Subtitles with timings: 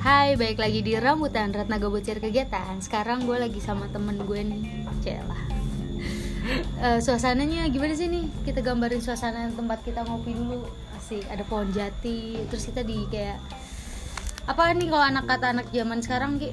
[0.00, 4.88] Hai, balik lagi di Rambutan Ratna Gobocir Kegiatan Sekarang gue lagi sama temen gue nih
[5.04, 5.44] Celah
[6.80, 8.24] Eh, Suasananya gimana sih nih?
[8.48, 10.64] Kita gambarin suasana tempat kita ngopi dulu
[10.96, 13.36] Asik, ada pohon jati Terus kita di kayak
[14.48, 16.48] Apa nih kalau anak kata anak zaman sekarang Ki?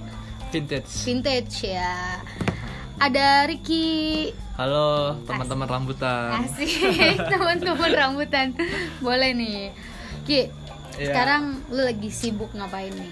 [0.52, 0.92] Vintage.
[1.08, 2.20] Vintage ya
[3.08, 6.44] Ada Ricky Halo teman-teman rambutan.
[6.44, 8.52] Asik, teman-teman rambutan
[9.00, 9.72] Boleh nih
[10.28, 10.52] Ki,
[10.94, 11.08] Iya.
[11.08, 13.12] sekarang lu lagi sibuk ngapain nih?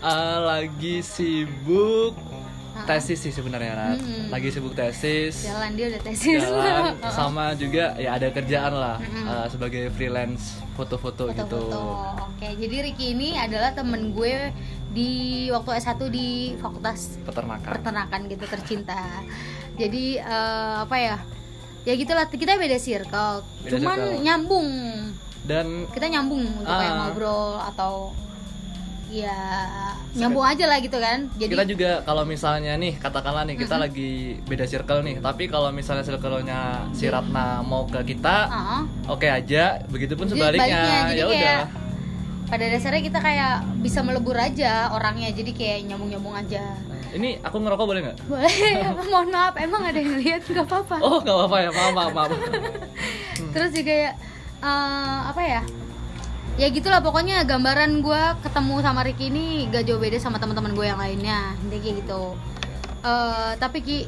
[0.00, 2.12] Ah, lagi sibuk
[2.74, 2.82] Ah.
[2.84, 3.96] tesis sih sebenarnya Nat.
[3.96, 4.24] Mm-mm.
[4.28, 5.46] Lagi sibuk tesis.
[5.46, 7.12] Jalan dia udah tesis Jalan Oh.
[7.12, 9.24] sama juga ya ada kerjaan lah Mm-mm.
[9.24, 11.70] ah, sebagai freelance foto-foto gitu.
[12.26, 14.50] Oke, jadi Ricky ini adalah temen gue
[14.90, 15.10] di
[15.48, 17.78] waktu S1 di Fakultas Peternakan.
[17.78, 19.22] Peternakan gitu tercinta.
[19.74, 21.16] Jadi eh, apa ya?
[21.84, 23.46] Ya gitulah kita beda circle.
[23.60, 24.18] Beda Cuman circle.
[24.20, 24.68] nyambung.
[25.44, 26.98] Dan Kita nyambung untuk kayak Ah.
[27.04, 27.92] ngobrol atau
[29.06, 29.36] ya
[30.12, 31.28] nyambung aja lah gitu kan.
[31.36, 35.70] Jadi kita juga kalau misalnya nih katakanlah nih kita lagi beda circle nih, tapi kalau
[35.70, 39.78] misalnya circle-nya si Ratna mau ke kita, Ah, oke aja.
[39.86, 41.12] Begitupun sebaliknya.
[41.12, 41.60] Ya udah.
[42.44, 45.26] pada dasarnya kita kayak bisa melebur aja orangnya.
[45.28, 46.62] Jadi kayak nyambung-nyambung aja.
[47.10, 48.16] Ini aku ngerokok boleh nggak?
[48.26, 48.52] Boleh,
[49.10, 50.96] mohon maaf, emang ada yang lihat nggak apa-apa.
[50.98, 52.30] Oh nggak apa-apa ya, maaf maaf maaf.
[53.50, 54.10] Terus juga ya
[54.64, 55.62] eh, apa ya?
[56.54, 60.86] Ya gitulah pokoknya gambaran gue ketemu sama Ricky ini gak jauh beda sama teman-teman gue
[60.86, 62.22] yang lainnya, intinya kayak gitu.
[63.04, 63.98] Eh, tapi Ki,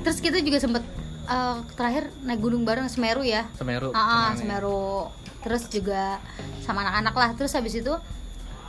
[0.00, 0.80] terus kita juga sempet
[1.28, 3.44] eh, terakhir naik gunung bareng Semeru ya.
[3.58, 3.92] Semeru.
[3.92, 4.40] Ah, ya.
[4.40, 5.12] Semeru.
[5.44, 6.16] Terus juga
[6.64, 7.30] sama anak-anak lah.
[7.36, 7.92] Terus habis itu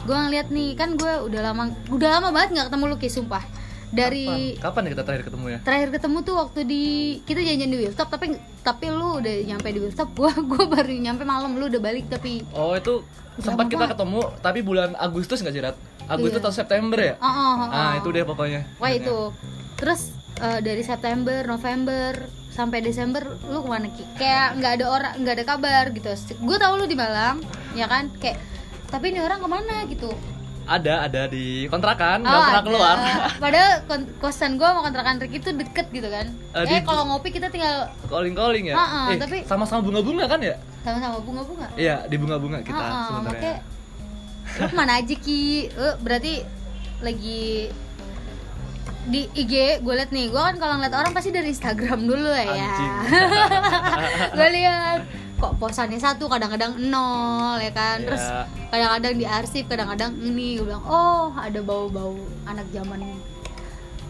[0.01, 3.43] gue ngeliat nih kan gue udah lama udah lama banget nggak ketemu lu Ki sumpah.
[3.91, 4.23] Dari
[4.55, 4.63] Kapan?
[4.63, 5.59] Kapan ya kita terakhir ketemu ya?
[5.61, 6.83] terakhir ketemu tuh waktu di
[7.21, 8.25] kita janjian di Wildstop tapi
[8.61, 12.47] tapi lu udah nyampe di Wildstop gua gua baru nyampe malam lu udah balik tapi
[12.51, 13.03] Oh itu
[13.37, 13.95] sempat kita banget.
[13.95, 15.75] ketemu tapi bulan Agustus nggak Jirat?
[16.05, 16.43] Agustus Iya.
[16.43, 17.13] atau September ya?
[17.17, 17.91] oh, oh, oh, Ah oh.
[17.97, 18.61] itu deh pokoknya.
[18.77, 19.17] wah itu
[19.75, 22.15] terus eh, dari September November
[22.47, 24.03] sampai Desember lu ke mana Ki?
[24.15, 27.39] kayak nggak ada orang nggak ada kabar gitu gue tahu lu di Malang
[27.71, 28.39] ya kan kayak
[28.87, 30.11] tapi ini orang ke mana gitu
[30.63, 32.67] Ada ada di kontrakan, nggak Oh, pernah ada.
[32.67, 32.95] keluar.
[33.43, 33.71] padahal
[34.17, 37.89] kosan gue sama kontrakan Ricky itu deket gitu kan Eh, eh kalau ngopi kita tinggal
[38.05, 38.75] calling calling ya.
[38.75, 40.55] Ah, ah, eh, tapi- sama-sama bunga-bunga kan ya?
[40.81, 43.29] sama-sama bunga-bunga Iya di bunga-bunga kita Ah, ah, sebenarnya.
[43.29, 43.55] makanya
[44.51, 45.41] lu ke mana aja ki
[45.71, 46.33] Lu berarti
[46.99, 47.69] lagi
[49.03, 52.45] di IG gue liat nih gue kan kalau ngeliat orang pasti dari Instagram dulu ya
[54.31, 54.99] gue lihat
[55.41, 57.97] kok posannya satu kadang-kadang nol ya kan?
[57.99, 58.45] Terus Iya.
[58.69, 60.55] kadang-kadang diarsip kadang-kadang ini.
[60.55, 62.13] Gue bilang oh ada bau-bau
[62.45, 63.01] anak zaman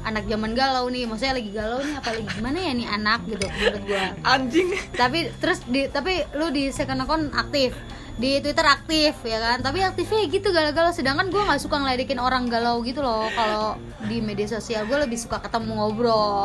[0.01, 1.07] anak zaman galau nih.
[1.07, 2.25] Maksudnya lagi galau nih apa lagi?
[2.27, 3.19] Gimana ya nih anak?
[3.25, 4.69] Gitu menurut gue Anjing.
[4.93, 7.71] tapi terus di tapi lu di second account aktif
[8.19, 12.51] di Twitter aktif ya kan tapi aktifnya gitu galau-galau sedangkan gue nggak suka ngeledekin orang
[12.51, 16.43] galau gitu loh kalau di media sosial gue lebih suka ketemu ngobrol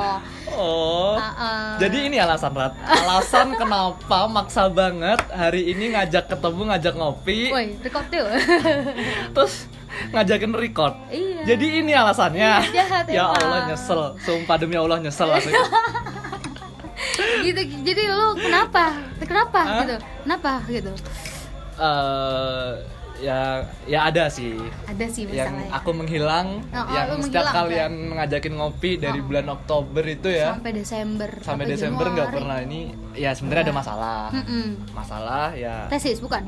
[0.56, 1.18] Oh.
[1.20, 1.70] Ah, ah.
[1.76, 2.72] Jadi ini alasan Rat.
[2.80, 8.24] Alasan kenapa maksa banget hari ini ngajak ketemu, ngajak ngopi, woi record tuh
[9.36, 9.68] terus
[10.16, 10.94] ngajakin record.
[11.12, 12.72] iya Jadi ini alasannya.
[12.72, 13.36] Iya, jahat ya emang.
[13.36, 14.00] Allah nyesel.
[14.24, 15.28] Sumpah demi Allah nyesel
[17.46, 19.78] gitu jadi lu kenapa kenapa Hah?
[19.84, 20.92] gitu kenapa gitu
[21.76, 22.70] Eh,
[23.16, 24.56] ya ya ada sih.
[24.84, 29.46] Ada sih yang aku menghilang Oh, oh, yang setiap menghilang, kalian ngajakin ngopi dari bulan
[29.48, 30.52] Oktober itu ya.
[30.56, 32.58] Sampai Desember sampai Desember nggak pernah.
[32.60, 32.80] Ini
[33.12, 34.22] ya sebenarnya ada masalah.
[34.32, 34.66] Mm-mm.
[34.92, 35.88] masalah ya.
[35.88, 36.44] Tesis bukan?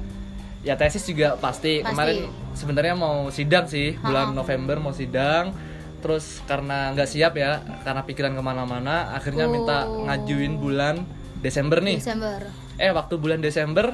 [0.61, 1.89] Ya tesis juga pasti, Pasti.
[1.89, 2.17] kemarin
[2.53, 4.37] sebenarnya mau sidang sih bulan Ha-ha.
[4.37, 5.55] November mau sidang.
[5.99, 10.05] Terus karena nggak siap ya karena pikiran ke mana-mana akhirnya minta Oh.
[10.05, 11.03] ngajuin bulan
[11.39, 11.97] Desember nih.
[11.99, 12.45] Desember.
[12.77, 13.91] Eh waktu bulan Desember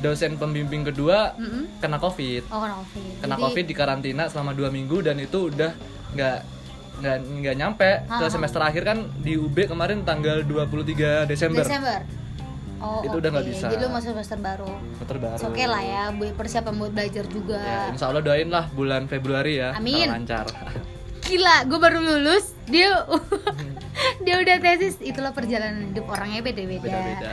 [0.00, 1.78] dosen pembimbing kedua Mm-mm.
[1.78, 5.48] kena covid oh kena covid kena Jadi- covid di karantina selama dua minggu dan itu
[5.48, 5.70] udah
[6.10, 6.38] nggak
[6.98, 12.00] nggak nggak nyampe ke semester akhir kan di UB kemarin tanggal 23 Desember, Desember.
[12.76, 13.68] Oh, Itu udah nggak bisa.
[13.68, 14.68] Jadi lu masuk semester baru.
[14.94, 17.56] semester baru Oke lah ya, buat persiapan buat belajar juga.
[17.56, 20.08] ya insya Allah doain lah bulan Februari ya Amin.
[20.08, 20.48] lancar
[21.22, 23.04] Gila, gue baru lulus, dia
[24.24, 24.96] dia udah tesis.
[24.98, 26.80] Itulah perjalanan hidup orangnya beda-beda.
[26.82, 27.32] beda-beda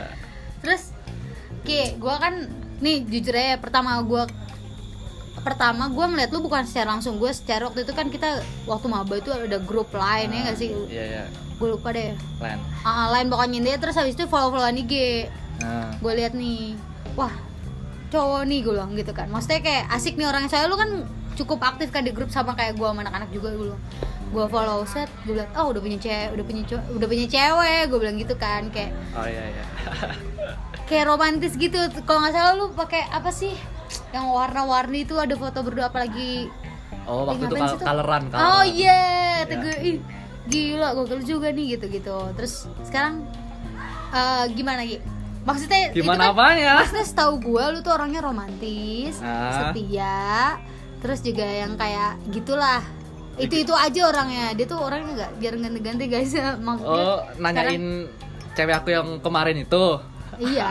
[0.60, 0.92] Terus,
[1.68, 2.48] Ki, gue kan
[2.80, 4.24] nih jujur aja pertama gue
[5.44, 9.14] pertama gue melihat lu bukan secara langsung gue secara waktu itu kan kita waktu maba
[9.20, 10.72] itu ada grup lain ya nggak sih?
[10.88, 11.24] Iya iya.
[11.60, 12.16] Gue lupa deh.
[12.40, 12.56] Plan
[12.88, 15.26] ah, lain pokoknya dia terus habis itu follow followan IG
[15.58, 16.78] nah gue lihat nih
[17.18, 17.34] wah
[18.14, 19.28] cowok nih gue bilang gitu kan.
[19.28, 20.48] Maksudnya kayak asik nih orang.
[20.48, 21.04] Saya lu kan
[21.36, 23.82] cukup aktif kan di grup sama kayak gue sama anak-anak juga gue bilang.
[24.28, 27.82] Gue follow set gue liat oh udah punya cewek udah punya cowok udah punya cewek.
[27.92, 29.64] Gue bilang gitu kan kayak oh iya iya
[30.88, 31.76] kayak romantis gitu.
[32.02, 33.52] Kalau nggak salah lu pakai apa sih?
[34.10, 36.48] Yang warna-warni itu ada foto berdua apalagi
[37.08, 39.00] oh waktu itu kal coloran oh iya
[39.44, 39.58] kata Ya.
[39.64, 39.96] gue ih
[40.44, 43.24] gila gokil juga nih gitu gitu terus sekarang
[44.12, 45.00] eh, gimana Gi?
[45.44, 49.72] maksudnya gimana itu kan, apanya maksudnya setahu gue lu tuh orangnya romantis Ah.
[49.72, 50.60] setia
[50.98, 52.82] terus juga yang kayak gitulah.
[53.38, 54.50] Itu itu aja orangnya.
[54.58, 56.34] Dia tuh orangnya nggak jarang ganti-ganti guys.
[56.66, 58.10] Maksudnya oh nanyain
[58.58, 59.82] cewek aku yang kemarin itu
[60.38, 60.70] iya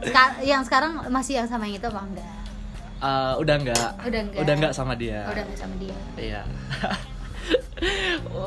[0.00, 2.30] Seka- yang sekarang masih yang sama yang itu apa enggak
[2.98, 4.40] Eh, udah enggak Udah enggak.
[4.40, 6.40] udah enggak sama dia udah nggak sama dia iya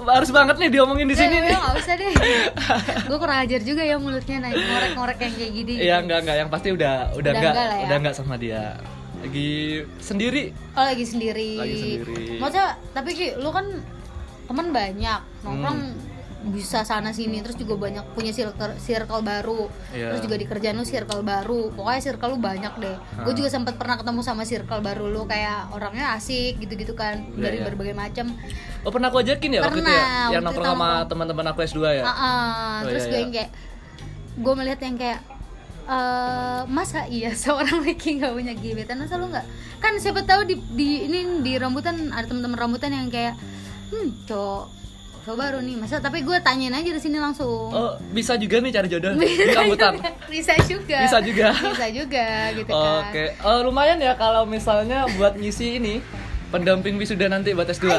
[0.07, 2.13] harus banget nih diomongin di sini Eh, nih nggak usah deh
[3.09, 6.49] gue kurang ajar juga ya mulutnya naik ngorek-ngorek yang kayak gini Iya enggak enggak yang
[6.49, 7.83] pasti udah udah, Udah enggak, enggak ya.
[7.83, 8.63] udah enggak sama dia.
[9.17, 9.51] Lagi
[9.97, 10.43] sendiri.
[10.71, 12.25] oh lagi sendiri Lagi sendiri.
[12.37, 13.65] maksudnya tapi Ki, lu kan
[14.45, 16.05] teman banyak nongkrong Hmm.
[16.45, 20.13] Bisa sana sini terus juga banyak punya circle circle baru Iya.
[20.13, 23.36] terus juga di kerjaan lu circle baru pokoknya circle lu banyak deh gue Ah.
[23.36, 27.57] juga sempat pernah ketemu sama circle baru lu kayak orangnya asik gitu-gitu kan Iya, dari
[27.59, 27.65] iya.
[27.65, 28.38] berbagai macam
[28.86, 29.97] Oh pernah aku ajakin ya waktu itu ya?
[29.97, 32.03] Pernah, Yang nongkrong sama teman-teman aku S2 ya?
[32.06, 32.30] Ah, ah.
[32.86, 33.24] Oh, terus iya, gue iya.
[33.25, 33.50] yang kayak
[34.36, 35.19] gue melihat yang kayak
[35.86, 39.45] eh masa iya seorang laki nggak punya gebetan masa lu nggak
[39.77, 43.38] kan siapa tahu di, di ini di rambutan ada teman-teman rambutan yang kayak
[43.89, 44.65] hmm cowok
[45.25, 48.69] cowok baru nih masa tapi gue tanyain aja di sini langsung Oh bisa juga nih
[48.72, 49.98] cari jodoh di rambutan.
[50.30, 51.48] bisa juga Bisa juga.
[51.51, 55.98] bisa juga gitu kan Oke, Eh, lumayan ya kalau misalnya buat ngisi ini
[56.48, 57.89] pendamping wisuda nanti buat S2.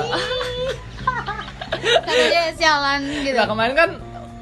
[1.76, 3.90] katanya sialan gitu Nah kemarin kan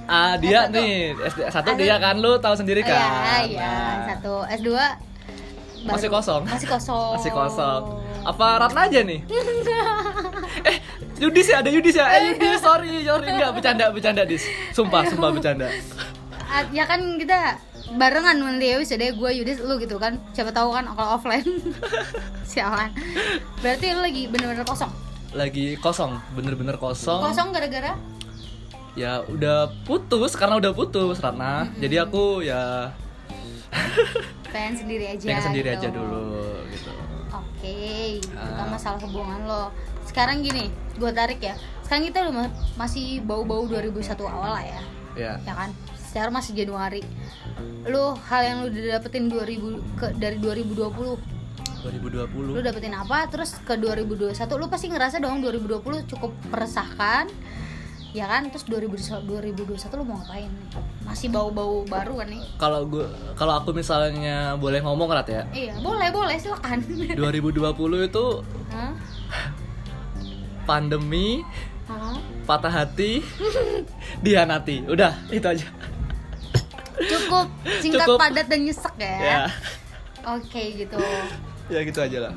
[0.04, 0.74] ah, dia S1.
[0.74, 0.92] nih
[1.24, 2.92] SD satu Ada- dia kan lu tahu sendiri kan.
[2.94, 4.70] Iya, iya, Nah, satu S2
[5.84, 6.42] Masih kosong.
[6.44, 7.12] Masih kosong.
[7.14, 7.82] Masih kosong.
[8.24, 9.20] Apa Ratna aja nih?
[10.64, 10.76] eh,
[11.16, 12.08] Yudis ya, ada Yudis ya.
[12.10, 14.44] Eh, Yudis, sorry, sorry enggak bercanda, bercanda, Dis.
[14.72, 15.68] Sumpah, sumpah bercanda.
[16.70, 17.60] Ya kan kita
[17.94, 21.44] barengan nanti ya wis gue Yudis lu gitu kan siapa tahu kan kalau offline
[22.48, 22.88] sialan
[23.60, 24.88] berarti lu lagi bener-bener kosong
[25.34, 27.20] Lagi kosong, bener-bener kosong.
[27.20, 27.92] kosong gara-gara
[28.94, 31.66] Ya udah putus karena udah putus Ratna.
[31.76, 32.94] Jadi aku ya
[34.48, 35.78] pengen sendiri aja pengen sendiri gitu.
[35.82, 36.53] aja dulu
[38.34, 38.62] Ah.
[38.62, 39.72] kan masalah hubungan lo.
[40.04, 41.54] Sekarang gini gue tarik ya.
[41.82, 44.80] Sekarang kita udah ma- masih bau-bau 2001 awal lah ya.
[45.14, 45.32] Ya.
[45.40, 45.70] ya kan?
[45.96, 47.02] Sekarang masih Januari.
[47.86, 51.18] Lu hal yang lu udah dapetin 2000 ke dari 2020
[51.84, 51.92] lu
[52.56, 52.64] 2020.
[52.64, 53.28] dapetin apa?
[53.28, 57.28] Terus ke 2021 lu pasti ngerasa dong 2020 cukup meresahkan
[58.14, 60.46] ya kan terus 2021 2021 lu mau ngapain
[61.02, 65.42] masih bau-bau baru kan nih Kalau gua kalau aku misalnya boleh ngomong Rat ya.
[65.50, 66.78] iya boleh boleh silakan
[67.18, 67.58] 2020
[68.04, 68.26] itu
[68.70, 68.94] Hah?
[70.62, 71.44] pandemi,
[71.84, 72.16] Hah?
[72.44, 73.20] patah hati,
[74.24, 74.86] dihanati.
[74.86, 75.68] Udah, itu aja.
[76.96, 77.46] cukup
[77.82, 78.16] singkat Cukup.
[78.16, 79.38] padat dan nyesek ya, Ya.
[80.24, 80.96] oke gitu
[81.74, 82.34] Ya gitu aja lah.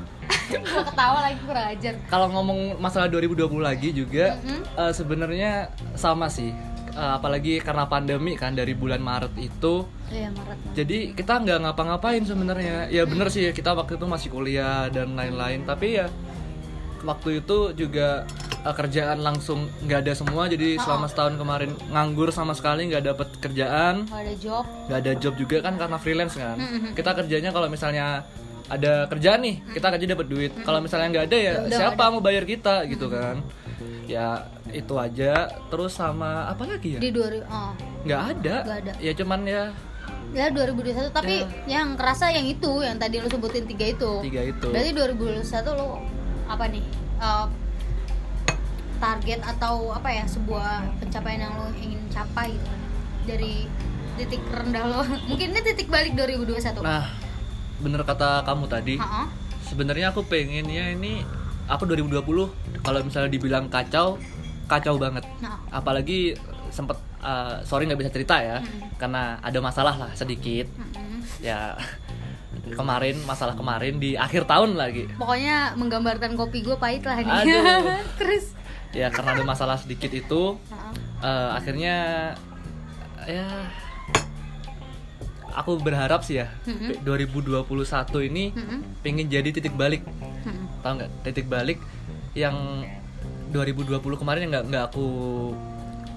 [0.48, 1.94] Gue ketawa lagi kurang ajar.
[2.06, 4.60] Kalau ngomong masalah 2020 lagi juga Mhm.
[4.76, 5.52] eh, sebenarnya
[5.94, 6.52] sama sih.
[6.90, 9.86] Eh, apalagi karena pandemi kan dari bulan Maret itu.
[10.08, 10.74] Iya Maret Maret.
[10.74, 12.88] jadi kita nggak ngapa-ngapain sebenarnya.
[12.88, 15.62] Ya bener sih kita waktu itu masih kuliah dan lain-lain.
[15.62, 16.06] Tapi ya
[17.00, 18.26] waktu itu juga
[18.58, 20.48] eh, kerjaan langsung nggak ada semua.
[20.48, 24.02] Jadi selama setahun kemarin nganggur sama sekali nggak dapet kerjaan.
[24.04, 24.64] Nggak ada job.
[24.88, 26.56] Nggak ada job juga kan karena freelance kan.
[26.92, 28.26] Kita kerjanya kalau misalnya
[28.68, 32.02] ada kerjaan nih kita kerja dapat duit kalau misalnya nggak ada ya Ya udah, siapa
[32.08, 33.40] mau bayar kita gitu kan
[34.04, 37.72] ya itu aja terus sama apa lagi ya di 2000 oh.
[38.04, 38.92] nggak ada Nggak ada.
[39.00, 39.62] ya cuman ya
[40.28, 44.68] ya 2021 tapi yang kerasa yang itu yang tadi lu sebutin tiga itu tiga itu
[44.68, 46.04] Berarti 2021 lo
[46.44, 46.84] apa nih?
[47.18, 47.46] eh,
[48.98, 52.72] target atau apa ya sebuah pencapaian yang lo ingin capai gitu?
[53.24, 53.54] Dari
[54.18, 55.00] titik rendah lo.
[55.30, 56.82] Mungkin ini titik balik 2021.
[56.82, 57.06] Nah,
[57.78, 58.96] bener kata kamu tadi.
[58.98, 59.26] Ha-ha.
[59.68, 61.22] Sebenarnya aku pengennya ini
[61.68, 64.16] aku 2020 kalau misalnya dibilang kacau,
[64.64, 65.28] kacau banget.
[65.44, 66.32] Nah, Apalagi
[66.72, 68.60] sempet uh, sorry nggak bisa cerita ya,
[68.96, 70.68] karena ada masalah lah sedikit.
[70.72, 71.20] mm-mm.
[71.44, 71.76] Ya
[72.68, 75.08] kemarin masalah kemarin di akhir tahun lagi.
[75.16, 77.32] pokoknya menggambarkan kopi gue pahit lah nih.
[77.44, 77.96] Aduh.
[78.20, 78.52] Terus
[78.96, 80.56] Ya karena ada masalah sedikit itu,
[81.20, 82.32] uh, akhirnya
[83.28, 83.44] ya
[85.58, 87.02] aku berharap sih ya Mhm.
[87.02, 87.66] 2021
[88.22, 89.02] ini Mm-mm.
[89.02, 90.64] pengen jadi titik balik Mm-mm.
[90.80, 91.82] tahu nggak titik balik
[92.32, 92.86] yang
[93.48, 95.06] 2020 kemarin nggak nggak aku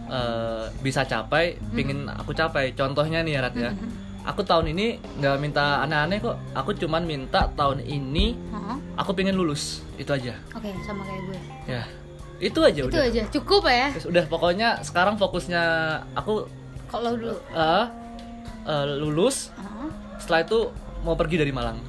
[0.07, 3.71] eh, bisa capai pengen aku capai contohnya nih ya Rat ya
[4.21, 8.75] aku tahun ini nggak minta aneh-aneh kok aku cuman minta tahun ini Ha-ha.
[8.95, 11.39] aku pengen lulus itu aja Oke, sama kayak gue.
[11.67, 11.83] ya
[12.37, 13.87] itu aja Itu udah aja, cukup ya.
[13.93, 15.61] Terus udah pokoknya sekarang fokusnya
[16.11, 16.49] aku
[16.89, 17.37] Kalau dulu.
[17.47, 17.85] eh,
[18.63, 19.85] eh, lulus Ha-ha.
[20.17, 20.59] setelah itu
[21.01, 21.81] mau pergi dari Malang.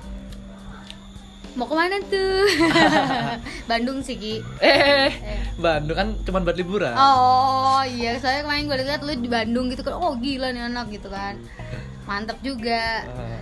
[1.52, 2.48] Mau ke mana tuh?
[3.68, 4.40] Bandung sih Ki.
[4.56, 5.12] Eh,
[5.60, 6.96] Bandung kan cuma buat liburan.
[6.96, 8.16] oh iya.
[8.16, 11.36] Saya kemarin gue lihat lu di Bandung gitu kan oh gila nih anak gitu kan.
[12.08, 13.04] Mantap juga.
[13.04, 13.40] Ah,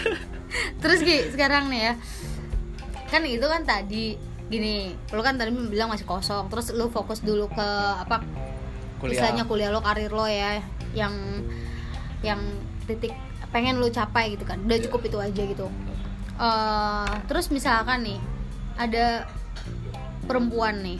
[0.80, 1.94] terus Ki sekarang nih ya.
[3.12, 4.16] Kan itu kan tadi
[4.48, 6.48] gini lu kan tadi bilang masih kosong.
[6.48, 7.68] Terus lu fokus dulu ke
[8.00, 8.24] apa
[9.04, 9.20] kuliah.
[9.20, 10.64] istilahnya kuliah lo karir lo ya
[10.96, 11.12] yang
[12.24, 12.40] yang
[12.84, 13.12] titik
[13.48, 14.84] pengen lo capai gitu kan udah Iya.
[14.88, 15.68] cukup itu aja gitu
[16.34, 18.18] Eh, terus misalkan nih
[18.74, 19.22] ada
[20.24, 20.98] perempuan nih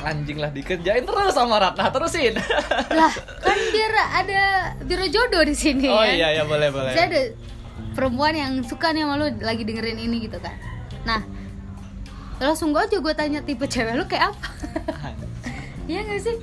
[0.00, 2.32] Anjing lah dikerjain terus sama Ratna terusin.
[2.88, 3.12] lah
[3.44, 4.42] kan biar ada
[4.80, 6.08] biro jodoh di sini oh kan?
[6.08, 6.96] iya ya boleh boleh.
[6.96, 7.22] Saya ada
[7.92, 10.56] perempuan yang suka nih sama lu lagi dengerin ini gitu kan
[11.02, 11.20] nah
[12.38, 14.48] langsung gue aja gue tanya tipe cewek lu kayak apa
[15.84, 16.36] Iya gak sih?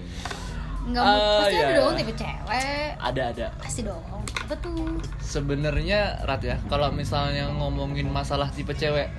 [0.87, 1.77] Nggak mau, Ah, pasti ada iya.
[1.77, 3.47] dong tipe cewek Ada ada.
[3.59, 3.99] Pasti dong
[4.39, 4.95] Apa tuh?
[5.19, 9.11] Sebenarnya Rat ya, kalau misalnya ngomongin masalah tipe cewek,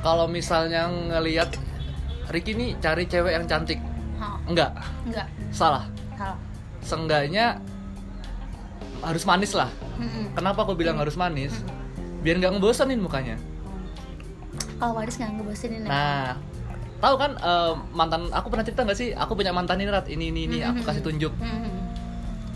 [0.00, 1.52] kalau misalnya ngelihat
[2.32, 3.76] Ricky nih cari cewek yang cantik,
[4.16, 4.72] Hah, enggak,
[5.04, 5.84] enggak salah.
[6.16, 6.36] Kalau
[6.80, 7.60] Seenggaknya
[9.00, 9.68] harus manis lah.
[10.00, 10.32] Mm-mm.
[10.32, 11.52] Kenapa aku bilang harus manis?
[12.24, 13.36] Biar nggak ngebosenin mukanya.
[14.80, 16.36] Kalau Waris nggak ngebosenin ya?
[17.04, 19.12] Tahu kan eh, mantan aku pernah cerita nggak sih?
[19.12, 21.36] Aku punya mantan ini Rat, ini ini ini aku kasih tunjuk.
[21.36, 21.68] Mm-mm.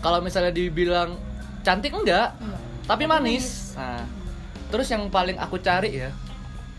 [0.01, 1.13] Kalau misalnya dibilang
[1.61, 2.61] cantik enggak, Enggak.
[2.89, 3.77] tapi manis.
[3.77, 4.01] Nah,
[4.73, 6.09] terus yang paling aku cari ya,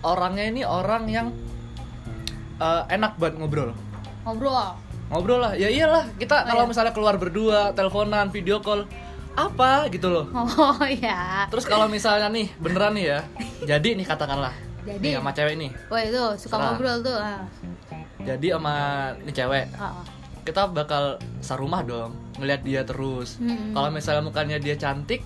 [0.03, 1.31] orangnya ini orang yang
[2.59, 3.71] eh, enak buat ngobrol.
[4.27, 4.75] Ngobrol
[5.11, 6.71] Ngobrol lah, ya iyalah kita Oh, kalau iya.
[6.71, 8.87] misalnya keluar berdua, teleponan, video call,
[9.35, 10.27] apa gitu loh.
[10.31, 13.19] Oh ya Terus kalau misalnya nih beneran nih ya,
[13.67, 15.03] jadi nih katakanlah, Jadi?
[15.03, 16.65] nih sama cewek nih, Wah itu suka Serah.
[16.71, 17.45] ngobrol tuh ah.
[18.19, 18.75] jadi sama
[19.21, 20.05] nih cewek, Ah, ah.
[20.41, 21.05] kita bakal
[21.41, 23.37] sarumah dong, ngeliat dia terus.
[23.39, 23.73] Mm-mm.
[23.73, 25.21] Kalau misalnya mukanya dia cantik,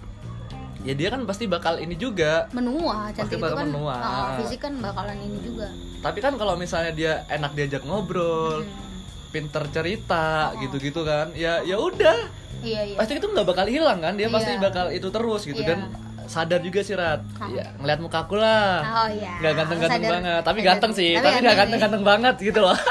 [0.80, 2.50] ya dia kan pasti bakal ini juga.
[2.50, 3.94] Menua Pasti Cantik itu bakal kan menua.
[3.94, 5.66] ah, Fisik kan bakalan ini juga
[6.00, 8.82] Tapi kan kalau misalnya dia enak diajak ngobrol, Hmm.
[9.30, 12.30] pinter cerita, gitu-gitu kan, ya ya udah,
[12.60, 14.60] Iya iya pasti itu nggak bakal hilang kan, dia pasti Iya.
[14.60, 15.68] bakal itu terus gitu Iya.
[15.68, 15.78] dan
[16.26, 20.40] sadar juga sih Rat, ya, ngeliat muka aku lah, Oh iya nggak ganteng-ganteng Sadar- banget,
[20.40, 22.76] tapi sadar- ganteng sih, tapi tapi nggak ganteng ganteng-ganteng banget gitu loh.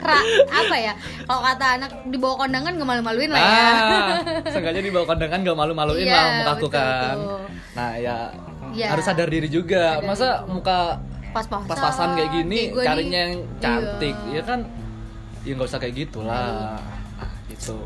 [0.00, 0.16] Ra,
[0.48, 0.92] apa ya
[1.22, 4.08] kalau kata anak di bawah kondangan nggak malu-maluin lah ya Ah,
[4.52, 7.14] seenggaknya di bawah kondangan gak malu-maluin Iya, lah muka aku betul, kan.
[7.14, 7.40] betul.
[7.70, 8.16] Nah ya
[8.70, 8.86] Iya.
[8.88, 9.84] harus sadar diri juga.
[9.94, 10.48] Sadar Masa diri.
[10.48, 10.78] muka
[11.30, 14.34] pas-pasan pas-pasan kayak gini Kayak carinya nih, yang cantik, iya.
[14.34, 14.60] ya kan?
[15.40, 16.80] Ya nggak usah kayak gitulah.
[17.20, 17.76] Ah, gitu.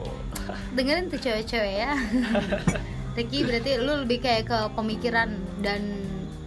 [0.71, 1.93] dengerin tuh cewek-cewek ya
[3.15, 5.81] Ricky berarti lu lebih kayak ke pemikiran dan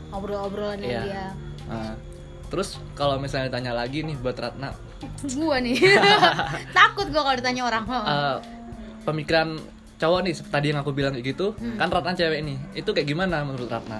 [0.09, 1.01] obrol-obrolannya Iya.
[1.01, 1.25] dia.
[1.65, 1.95] Nah,
[2.47, 4.75] terus kalau misalnya tanya lagi nih buat Ratna,
[5.33, 5.79] gua nih.
[6.77, 7.83] Takut gua kalau ditanya orang.
[7.87, 8.37] Eh,
[9.03, 9.55] pemikiran
[9.97, 11.75] cowok nih seperti tadi yang aku bilang kayak gitu, Hmm.
[11.75, 13.99] kan Ratna cewek nih, itu kayak gimana menurut Ratna?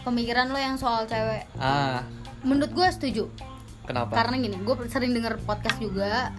[0.00, 1.48] pemikiran lo yang soal cewek.
[1.56, 2.04] Ah,
[2.40, 3.24] menurut gua setuju.
[3.84, 4.16] Kenapa?
[4.16, 6.32] karena gini gue sering denger podcast juga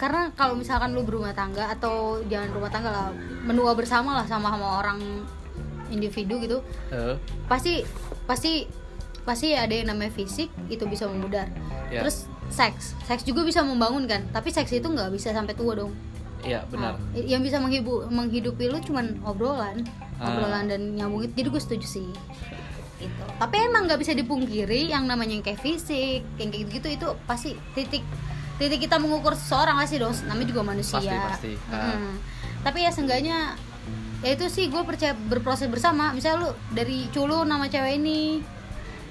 [0.00, 3.06] karena kalau misalkan lu berumah tangga atau jangan rumah tangga lah
[3.44, 4.96] menua bersama lah sama sama orang
[5.92, 7.14] individu gitu Eh,
[7.44, 7.84] pasti
[8.24, 8.64] pasti
[9.20, 11.44] pasti ada yang namanya fisik itu bisa memudar
[11.90, 12.00] Ya.
[12.00, 15.92] terus seks seks juga bisa membangun kan tapi seks itu nggak bisa sampai tua dong
[16.40, 16.96] Iya benar.
[16.96, 19.84] Nah, yang bisa menghibu, menghidupi lu cuman obrolan
[20.16, 20.32] Ah.
[20.32, 22.08] obrolan dan nyambung itu jadi gue setuju sih
[22.96, 26.88] itu tapi emang nggak bisa dipungkiri yang namanya yang kayak fisik yang kayak gitu, -gitu
[26.96, 28.04] itu pasti titik
[28.60, 31.52] titik kita mengukur seseorang pasti dong namanya juga manusia Pasti, pasti.
[31.70, 31.96] Ah.
[31.96, 32.14] Mm.
[32.60, 33.38] tapi ya seenggaknya
[34.20, 38.44] ya itu sih gue percaya berproses bersama misalnya lu dari culu nama cewek ini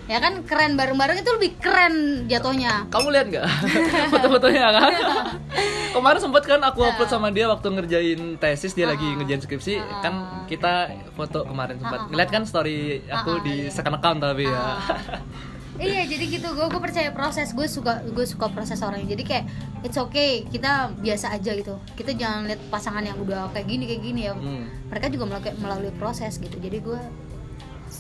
[0.05, 3.45] ya kan keren bareng-bareng itu lebih keren jatuhnya Kamu lihat nggak
[4.13, 4.93] foto-fotonya kan?
[5.93, 10.01] Kemarin sempet kan aku upload sama dia waktu ngerjain tesis dia lagi ngerjain skripsi Ah.
[10.01, 10.13] kan
[10.45, 10.73] kita
[11.13, 13.69] foto kemarin sempat ngeliat kan story aku Ah, di iya.
[13.69, 14.77] second account tapi ya.
[15.79, 16.47] iya jadi gitu.
[16.53, 17.55] Gue gue percaya proses.
[17.55, 19.45] Gue suka gue suka proses orang jadi kayak
[19.81, 20.43] it's okay.
[20.45, 21.79] Kita biasa aja gitu.
[21.95, 24.33] Kita jangan lihat pasangan yang udah kayak gini kayak gini ya.
[24.35, 24.67] Hmm.
[24.91, 26.59] mereka juga melalui, melalui proses gitu.
[26.59, 27.01] Jadi gue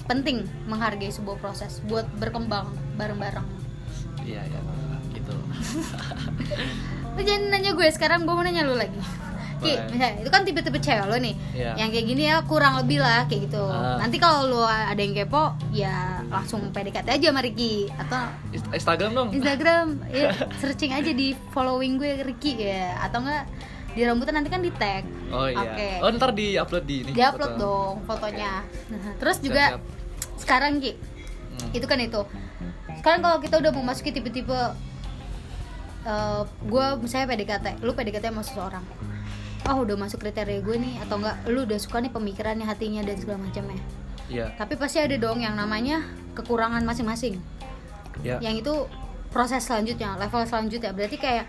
[0.05, 3.45] penting menghargai sebuah proses buat berkembang bareng-bareng.
[4.25, 4.59] Iya ya
[5.13, 5.35] gitu.
[7.17, 7.87] lu jangan nanya gue.
[7.89, 8.99] Sekarang gue mau nanya lu lagi.
[9.59, 11.35] Ki, misalnya itu kan tipe-tipe cewek lo nih.
[11.51, 11.71] Iya.
[11.75, 13.59] yang kayak gini ya kurang lebih lah kayak gitu.
[13.59, 13.99] Ah.
[13.99, 19.11] nanti kalau lu ada yang kepo ya langsung PDKT aja sama Ricky atau Inst- Instagram
[19.11, 19.29] dong.
[19.31, 23.49] Instagram ya searching aja di following gue Ricky ya atau enggak
[23.89, 25.57] di rambutan nanti kan di tag Oh iya.
[25.59, 25.89] Oke.
[25.99, 27.11] Oh ntar di upload di ini.
[27.11, 27.59] di upload foto.
[27.59, 30.37] dong fotonya Nah, terus juga Siap-siap.
[30.37, 30.93] sekarang Ki
[31.49, 31.73] Hmm.
[31.73, 32.21] itu kan itu
[32.95, 34.55] sekarang kalau kita udah memasuki tipe-tipe
[36.01, 38.85] eh gue misalnya PDKT lu PDKT sama seseorang
[39.65, 43.17] oh udah masuk kriteria gue nih atau enggak lu udah suka nih pemikirannya hatinya dan
[43.17, 43.75] segala macamnya
[44.29, 44.53] Iya.
[44.55, 47.41] tapi pasti ada dong yang namanya kekurangan masing-masing
[48.19, 48.35] Ya.
[48.39, 48.85] yang itu
[49.29, 51.45] proses selanjutnya level selanjutnya berarti kayak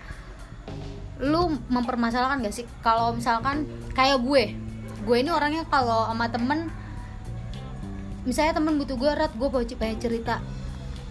[1.18, 4.54] lu mempermasalahkan gak sih kalau misalkan kayak gue
[5.00, 6.70] gue ini orangnya kalau sama temen
[8.22, 10.38] misalnya temen butuh gue rat gue banyak cerita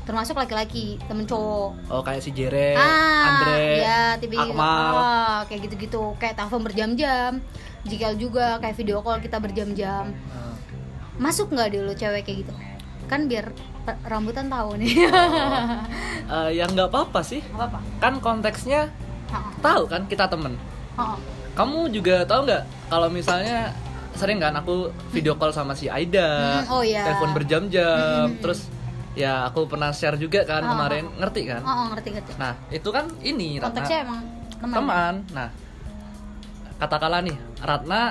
[0.05, 4.93] termasuk laki-laki temen cowok Oh kayak si Jere, ah Andre, ya tipe Akmal.
[4.95, 7.37] ah, kayak gitu-gitu kayak telepon berjam-jam
[7.83, 10.48] jika juga kayak video call kita berjam-jam Ah.
[11.19, 12.53] Masuk nggak dulu cewek kayak gitu
[13.05, 13.51] kan biar
[14.03, 14.93] rambutan tahu nih
[16.29, 17.41] Eh, ya nggak apa-apa sih.
[17.49, 18.85] apa apa Kan konteksnya
[19.59, 20.53] tahu kan kita temen.
[21.51, 23.73] Kamu juga tahu nggak kalau misalnya
[24.13, 27.01] sering kan aku video call sama si Aida, Hmm, oh iya.
[27.03, 27.89] telepon berjam-jam,
[28.29, 28.69] Hmm, hmm, terus
[29.11, 31.61] ya aku pernah share juga kan Oh, kemarin, ngerti kan?
[31.61, 33.65] oh, oh, ngerti ngerti Nah itu kan ini Ratna.
[33.71, 34.19] konteksnya emang
[34.53, 35.13] teman teman.
[35.31, 35.49] Nah,
[36.77, 38.01] katakanlah nih, Ratna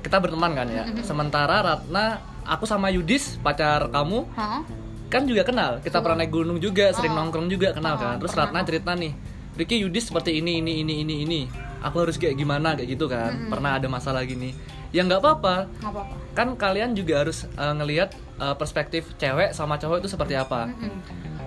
[0.00, 0.84] kita berteman kan ya.
[1.00, 4.64] Sementara Ratna, aku sama Yudis pacar kamu Hah?
[5.06, 5.78] kan juga kenal.
[5.80, 7.18] Kita pernah naik gunung juga, sering Oh.
[7.20, 8.14] nongkrong juga kenal Oh, kan.
[8.18, 8.48] Terus pernah.
[8.52, 9.12] Ratna cerita nih,
[9.54, 11.40] Ricky Yudis seperti ini ini ini ini ini.
[11.80, 13.32] Aku harus kayak gimana kayak gitu kan.
[13.32, 13.50] Mhm.
[13.50, 14.52] Pernah ada masalah gini.
[14.90, 15.70] Ya nggak apa-apa.
[15.80, 20.66] apa-apa Kan kalian juga harus eh, ngelihat eh, perspektif cewek sama cowok itu seperti apa.
[20.66, 20.92] Mm-mm.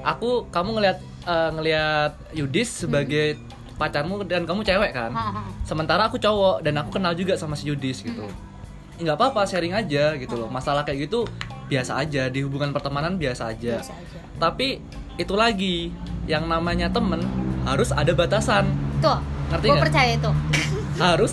[0.04, 3.36] Aku kamu ngelihat eh, ngelihat Yudis sebagai
[3.76, 5.12] pacarmu dan kamu cewek kan?
[5.66, 8.26] Sementara aku cowok dan aku kenal juga sama si Yudis gitu.
[8.98, 10.50] Ya, nggak apa-apa sharing aja gitu loh.
[10.50, 11.26] Masalah kayak gitu
[11.68, 13.82] biasa aja di hubungan pertemanan biasa aja.
[13.82, 14.20] Biasa aja.
[14.38, 14.82] Tapi
[15.18, 15.90] itu lagi
[16.30, 17.22] yang namanya temen
[17.66, 18.70] harus ada batasan.
[19.02, 19.18] Tuh
[19.54, 20.32] Ngerti gue percaya itu
[20.98, 21.32] harus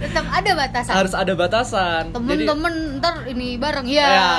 [0.00, 0.92] tetap ada batasan.
[0.94, 2.02] Harus ada batasan.
[2.10, 4.08] Jadi- temen-temen ntar ini bareng ya.
[4.08, 4.30] Ya.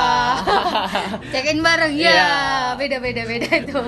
[1.33, 2.09] check in bareng ya.
[2.11, 2.31] Ya.
[2.75, 3.79] beda beda beda itu.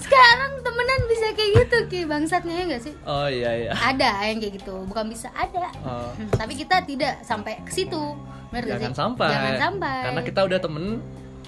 [0.00, 2.00] Sekarang temenan bisa kayak gitu ki.
[2.08, 2.94] Bangsatnya ya nggak sih?
[3.06, 3.72] Oh iya iya.
[3.72, 4.74] Ada yang kayak gitu.
[4.88, 5.70] Bukan bisa ada.
[5.86, 6.10] Oh.
[6.16, 8.02] Hmm, tapi kita tidak sampai ke situ.
[8.52, 8.96] Jangan sih?
[8.96, 9.30] sampai.
[9.32, 9.98] Jangan sampai.
[10.10, 10.84] Karena kita udah temen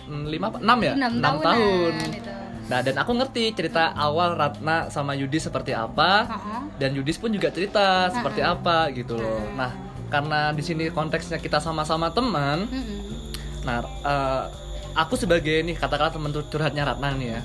[0.09, 0.93] mm, lima enam ya?
[0.97, 1.93] Enam tahunan tahun.
[2.17, 2.34] itu.
[2.65, 6.57] Nah dan aku ngerti cerita awal Ratna sama Yudis seperti apa Ha-ha.
[6.77, 8.57] dan Yudis pun juga cerita seperti Ha-ha.
[8.57, 9.45] apa gitu loh.
[9.53, 9.71] Nah,
[10.09, 13.01] karena di sini konteksnya kita sama-sama teman, Mm-mm.
[13.63, 14.43] nah eh,
[14.95, 17.41] aku sebagai nih katakanlah teman curhatnya Ratna nih ya.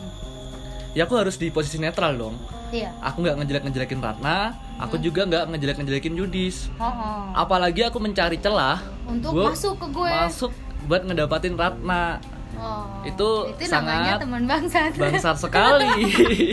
[0.89, 2.36] Ya aku harus di posisi netral dong.
[2.69, 6.69] iya Aku nggak ngejelek-ngejelekin Ratna, aku juga nggak ngejelek-ngejelekin Yudis.
[6.77, 7.34] Oh-oh.
[7.36, 10.51] Apalagi aku mencari celah untuk masuk ke gue masuk
[10.86, 12.21] buat ngedapatin Ratna.
[12.60, 12.84] Oh.
[13.02, 15.88] Itu itu sangat teman bangsat Bangsat sekali.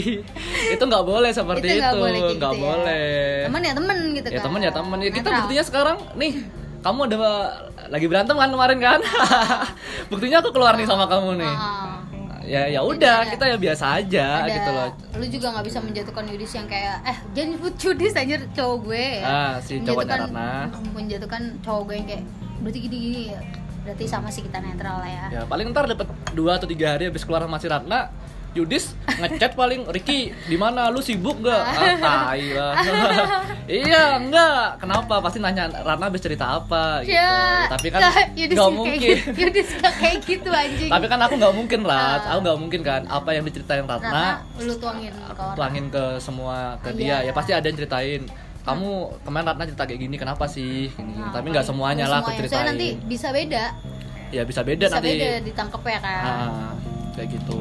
[0.75, 2.51] itu nggak boleh seperti Itu nggak boleh gitu ya.
[2.57, 3.39] boleh.
[3.45, 6.33] temen ya temen gitu ya kan temen ya temen ya kita buktinya sekarang nih
[6.79, 7.17] kamu ada
[7.89, 9.01] lagi berantem kan kemarin kan
[10.11, 11.99] buktinya aku keluar nih sama kamu nih Ah.
[12.43, 16.25] ya ya udah kita ya biasa aja ada gitu loh lu juga nggak bisa menjatuhkan
[16.29, 19.25] Yudis yang kayak eh jangan nyebut Yudis anjir cowok gue ya.
[19.25, 22.23] Ah, si cowoknya Menjatuhkan- menjatuhkan cowok gue yang kayak
[22.57, 23.41] berarti gini gini ya
[23.87, 25.25] berarti sama sih kita netral lah ya.
[25.31, 28.11] Ya paling ntar dapat dua atau tiga hari habis keluar sama si Ratna
[28.53, 30.89] Yudis ngechat paling Ricky di mana?
[30.89, 31.63] Lu sibuk nggak?
[31.77, 31.95] Ah
[32.27, 32.73] tai lah.
[33.69, 35.21] Iya enggak kenapa?
[35.21, 37.13] Pasti nanya Ratna habis cerita apa gitu.
[37.13, 38.97] Ya, tapi kan nggak kayak mungkin.
[38.99, 39.29] gitu.
[39.39, 40.89] Yudis nggak kayak gitu anjing.
[40.89, 42.33] Tapi kan aku nggak mungkin Rat Ah.
[42.33, 44.27] aku nggak mungkin kan apa yang diceritain Ratna Ratna
[44.59, 45.55] lu tuangin ke orang.
[45.55, 46.97] tuangin ke semua ke Iya.
[46.97, 47.17] dia.
[47.29, 48.23] ya pasti ada yang ceritain
[48.67, 48.91] kamu
[49.23, 52.39] kemarin Ratna cerita kayak gini kenapa sih gini, Nah, tapi nggak semuanya lah aku semuanya.
[52.43, 53.65] ceritain Soalnya nanti bisa beda
[54.27, 56.71] ya bisa beda bisa nanti beda ditangkep ya kan Ah,
[57.15, 57.61] kayak gitu.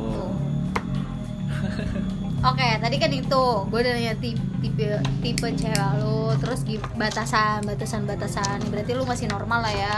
[2.43, 4.85] Oke, tadi kan itu gue udah nanya tipe tipe,
[5.19, 6.61] tipe cewek lu, terus
[6.93, 8.61] batasan, batasan, batasan.
[8.69, 9.95] Berarti lu masih normal lah ya.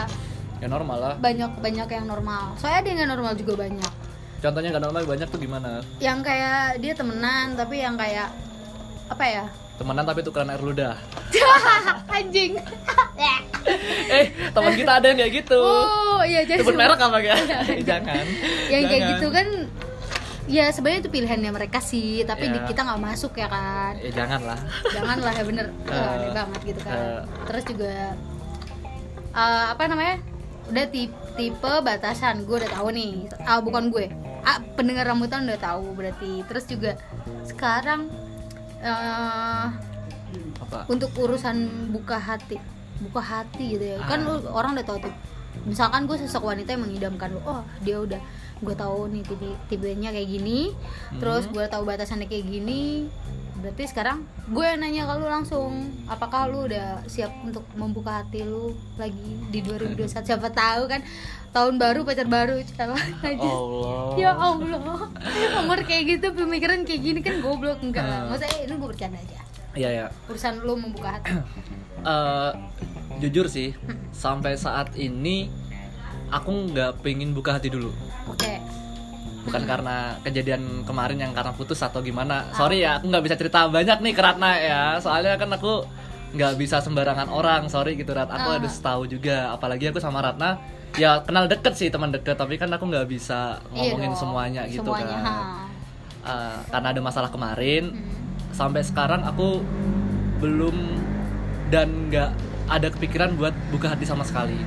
[0.58, 2.56] ya normal lah Banyak banyak yang normal.
[2.56, 3.92] Soalnya ada yang nggak normal juga banyak.
[4.38, 8.30] contohnya nggak normal banyak tuh gimana Yang kayak dia temenan tapi yang kayak
[9.10, 9.46] apa ya?
[9.78, 10.98] Temenan tapi tukeran air ludah.
[12.12, 12.58] Anjing.
[14.10, 15.60] eh teman kita ada yang kayak gitu.
[15.60, 17.36] Oh, iya jadi sebut merek apa ya
[17.86, 18.26] jangan.
[18.68, 19.12] Yang kayak Jangan.
[19.14, 19.48] gitu kan
[20.48, 22.64] ya sebenarnya itu pilihannya mereka sih, tapi di Ya.
[22.64, 23.94] kita nggak masuk ya kan.
[24.00, 24.60] eh jangan lah
[24.90, 25.66] janganlah ya bener.
[25.86, 26.96] Eh, aneh banget gitu kan.
[26.96, 27.22] eh.
[27.46, 27.94] terus juga
[29.34, 30.16] eh, apa namanya?
[30.68, 33.14] Udah tipe, tipe batasan gue udah tahu nih.
[33.42, 34.08] Ah bukan gue.
[34.42, 36.44] Ah pendengar rambutan udah tahu berarti.
[36.44, 36.92] Terus juga
[37.44, 38.08] sekarang
[38.82, 39.66] eh
[40.62, 40.86] apa?
[40.92, 42.58] untuk urusan buka hati
[42.98, 43.98] buka hati gitu ya.
[44.04, 45.14] Kan lu orang udah tahu tuh.
[45.66, 48.22] Misalkan gue sosok wanita yang mengidamkan lu oh dia udah
[48.58, 50.74] gue tahu nih tipe tipenya kayak gini
[51.22, 51.54] terus Hmm.
[51.54, 53.06] gue tahu batasannya kayak gini.
[53.58, 58.46] Berarti sekarang gue yang nanya ke lu langsung apakah lu udah siap untuk membuka hati
[58.46, 61.02] lu lagi di 2021 siapa tahu kan
[61.50, 63.42] tahun baru pacar baru siapa aja.
[63.42, 64.14] Allah.
[64.16, 65.10] Ya Allah.
[65.58, 67.82] Umur kayak gitu pemikiran kayak gini kan goblok.
[67.82, 68.20] Enggak lah.
[68.24, 68.30] Hmm.
[68.32, 69.40] maksudnya ini gue bercanda aja.
[69.78, 71.32] Iya ya urusan lu membuka hati.
[71.98, 72.52] Eh,
[73.20, 73.74] jujur sih
[74.14, 75.50] sampai saat ini
[76.30, 77.90] aku nggak pengen buka hati dulu.
[78.30, 78.62] Oke.
[79.44, 82.46] Bukan karena kejadian kemarin yang karena putus atau gimana.
[82.48, 82.56] Ah.
[82.56, 84.82] sorry ya aku nggak bisa cerita banyak nih ke Ratna ya.
[85.02, 85.90] Soalnya kan aku
[86.32, 87.66] nggak bisa sembarangan orang.
[87.66, 88.30] Sorry gitu Rat.
[88.30, 88.56] Aku Ah.
[88.56, 89.50] harus tahu juga.
[89.52, 90.62] Apalagi aku sama Ratna
[90.96, 94.62] ya kenal deket sih teman deket tapi kan aku nggak bisa Iya ngomongin dong, semuanya
[94.66, 95.36] gitu semuanya, kan ha.
[96.24, 98.16] Eh, karena ada masalah kemarin Hmm.
[98.52, 99.62] sampai sekarang aku
[100.38, 100.76] belum
[101.68, 102.32] dan nggak
[102.68, 104.58] ada kepikiran buat buka hati sama sekali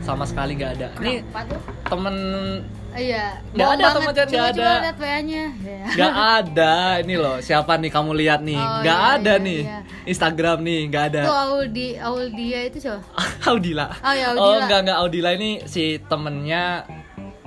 [0.00, 1.60] sama sekali nggak ada ini tuh?
[1.84, 2.16] temen
[2.92, 3.96] Iya, bohong ada banget.
[3.96, 4.68] temen chat, coba ada.
[4.78, 5.44] lihat WA-nya.
[5.58, 5.84] Ya.
[5.88, 9.60] nggak ada ini loh siapa nih kamu lihat nih Oh, nggak iya, ada iya, nih
[9.62, 9.78] iya.
[10.04, 13.00] Instagram nih nggak ada Tuh Audi, Audia itu siapa?
[13.48, 14.64] Audila Oh, ya, oh Audila.
[14.66, 16.84] nggak nggak Audila ini si temennya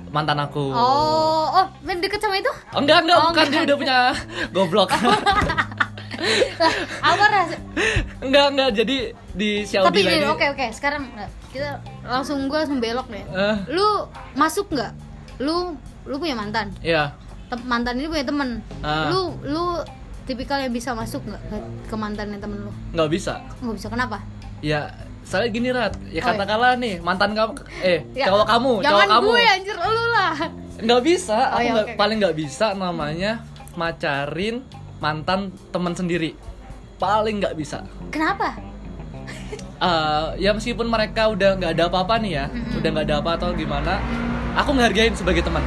[0.08, 2.50] mantan aku Oh, oh, main deket sama itu?
[2.72, 3.52] Oh, enggak enggak Oh, bukan enggak.
[3.52, 3.98] dia udah punya
[4.54, 4.88] goblok
[6.56, 6.72] Lah,
[7.04, 7.56] apa rasa?
[8.18, 8.96] enggak enggak jadi
[9.30, 13.20] di si Tapi ini oke oke, sekarang nah, kita langsung gua langsung belok deh.
[13.20, 13.56] Eh.
[13.68, 14.90] Lu masuk nggak?
[15.38, 16.72] Lu lu punya mantan?
[16.78, 17.12] Iya
[17.46, 18.58] Tem- mantan ini punya temen.
[18.80, 19.06] Ah.
[19.08, 19.64] Lu lu
[20.24, 22.72] tipikal yang bisa masuk nggak ke, ke mantannya temen lu?
[22.92, 24.18] nggak bisa Nggak bisa kenapa?
[24.58, 24.90] ya
[25.22, 26.22] saya gini Rat ya Oh, iya.
[26.24, 30.34] katakanlah nih mantan kamu eh Ya, cowok kamu Jangan cowok kamu gue anjir lu lah.
[30.78, 31.96] nggak bisa Oh, aku iya, nggak oke.
[31.96, 33.32] paling nggak bisa namanya
[33.76, 34.56] macarin
[34.96, 36.34] mantan teman sendiri
[36.96, 38.56] paling nggak bisa Kenapa?
[39.76, 42.78] Eh, ya meskipun mereka udah nggak ada apa-apa nih ya Mm-mm.
[42.80, 43.94] udah nggak ada apa atau gimana
[44.56, 45.62] aku menghargain sebagai teman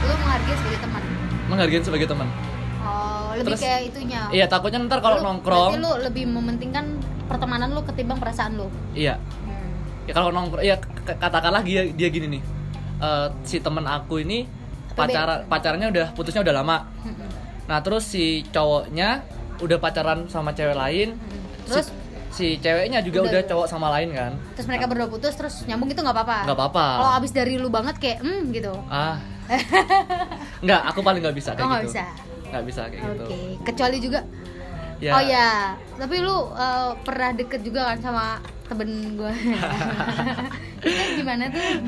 [0.00, 1.02] Lu menghargai sebagai teman.
[1.46, 2.28] menghargain sebagai teman
[2.80, 4.20] Oh, lebih Terus, kayak itunya.
[4.28, 6.84] iya takutnya ntar kalau nongkrong lu lebih mementingkan
[7.24, 8.68] pertemanan lu ketimbang perasaan lu.
[8.92, 9.72] iya Hmm.
[10.04, 10.76] ya kalau nongkrong ya
[11.06, 12.42] katakanlah dia dia gini nih
[12.94, 14.46] Eh, si teman aku ini
[14.94, 17.26] pacar pacarnya udah putusnya udah lama Mm-mm.
[17.66, 19.18] nah terus si cowoknya
[19.56, 21.08] udah pacaran sama cewek lain.
[21.64, 21.92] Si- Terus si,
[22.34, 23.30] ceweknya juga Udah.
[23.30, 26.38] udah, cowok sama lain kan terus mereka berdua putus terus nyambung itu nggak apa-apa.
[26.44, 28.74] nggak apa-apa Kalau abis dari lu banget kayak hmm gitu.
[28.86, 29.16] ah
[30.64, 32.04] nggak aku paling nggak bisa kayak Oh, nggak gitu bisa.
[32.46, 33.26] nggak bisa kayak Oke, gitu
[33.62, 34.20] kecuali juga
[34.96, 35.50] ya Oh ya,
[35.96, 38.26] tapi lu uh, pernah deket juga kan sama
[38.64, 39.28] temen gue.
[41.18, 41.82] Gimana tuh?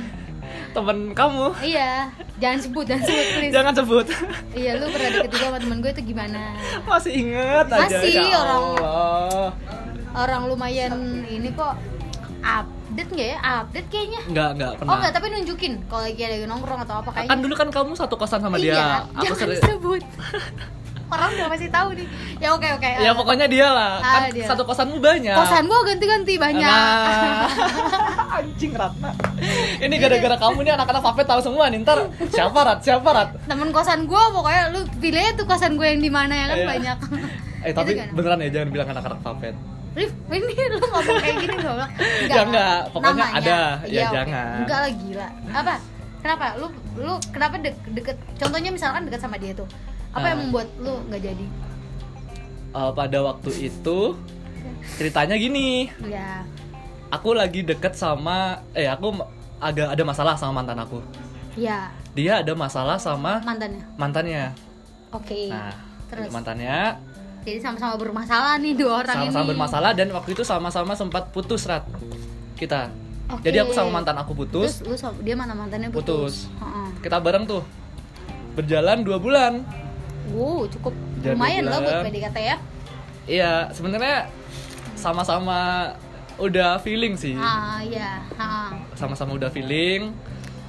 [0.68, 3.52] temen kamu Iya, jangan sebut, jangan sebut please.
[3.52, 4.06] jangan sebut
[4.52, 6.42] Iya, lu pernah deket juga sama temen gue itu gimana?
[6.84, 9.48] masih inget aja Masih, ya orang- Allah.
[10.12, 10.92] Orang lumayan
[11.24, 11.74] ini kok
[12.38, 13.38] update nggak ya?
[13.58, 14.20] Update kayaknya.
[14.26, 17.30] nggak nggak pernah Oh nggak, tapi nunjukin kalau lagi ada nongkrong atau apa kayaknya.
[17.30, 20.02] kan dulu kan kamu satu kosan sama dia Iya, aku jangan sebut.
[21.06, 22.02] Orang udah masih tahu nih.
[22.36, 22.90] Ya oke oke.
[22.98, 24.42] ya uh, pokoknya dia lah Ah, kan dia.
[24.42, 26.66] satu kosanmu banyak kosan gua ganti-ganti banyak.
[26.66, 27.46] Nah,
[28.36, 29.10] anjing Ratna
[29.78, 33.70] ini gara-gara kamu nih anak-anak Vape tahu semua nih ntar siapa Rat siapa Rat Temen
[33.70, 36.66] kosan gua pokoknya lu pilih tuh kosan gue yang di mana ya kan Iya.
[36.68, 36.98] banyak.
[37.62, 38.08] eh tapi Itu kan.
[38.12, 39.48] beneran ya jangan bilang anak-anak Vape
[39.96, 41.92] Rif, ini lu ngomong kayak gini gak bilang
[42.28, 43.60] Ya enggak, pokoknya ada.
[43.80, 44.12] Ya Iya, oke.
[44.12, 44.56] jangan.
[44.60, 45.74] Enggak lah gila Apa?
[46.20, 46.46] Kenapa?
[46.54, 49.64] Lu lu kenapa de- deket Contohnya misalkan deket sama dia tuh
[50.10, 50.42] Apa yang Ah.
[50.44, 51.46] membuat lu nggak jadi?
[52.70, 53.98] Eh, pada waktu itu
[54.92, 56.44] ceritanya gini Ya
[57.08, 59.16] aku lagi deket sama eh aku
[59.56, 61.00] agak ada masalah sama mantan aku
[61.56, 64.44] Ya dia ada masalah sama mantannya mantannya
[65.08, 65.72] Oke nah
[66.06, 66.28] Terus?
[66.28, 67.00] mantannya
[67.46, 69.50] Jadi sama-sama bermasalah nih dua orang sama-sama ini.
[69.54, 71.86] bermasalah dan waktu itu sama-sama sempat putus rat.
[72.58, 72.90] Kita.
[73.26, 73.42] Oke.
[73.42, 74.82] jadi aku sama mantan aku putus.
[74.82, 76.46] Terus lu sama, dia mana mantannya Putus.
[76.46, 77.62] putus, kita bareng tuh.
[78.58, 79.62] Berjalan dua bulan.
[80.34, 82.02] Wow cukup Jadi lumayan lah buat.
[82.10, 82.56] PDKT ya.
[83.26, 84.26] Iya sebenarnya
[84.98, 85.90] sama-sama
[86.38, 87.38] udah feeling sih.
[87.38, 88.22] Ah iya.
[88.38, 88.74] Ah.
[88.98, 90.10] sama-sama udah feeling.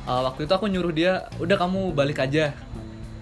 [0.06, 2.54] Uh, waktu itu aku nyuruh dia udah kamu balik aja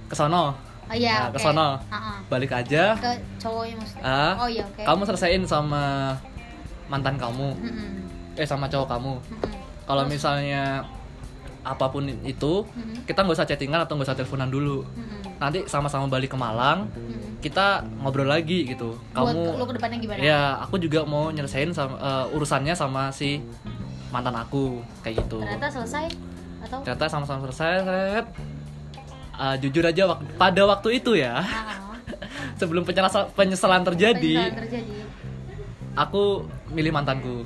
[0.06, 0.54] ke sono
[0.86, 1.36] Oh iya Nah, oke.
[1.36, 1.70] ke sono.
[1.84, 2.18] Ah, ah.
[2.26, 6.14] balik aja Ke cowoknya maksudnya ah Oh iya oke kamu selesaiin sama
[6.86, 7.90] mantan kamu Mm-mm.
[8.36, 9.54] eh sama cowok kamu Mm-mm.
[9.84, 10.86] kalau misalnya
[11.62, 13.02] apa pun itu Mm-mm.
[13.04, 15.34] kita nggak usah chattingan atau nggak usah teleponan dulu Mm-mm.
[15.36, 17.42] nanti sama-sama balik ke Malang Mm-mm.
[17.42, 20.20] kita ngobrol lagi gitu Buat kamu lu ke depannya gimana?
[20.20, 23.42] ya aku juga mau nyelesain sama eh, urusannya sama si
[24.10, 26.06] mantan aku kayak gitu Ternyata selesai
[26.62, 26.80] atau?
[26.82, 28.26] ternyata sama-sama selesai set.
[29.36, 31.48] Ah, jujur aja wak- pada waktu itu ya ah.
[32.60, 34.96] sebelum penyesalan, penyesalan terjadi Penyesalan terjadi.
[35.94, 36.24] aku
[36.70, 37.44] milih mantanku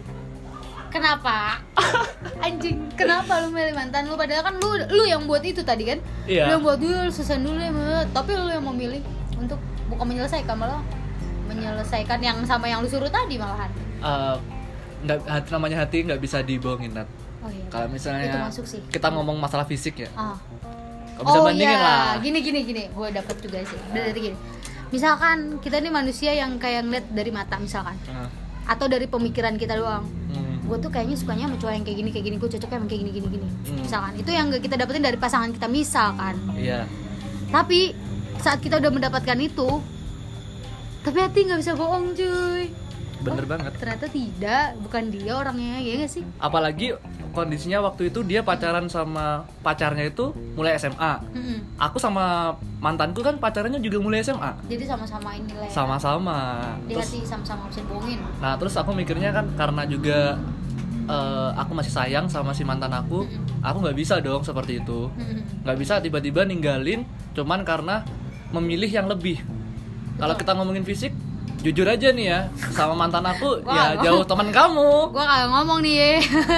[0.89, 1.61] Kenapa?
[2.41, 6.01] Anjing, kenapa lu milih mantan lu padahal kan lu lu yang buat itu tadi kan?
[6.25, 6.49] Iya.
[6.49, 7.69] Lu yang buat dulu selesai dulu ya,
[8.09, 8.97] tapi lu yang memilih
[9.37, 10.81] untuk bukan menyelesaikan malah
[11.45, 13.69] menyelesaikan yang sama yang lu suruh tadi malahan.
[13.99, 14.35] Eh,
[14.99, 17.05] nggak hati namanya hati nggak bisa dibohongin Nat.
[17.39, 17.63] Oh iya.
[17.69, 18.81] kalau misalnya itu masuk sih.
[18.89, 20.35] kita ngomong masalah fisik ya Ah.
[21.19, 21.83] Kalau bisa bandingin iya.
[21.83, 22.11] lah.
[22.17, 23.79] Gini gini gini, gue dapet juga sih.
[23.91, 24.37] Dari gini.
[24.89, 27.93] Misalkan kita nih manusia yang kayak ngeliat dari mata misalkan.
[28.07, 28.31] Nah,
[28.65, 30.07] atau dari pemikiran kita doang.
[30.07, 30.47] hmm.
[30.65, 32.35] gue tuh kayaknya sukanya sama cowok yang kayak gini kayak gini.
[32.37, 33.47] Gue cocoknya sama kayak gini gini gini.
[33.47, 33.77] Hmm.
[33.83, 34.11] misalkan.
[34.15, 36.35] Itu yang kita dapetin dari pasangan kita misalkan.
[36.55, 36.85] Iya.
[37.49, 37.79] Tapi
[38.39, 39.69] saat kita udah mendapatkan itu
[40.99, 42.69] tapi hati nggak bisa bohong cuy.
[43.19, 43.71] Bener Oh, banget.
[43.75, 44.79] ternyata tidak.
[44.79, 46.23] Bukan dia orangnya ya gak sih?
[46.39, 46.95] Apalagi
[47.39, 51.79] kondisinya waktu itu dia pacaran sama pacarnya itu mulai SMA Mm-mm.
[51.79, 52.51] aku sama
[52.83, 55.71] mantanku kan pacarannya juga mulai SMA jadi sama-sama ini lah ya.
[55.71, 56.39] sama-sama.
[56.83, 58.19] Di terus hati sama-sama bisa bohongin.
[58.43, 60.35] Nah terus aku mikirnya kan karena juga
[61.07, 63.63] eh, aku masih sayang sama si mantan aku Mm-mm.
[63.63, 65.07] aku nggak bisa dong seperti itu.
[65.63, 68.03] Nggak bisa tiba-tiba ninggalin cuman karena
[68.51, 69.39] memilih yang lebih.
[70.19, 71.15] Kalau kita ngomongin fisik
[71.59, 72.39] jujur aja nih ya
[72.71, 73.99] sama mantan aku Wah.
[73.99, 75.11] ya jauh teman kamu.
[75.11, 75.95] Gue kagak ngomong nih.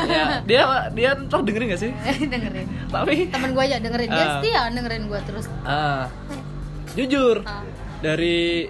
[0.06, 0.62] Ya dia
[0.92, 1.92] dia ntar dengerin gak sih?
[2.32, 2.68] Dengerin.
[2.88, 4.08] Tapi temen gue aja dengerin.
[4.08, 4.32] Dia Ah.
[4.38, 5.46] setia dengerin gue terus.
[5.62, 6.06] Ah.
[6.92, 7.66] Jujur Ah.
[8.00, 8.70] dari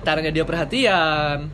[0.00, 1.50] caranya dia perhatian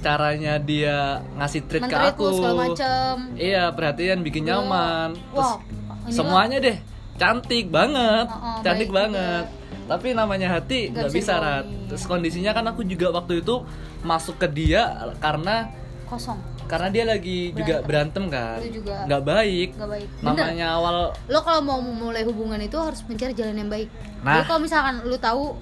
[0.00, 0.98] caranya dia
[1.34, 2.28] ngasih treat ke aku.
[2.52, 3.32] macem.
[3.34, 4.58] Iya perhatian bikin Iya.
[4.58, 5.16] nyaman.
[5.16, 5.58] Terus Wow,
[6.04, 6.76] ini semuanya deh
[7.14, 9.46] cantik banget Oh, oh, cantik banget
[9.84, 11.66] tapi namanya hati Nggak bisa rat.
[11.86, 13.62] terus kondisinya kan aku juga waktu itu
[14.00, 14.82] masuk ke dia
[15.18, 15.68] karena
[16.04, 16.36] kosong.
[16.64, 18.24] karena dia lagi juga berantem.
[18.26, 18.56] kan.
[18.62, 19.68] Juga nggak baik.
[19.74, 20.08] gak baik.
[20.18, 20.32] Bener.
[20.34, 23.88] Namanya awal lo kalau mau memulai hubungan itu harus mencari jalan yang baik.
[24.20, 24.34] Nah.
[24.34, 25.52] Jadi kalau misalkan lu tahu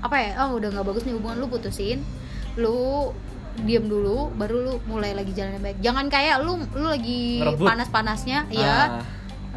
[0.00, 2.02] apa ya oh udah nggak bagus nih hubungan lu putusin
[2.58, 3.12] lu
[3.62, 5.78] diam dulu baru lu mulai lagi jalan yang baik.
[5.80, 7.66] Jangan kayak lu lu lagi Ngerebut.
[7.68, 8.88] panas-panasnya ya Ah,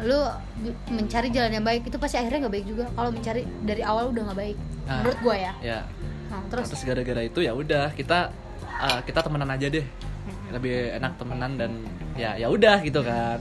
[0.04, 0.20] lu
[0.92, 2.84] mencari jalan yang baik itu pasti akhirnya nggak baik juga.
[2.92, 4.56] Kalau mencari dari awal udah nggak baik
[4.86, 5.02] Ah.
[5.02, 5.52] menurut gua ya.
[5.64, 5.80] ya.
[6.30, 6.66] Nah, terus?
[6.70, 8.30] Terus gara-gara itu ya udah kita
[8.76, 9.86] ah, kita temenan aja deh.
[10.52, 11.70] Lebih enak temenan dan
[12.14, 13.40] ya ya udah gitu kan.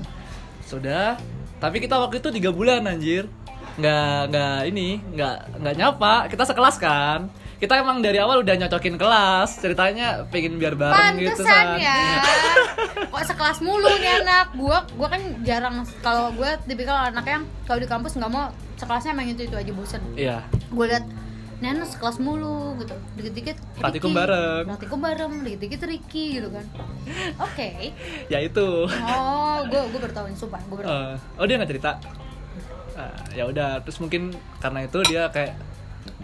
[0.65, 1.19] Sudah
[1.59, 3.27] tapi kita waktu itu tiga bulan anjir.
[3.75, 6.13] Nggak nggak ini nggak nggak nyapa.
[6.31, 11.39] Kita sekelas kan kita emang dari awal udah nyocokin kelas ceritanya pengen biar bareng gitu
[11.39, 11.79] Pantesan San.
[11.79, 11.97] ya.
[13.11, 14.51] Kok sekelas mulu nih anak.
[14.53, 19.11] Gua gua kan jarang kalau gue tipikal anak yang kalau di kampus nggak mau sekelasnya
[19.11, 20.03] emang itu itu aja bosen.
[20.13, 21.07] iya Gue liat
[21.55, 22.91] nih anak sekelas mulu gitu.
[23.15, 24.67] Dikit-dikit Praktikum bareng.
[24.67, 26.65] Praktikum bareng, dikit-dikit Ricky gitu kan.
[27.45, 27.95] Oke.
[28.27, 30.59] ya itu Oh, gue gue baru tahu ini sumpah.
[30.65, 30.85] Gue baru.
[30.85, 30.93] tahu.
[30.93, 31.91] Eh, oh dia nggak cerita
[32.95, 35.51] Ah, ya udah terus mungkin karena itu dia kayak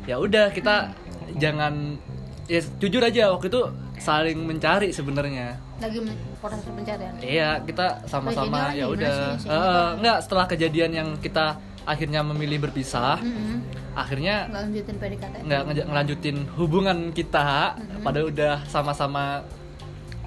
[0.03, 0.91] ya udah kita
[1.35, 1.97] jangan
[2.45, 3.61] ya jujur aja waktu itu
[3.97, 7.13] saling mencari sebenarnya Lagi men- proses pencarian.
[7.19, 9.37] iya kita sama-sama ya udah?
[9.37, 13.61] Eh, nggak setelah kejadian yang kita akhirnya memilih berpisah Mm-mm.
[13.93, 15.33] akhirnya Nggak lanjutin PDKT.
[15.41, 19.45] nggak ngelanjutin hubungan kita pada udah sama-sama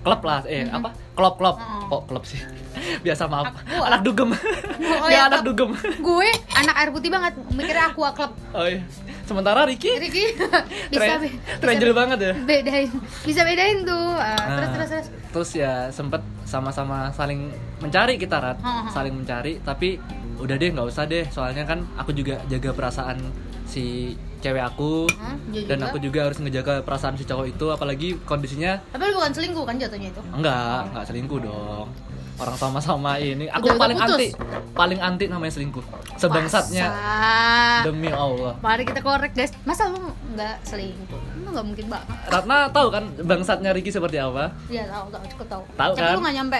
[0.01, 1.87] klub lah eh apa klub klub Mm-mm.
[1.89, 2.39] kok klub sih
[3.07, 5.49] biasa maaf Aku, anak dugem Oh, ya iya, anak klub.
[5.49, 8.33] dugem Gue anak air putih banget, mikirnya aqua club.
[8.51, 8.83] oh iya
[9.25, 9.91] sementara Ricky?
[9.97, 10.37] Ricky?
[10.93, 12.33] Bisa bisa banget ya?
[12.37, 12.89] bedain.
[13.25, 14.09] Bisa bedain tuh.
[14.15, 15.07] Ah, Nah, terus terus terus.
[15.33, 17.49] terus ya sempet sama-sama saling
[17.81, 18.59] mencari kita rat.
[18.61, 18.91] Ha, ha.
[18.93, 19.99] saling mencari tapi
[20.39, 21.25] udah deh nggak usah deh.
[21.29, 23.19] Soalnya kan aku juga jaga perasaan
[23.65, 25.09] si cewek aku.
[25.17, 25.35] Hah,
[25.65, 25.89] dan juga?
[25.89, 29.75] aku juga harus ngejaga perasaan si cowok itu apalagi kondisinya tapi lu bukan selingkuh kan
[29.81, 30.21] jatuhnya itu?
[30.37, 31.89] Enggak enggak selingkuh dong
[32.35, 34.11] orang sama-sama ini aku Udah- udah paling putus.
[34.11, 34.29] anti
[34.73, 35.85] paling anti namanya selingkuh
[36.17, 37.85] sebangsatnya Masa?
[37.85, 42.57] demi Allah mari kita korek guys masa lu nggak selingkuh lu nggak mungkin banget Ratna
[42.69, 45.63] tahu kan bangsatnya Ricky seperti apa Iya tahu tahu cukup tahu.
[45.73, 46.13] Tahu Tapi kan?
[46.13, 46.59] lu nggak nyampe.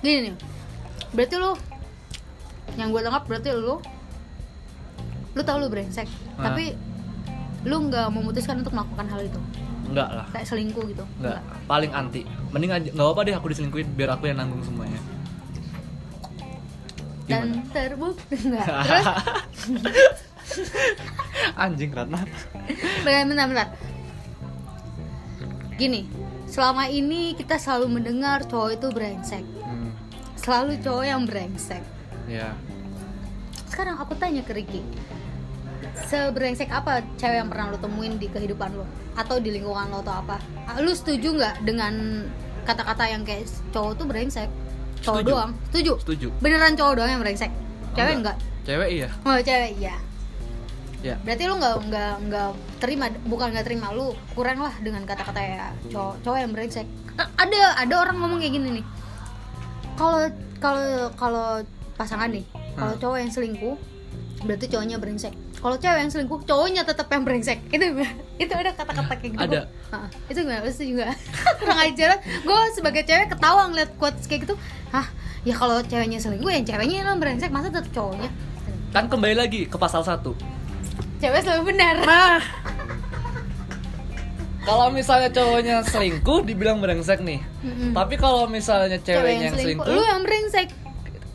[0.00, 0.34] Gini nih.
[1.12, 1.50] Berarti lu
[2.74, 3.74] yang gue tangkap berarti lu
[5.32, 6.44] lu tahu lu brengsek, Ah.
[6.44, 6.74] tapi
[7.62, 9.40] lu nggak memutuskan untuk melakukan hal itu
[9.84, 12.24] enggak lah kayak selingkuh gitu Enggak, paling anti.
[12.48, 14.96] Mending aja nggak apa deh aku diselingkuhin biar aku yang nanggung semuanya.
[17.26, 19.06] Dan terbukti enggak terus?
[21.62, 22.26] Anjing Ratna.
[23.06, 23.68] bentar, bentar, bentar.
[25.78, 26.04] gini
[26.50, 29.44] selama ini kita selalu mendengar cowok itu brengsek.
[29.64, 29.90] Hmm,
[30.36, 31.82] selalu cowok yang brengsek.
[32.30, 32.54] Ya.
[33.66, 34.84] sekarang aku tanya ke Ricky
[36.06, 38.86] sebrengsek apa cewek yang pernah lo temuin di kehidupan lo?
[39.18, 40.36] Atau di lingkungan lo atau apa?
[40.64, 42.24] Ah, lu setuju nggak dengan
[42.62, 44.48] kata-kata yang kayak cowok tuh brengsek
[45.02, 45.28] cowok Setuju.
[45.28, 46.28] doang setuju Setuju.
[46.38, 47.50] beneran cowok doang yang brengsek
[47.92, 49.08] cewek enggak, Cewek iya.
[49.22, 49.94] oh cewek iya
[51.02, 51.18] Ya.
[51.18, 55.64] berarti lu nggak nggak nggak terima bukan nggak terima lu kurang lah dengan kata-kata ya
[55.88, 56.86] cowok cowok yang brengsek
[57.18, 58.84] ada ada orang ngomong kayak gini nih
[59.92, 61.46] kalau kalau kalau
[61.92, 63.02] pasangan nih kalau Hmm.
[63.02, 63.74] cowok yang selingkuh
[64.40, 67.62] berarti cowoknya brengsek kalau cewek yang selingkuh cowoknya tetap yang brengsek.
[67.70, 68.02] Itu
[68.34, 69.46] itu ada kata-kata kayak gitu.
[69.46, 69.60] Ada.
[69.94, 71.14] Hah, itu gimana itu juga
[71.62, 72.18] kurang ajar.
[72.42, 74.58] Gue sebagai cewek ketawa ngeliat quotes kayak gitu.
[74.90, 75.06] Hah
[75.46, 78.26] ya kalau ceweknya selingkuh ya ceweknya yang brengsek masa tetap cowoknya?
[78.90, 80.18] Kan kembali lagi ke pasal 1.
[81.22, 82.02] cewek selalu benar.
[82.02, 82.42] Nah,
[84.66, 87.38] kalau misalnya cowoknya selingkuh dibilang brengsek nih.
[87.62, 87.94] Mm-mm.
[87.94, 90.81] tapi kalau misalnya ceweknya yang selingkuh, lu yang brengsek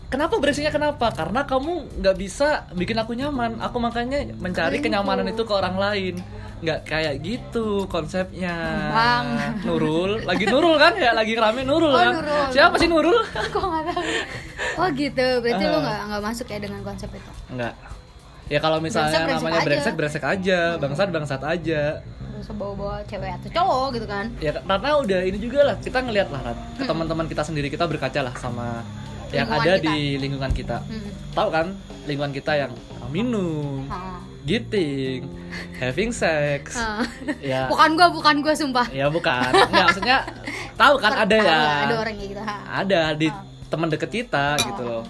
[0.08, 1.12] kenapa brengseknya kenapa?
[1.12, 3.60] Karena kamu nggak bisa bikin aku nyaman.
[3.60, 4.86] Aku makanya mencari Selingkuh.
[4.86, 6.15] kenyamanan itu ke orang lain.
[6.58, 8.56] Nggak kayak gitu konsepnya.
[8.89, 9.28] Bang.
[9.62, 10.24] Nurul.
[10.24, 10.98] Lagi Nurul kan?
[10.98, 12.13] Ya lagi rame Nurul Oh, kan?
[12.17, 12.46] Nurul.
[12.50, 13.17] siapa sih Nurul?
[13.54, 14.02] Kok nggak tahu?
[14.78, 15.28] Oh gitu.
[15.39, 15.82] Berarti lu Ah.
[15.84, 17.32] nggak nggak masuk ya dengan konsep itu?
[17.52, 17.74] Nggak.
[18.48, 20.60] Ya kalau misalnya Brengsek, brengsek namanya brengsek brengsek aja.
[20.78, 21.82] Bangsat bangsat aja.
[22.38, 24.26] Terus bawa bawa cewek atau cowok gitu kan?
[24.39, 25.76] Ya karena udah ini juga lah.
[25.78, 27.67] Kita ngelihat lah Rat, ke teman-teman kita sendiri.
[27.67, 28.82] Kita berkaca lah sama
[29.30, 29.86] yang Lingkungan ada kita.
[29.86, 31.10] di lingkungan kita Hmm.
[31.32, 31.68] tahu kan
[32.04, 32.72] lingkungan kita yang
[33.08, 34.20] minum Ah.
[34.44, 35.28] giting
[35.74, 37.04] having sex Ah.
[37.40, 40.18] ya bukan gua bukan gua sumpah ya bukan nggak maksudnya
[40.80, 42.56] tahu kan ada Tahu ya ada orang gitu ha.
[42.78, 43.28] ada di
[43.68, 44.66] teman deket kita Oh.
[44.66, 45.06] gitu loh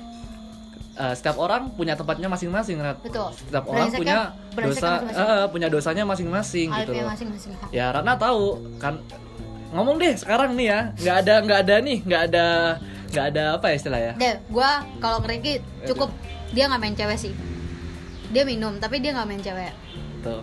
[0.98, 2.98] Eh, setiap orang punya tempatnya masing-masing Rat.
[3.00, 5.30] betul setiap orang punya dosa masing-masing.
[5.30, 7.66] eh, punya dosanya masing-masing gitu loh masing-masing ha.
[7.70, 8.46] ya Ratna tahu
[8.82, 8.98] kan
[9.70, 12.48] ngomong deh sekarang nih ya nggak ada nggak ada nih nggak ada
[13.08, 14.14] nggak ada apa ya istilah ya?
[14.14, 16.12] Deh gua kalau ngereki cukup.
[16.52, 17.34] Dia nggak main cewek sih.
[18.30, 19.74] Dia minum tapi dia nggak main cewek.
[20.22, 20.42] Tuh.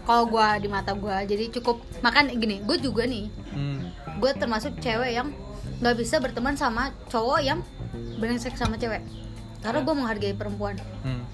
[0.00, 1.82] Kalau gua di mata gua jadi cukup.
[2.00, 3.26] Makan gini gue juga nih.
[3.50, 3.90] Hmm.
[4.20, 5.32] gue termasuk cewek yang
[5.80, 7.64] nggak bisa berteman sama cowok yang
[8.16, 9.00] brengsek sama cewek.
[9.60, 10.76] Karena gue menghargai perempuan.
[11.02, 11.24] Hmm.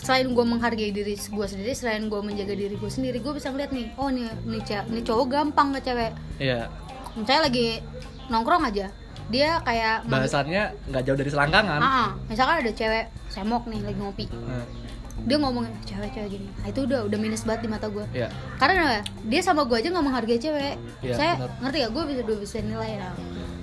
[0.00, 3.68] selain gue menghargai diri gue sendiri selain gue menjaga diri gue sendiri gue bisa ngeliat
[3.68, 6.12] nih oh nih nih, ce- nih cowok gampang ke cewek.
[6.40, 6.72] Iya.
[7.20, 7.84] Misalnya lagi
[8.32, 8.88] nongkrong aja
[9.30, 12.08] dia kayak bahasannya nggak jauh dari selangkangan Ah, ah.
[12.26, 14.66] misalkan ada cewek semok nih lagi ngopi Hmm.
[15.20, 18.72] dia ngomongin cewek-cewek gini nah, itu udah udah minus banget di mata gue Iya karena
[18.80, 19.00] apa?
[19.22, 21.50] dia sama gue aja nggak menghargai cewek Iya, saya benar.
[21.60, 23.10] ngerti gak gue bisa dua bisa nilai ya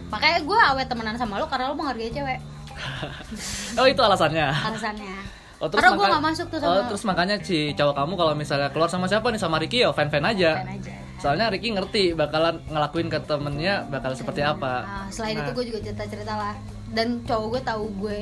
[0.07, 2.39] makanya gue awet temenan sama lo karena lo menghargai cewek
[3.79, 5.15] oh itu alasannya alasannya
[5.57, 8.69] Oh, karena gue gak masuk tuh sama Oh, terus makanya si cowok kamu kalau misalnya
[8.69, 10.61] keluar sama siapa nih sama Ricky ya fan-fan aja.
[10.61, 10.93] Fan aja.
[11.17, 14.73] Soalnya Ricky ngerti bakalan ngelakuin ke temennya bakal seperti apa.
[14.81, 16.53] Nah, selain Nah, itu gue juga cerita cerita lah
[16.87, 18.17] dan cowok gue tahu gue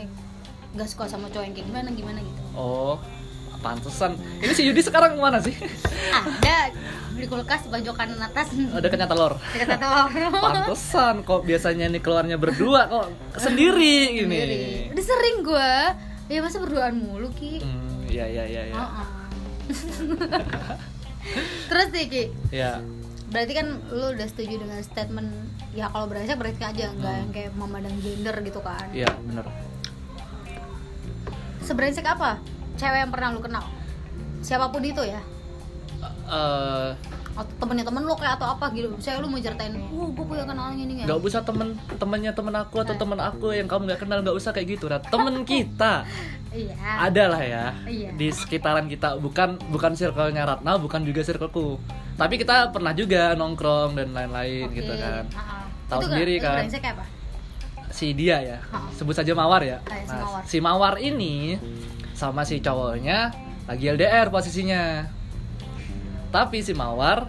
[0.73, 2.95] gak suka sama cowok yang kayak gimana gimana gitu Oh,
[3.57, 4.15] pantesan.
[4.37, 5.55] Ini si Yudi sekarang mana sih?
[6.15, 6.71] ada
[7.11, 9.39] di kulkas di pojokan atas Oh, dekatnya telur.
[9.51, 10.07] dekat telur
[10.45, 14.35] Pantesan kok biasanya nih keluarnya berdua kok sendiri gini.
[14.41, 14.63] Sendiri.
[14.91, 15.71] udah sering gue
[16.25, 18.75] ya masa berduaan mulu ki Hmm, iya iya iya iya.
[18.75, 19.07] Heeh.
[21.67, 22.23] Terus nih ki.
[22.51, 22.79] Ya.
[23.25, 25.27] berarti kan lu udah setuju dengan statement
[25.73, 27.21] ya kalau brengsek brengsek aja nggak Hmm.
[27.25, 28.85] yang kayak memandang gender gitu kan.
[28.93, 29.43] Iya, bener.
[31.59, 32.37] Sebrengsek apa
[32.77, 33.65] cewek yang pernah lu kenal?
[34.39, 35.19] Siapa pun itu ya.
[36.25, 36.89] Eh,
[37.35, 38.93] atau temennya temen lu kayak atau apa gitu.
[39.01, 42.79] Saya lu mau ceritain uh gue punya kenalan ini nggak usah temen temennya temen aku
[42.79, 45.09] atau temen aku yang kamu nggak kenal nggak usah kayak gitu Rat.
[45.09, 46.05] temen kita
[46.55, 48.09] iya ada lah ya Iya.
[48.13, 51.75] di sekitaran kita bukan bukan circle-nya Ratna bukan juga circleku
[52.15, 54.79] tapi kita pernah juga nongkrong dan lain-lain Oke.
[54.79, 55.63] gitu kan Ah, ah.
[55.85, 56.63] Tahu sendiri itu kan.
[56.65, 57.05] apa
[57.91, 58.89] si dia ya Ha.
[58.91, 60.41] sebut saja Mawar ya Ah, ya, si Nah, Mawar.
[60.45, 61.35] si Mawar ini
[62.11, 65.03] sama si cowoknya lagi LDR posisinya
[66.29, 67.27] tapi si Mawar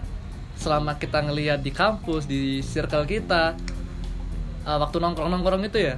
[0.55, 3.53] selama kita ngelihat di kampus di circle kita
[4.63, 5.95] uh, waktu nongkrong nongkrong itu ya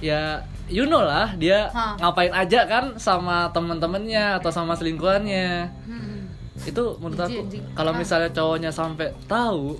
[0.00, 0.20] ya
[0.66, 1.96] you know lah dia Ha.
[1.98, 5.68] ngapain aja kan sama temen-temennya atau sama selingkuhannya.
[5.84, 6.12] Hmm.
[6.60, 7.40] itu menurut aku
[7.72, 9.76] kalau misalnya cowoknya sampai tahu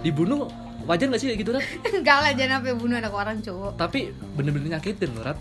[0.00, 0.48] dibunuh
[0.82, 1.62] wajar nggak sih kayak gitu kan
[1.92, 3.72] enggak lah jangan sampai bunuh anak orang cowok.
[3.76, 4.00] Tapi
[4.32, 5.38] bener-bener nyakitin loh Rat.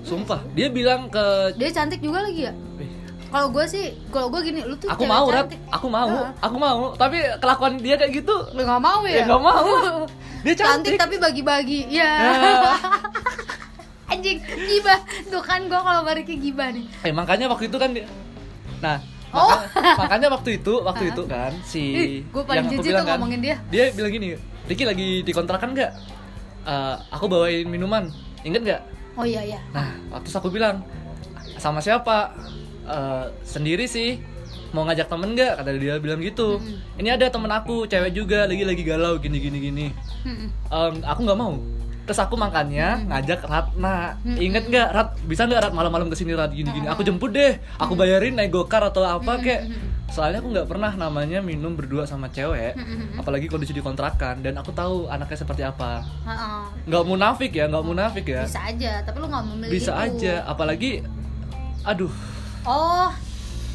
[0.00, 2.52] Sumpah dia bilang ke dia cantik juga lagi ya?
[2.74, 2.88] Wih,
[3.28, 5.52] kalau gue sih kalau gue gini lu tuh aku mau Rat.
[5.68, 6.30] aku mau Heeh.
[6.40, 6.78] aku mau.
[6.94, 8.32] Tapi kelakuan dia kayak gitu.
[8.50, 9.22] Lu gak mau ya?
[9.22, 9.66] Ya nggak mau.
[10.40, 10.96] Dia cantik.
[10.96, 12.72] Cantik, tapi bagi-bagi ya Ya.
[14.20, 17.90] anjing gibah tuh kan gue kalau balik ke gibah nih eh makanya waktu itu kan
[17.90, 18.04] dia
[18.78, 19.46] nah Oh.
[19.46, 22.98] maka- makanya waktu itu waktu itu kan si Ih, gua paling yang aku jijik bilang
[23.00, 23.56] tuh ngomongin dia.
[23.70, 24.26] dia bilang gini
[24.66, 25.92] Ricky lagi dikontrakan nggak
[26.60, 28.10] Eh, aku bawain minuman
[28.42, 28.82] inget nggak
[29.14, 30.82] oh iya iya Nah, waktu aku bilang
[31.56, 32.34] sama siapa?
[32.82, 34.18] "Eh, sendiri sih.
[34.70, 35.52] Mau ngajak temen nggak?
[35.56, 36.56] Kata dia bilang gitu.
[36.56, 36.78] Mm-mm.
[36.96, 39.86] Ini ada temen aku, cewek juga, lagi lagi galau gini gini gini.
[40.22, 40.48] Mm-mm.
[40.68, 41.54] Em, aku nggak mau.
[42.10, 44.18] Terus aku makanya ngajak Ratna.
[44.26, 44.34] Mm-mm.
[44.42, 45.08] Ingat nggak Rat?
[45.30, 46.90] Bisa nggak Rat malam-malam ke sini Rat gini gini?
[46.90, 47.54] Aku jemput deh.
[47.78, 49.70] Aku bayarin naik gokar atau apa kek.
[50.10, 52.74] Soalnya aku nggak pernah namanya minum berdua sama cewek.
[53.14, 56.02] Apalagi kondisi di kontrakan dan aku tahu anaknya seperti apa.
[56.82, 58.42] Nggak munafik ya, nggak munafik ya.
[58.42, 60.26] bisa aja tapi lu nggak memilih Bisa itu.
[60.26, 61.06] aja, apalagi
[61.86, 62.10] aduh.
[62.66, 63.06] oh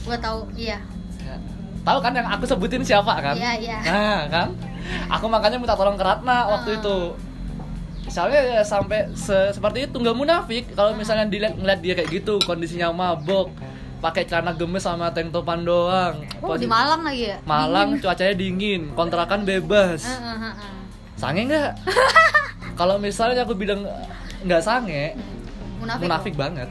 [0.03, 0.83] gue tahu iya
[1.23, 1.39] Ya.
[1.87, 3.33] Tahu kan yang aku sebutin siapa kan?
[3.39, 3.77] Iya, iya.
[3.81, 4.47] Nah, kan?
[5.07, 7.15] Aku makanya minta tolong ke Ratna waktu itu.
[8.05, 12.37] Misalnya ya sampai se- seperti itu nggak munafik kalau misalnya dilihat ngeliat dia kayak gitu
[12.39, 13.49] kondisinya mabok
[13.97, 17.37] pakai celana gemes sama tank topan doang Oh, di Malang lagi ya?
[17.43, 20.73] Malang cuacanya dingin kontrakan bebas Eh, eh, eh, eh.
[21.15, 21.71] sange nggak
[22.79, 23.81] kalau misalnya aku bilang
[24.41, 25.17] nggak sange
[25.75, 26.01] Munafik.
[26.03, 26.41] munafik dong.
[26.45, 26.69] banget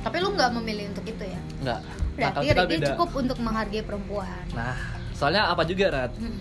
[0.00, 1.38] Tapi lu nggak memilih untuk itu ya?
[1.62, 1.80] nggak
[2.10, 2.86] Berarti kita Ricky beda.
[2.90, 4.42] cukup untuk menghargai perempuan.
[4.50, 4.74] nah
[5.12, 6.40] soalnya apa juga Rat Hmm.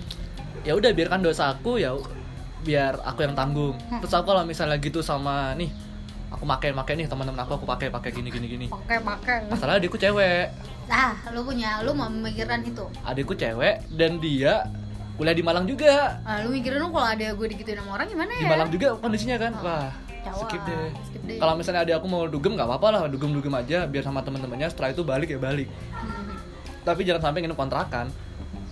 [0.59, 1.93] ya udah biarkan dosa aku ya
[2.61, 3.99] biar aku yang tanggung Hmm.
[3.99, 5.71] terus aku kalau misalnya gitu sama nih
[6.29, 9.37] aku pakai pakai nih teman-teman aku aku pakai pakai gini gini gini Pakai pakai.
[9.47, 10.51] masalah adikku cewek
[10.87, 12.81] Ah, lu punya, lu mau memikirkan itu.
[13.03, 14.65] adikku cewek dan dia
[15.15, 18.31] kuliah di Malang juga Ah, lu mikirin lu kalau ada gue digituin sama orang gimana
[18.31, 18.39] ya?
[18.39, 19.89] di Malang juga kondisinya kan Oh, wah
[20.19, 21.37] Jawa, skip deh skip deh.
[21.37, 24.67] kalau misalnya ada aku mau dugem nggak apa-apa lah dugem dugem aja biar sama temen-temennya
[24.67, 26.35] setelah itu balik ya balik Hmm.
[26.81, 28.11] tapi jangan sampai nginep kontrakan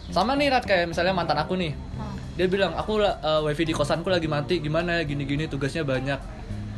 [0.08, 2.17] sama nih Rat kayak misalnya mantan aku nih Oh.
[2.38, 4.62] Dia bilang aku eh, wifi di kosanku lagi mati.
[4.62, 5.02] Gimana?
[5.02, 6.20] Gini-gini tugasnya banyak.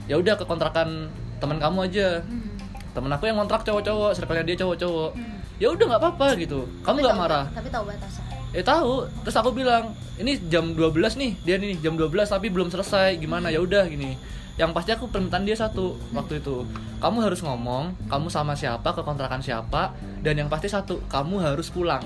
[0.08, 1.12] Ya udah ke kontrakan
[1.44, 2.24] teman kamu aja.
[2.24, 2.48] Hmm.
[2.90, 5.14] temen aku yang kontrak cowok-cowok circle dia cowok-cowok.
[5.14, 5.38] Hmm.
[5.62, 6.66] ya udah nggak apa-apa gitu.
[6.82, 7.46] Kamu nggak marah.
[7.54, 8.24] Tapi tahu batasan.
[8.56, 9.06] eh tahu.
[9.28, 13.20] Terus aku bilang ini jam 12 nih dia nih jam 12 tapi belum selesai.
[13.20, 13.54] Gimana?
[13.54, 14.18] Ya udah gini.
[14.58, 16.66] Yang pasti aku permintaan dia satu waktu itu.
[17.04, 19.94] Kamu harus ngomong kamu sama siapa ke kontrakan siapa
[20.26, 22.02] dan yang pasti satu kamu harus pulang.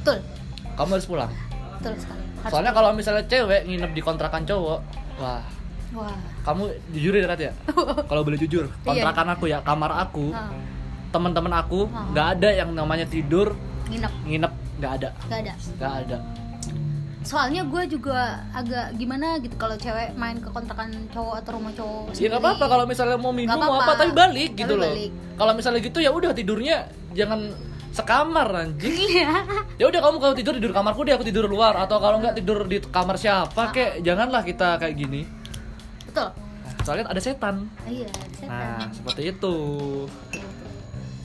[0.00, 0.24] Betul.
[0.74, 1.30] kamu harus pulang.
[1.76, 2.29] Betul sekali.
[2.40, 4.80] Harus- soalnya kalau misalnya cewek nginep di kontrakan cowok
[5.16, 5.42] wah
[5.90, 6.14] Wah.
[6.42, 7.52] kamu jujur ya Rat ya
[8.10, 8.84] kalau boleh jujur Iya.
[8.84, 10.48] kontrakan aku ya kamar aku Ah,
[11.10, 12.06] teman-teman aku Ah.
[12.08, 13.52] nggak ada yang namanya tidur
[13.86, 14.12] nginep.
[14.24, 15.52] nginep nggak ada Gak ada.
[15.76, 16.18] nggak ada
[17.20, 18.16] Soalnya gue juga
[18.50, 22.16] agak gimana gitu kalau cewek main ke kontrakan cowok atau rumah cowok.
[22.16, 23.92] Ya nggak apa-apa kalau misalnya mau minum Nggak mau apa-apa.
[23.92, 24.88] apa tapi balik Tapi gitu loh.
[24.88, 25.10] balik.
[25.36, 26.76] Kalau misalnya gitu ya udah tidurnya
[27.12, 27.52] jangan
[27.90, 28.94] sekamar anjing.
[28.94, 29.42] Iya.
[29.74, 32.62] Ya udah kamu kalau tidur tidur kamarku deh aku tidur luar atau kalau nggak tidur
[32.64, 35.26] di kamar siapa kek janganlah kita kayak gini.
[36.04, 36.30] Betul.
[36.30, 37.66] Nah, soalnya ada setan.
[37.84, 38.06] Iya,
[38.46, 38.88] Nah, setan.
[38.92, 39.54] seperti itu.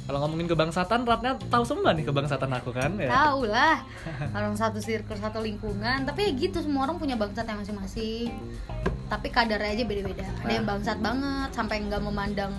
[0.05, 3.09] Kalau ngomongin kebangsaan, Ratnya tahu semua nih kebangsaan aku kan ya.
[3.09, 3.81] Tahu lah.
[4.37, 6.05] Orang satu circle, satu lingkungan.
[6.05, 8.29] Tapi ya gitu semua orang punya bangsatnya masing-masing.
[9.05, 10.21] Tapi kadarnya aja beda-beda.
[10.45, 10.77] Ada yang Nah.
[10.77, 12.53] bangsat banget sampai nggak memandang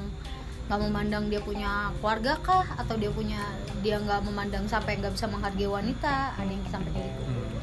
[0.66, 3.38] nggak memandang dia punya keluarga kah atau dia punya
[3.80, 7.54] dia nggak memandang sampai nggak bisa menghargai wanita ada yang sampai kayak gitu Hmm.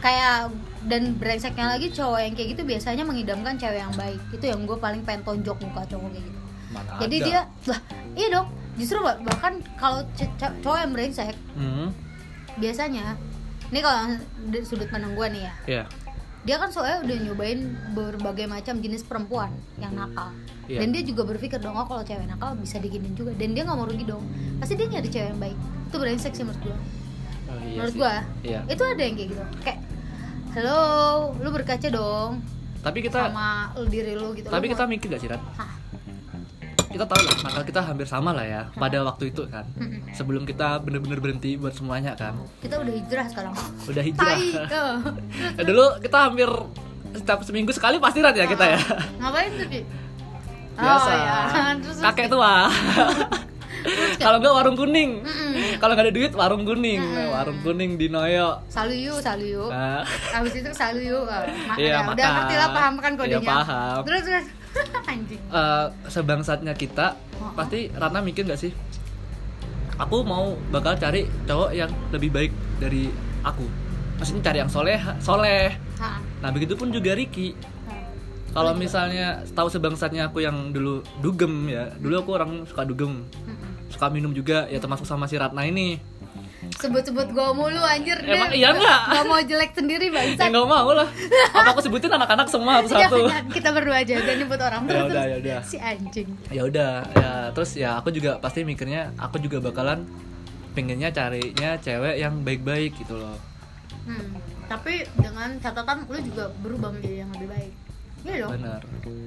[0.00, 0.36] kayak
[0.82, 4.74] dan brengseknya lagi cowok yang kayak gitu biasanya mengidamkan cewek yang baik itu yang gue
[4.74, 7.24] paling pengen tonjok muka cowok kayak gitu Mana jadi ada.
[7.24, 7.80] dia lah
[8.12, 10.00] iya dong justru bah- bahkan kalau
[10.58, 11.92] cowok yang brengsek Hmm.
[12.54, 13.14] biasanya
[13.68, 14.00] ini kalau
[14.62, 15.84] sudut pandang gue nih ya Iya.
[16.42, 20.34] Dia kan soalnya udah nyobain berbagai macam jenis perempuan yang nakal.
[20.64, 20.78] Iya.
[20.78, 23.30] dan dia juga berpikir dong oh kalau cewek nakal bisa diginin juga.
[23.32, 24.22] Dan dia nggak mau rugi dong.
[24.58, 25.58] Pasti dia nyari cewek yang baik.
[25.86, 26.76] Itu brengsek sih menurut gue
[27.44, 28.14] Oh, iya menurut gue
[28.44, 28.60] Iya.
[28.66, 29.44] itu ada yang kayak gitu.
[29.60, 29.78] Kayak
[30.52, 30.80] halo
[31.34, 32.30] lu berkaca dong
[32.80, 34.48] Tapi kita sama lu diri lu gitu.
[34.48, 35.42] Tapi Lu kita mau- mikir gak sih, Rat?
[35.54, 35.70] Hah?
[36.92, 39.64] Kita tahu lah nakal kita hampir sama lah ya pada waktu itu kan.
[39.74, 40.12] Mm-mm.
[40.12, 42.36] sebelum kita bener-bener berhenti buat semuanya kan.
[42.60, 43.54] Kita udah hijrah sekarang.
[43.82, 44.36] Udah hijrah.
[45.56, 46.48] Ya, dulu kita hampir
[47.12, 48.80] setiap seminggu sekali pasti rat ya kita ya.
[49.18, 49.66] Ngapain tuh
[50.72, 51.10] biasa.
[51.10, 51.36] Oh, ya.
[51.76, 52.68] terus, kakek tua.
[54.14, 55.10] Kalau enggak warung kuning.
[55.20, 55.74] "Mm-mm.
[55.76, 57.02] kalau nggak ada duit warung kuning.
[57.02, 57.34] Mm-mm.
[57.34, 58.62] warung kuning di Noyo.
[58.68, 61.26] Salu yuk salu yuk nah, Habis itu salu yuk.
[61.26, 63.36] Ah, ma- Iya, ya, udah ngerti lah paham kan kodenya.
[63.36, 64.00] Iya, paham.
[64.06, 64.46] Terus terus
[65.10, 65.40] anjing.
[65.42, 67.50] eh, sebangsatnya kita Oh.
[67.52, 68.70] pasti Ratna mikir nggak sih
[69.94, 73.10] aku mau bakal cari cowok yang lebih baik dari
[73.40, 73.66] aku
[74.16, 76.18] maksudnya cari yang soleh soleh Ha.
[76.38, 77.54] nah begitu pun juga ha.
[78.52, 83.24] Kalau misalnya tahu sebangsatnya aku yang dulu dugem ya, dulu aku orang suka dugem,
[83.88, 85.96] suka minum juga ya termasuk sama si Ratna ini.
[86.72, 88.32] Sebut-sebut gua mulu anjir deh.
[88.32, 89.00] Emang iya nggak?
[89.08, 90.48] Gak mau jelek sendiri Ya bangsat.
[90.48, 91.08] nggak mau lah.
[91.50, 93.18] Apa aku sebutin anak-anak semua satu-satu?
[93.50, 95.02] Kita berdua aja jangan nyebut orang Ya terus.
[95.02, 95.26] udah, terus.
[95.26, 95.60] ya udah.
[95.62, 96.28] Si anjing.
[96.48, 100.04] Ya udah, ya terus ya aku juga pasti mikirnya aku juga bakalan
[100.72, 103.36] pengennya carinya cewek yang baik-baik gitu loh.
[104.02, 104.32] Hmm.
[104.64, 107.72] Tapi dengan catatan lu juga berubah menjadi yang lebih baik.
[108.22, 108.50] Iya dong.
[108.56, 108.80] Benar.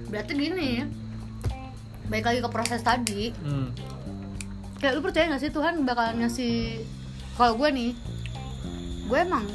[0.07, 0.85] Berarti gini ya.
[2.05, 3.29] Baik lagi ke proses tadi.
[3.39, 3.69] Hmm.
[4.75, 6.83] kayak lu percaya gak sih Tuhan bakalan ngasih
[7.35, 7.91] kalau gue nih
[9.05, 9.45] gue emang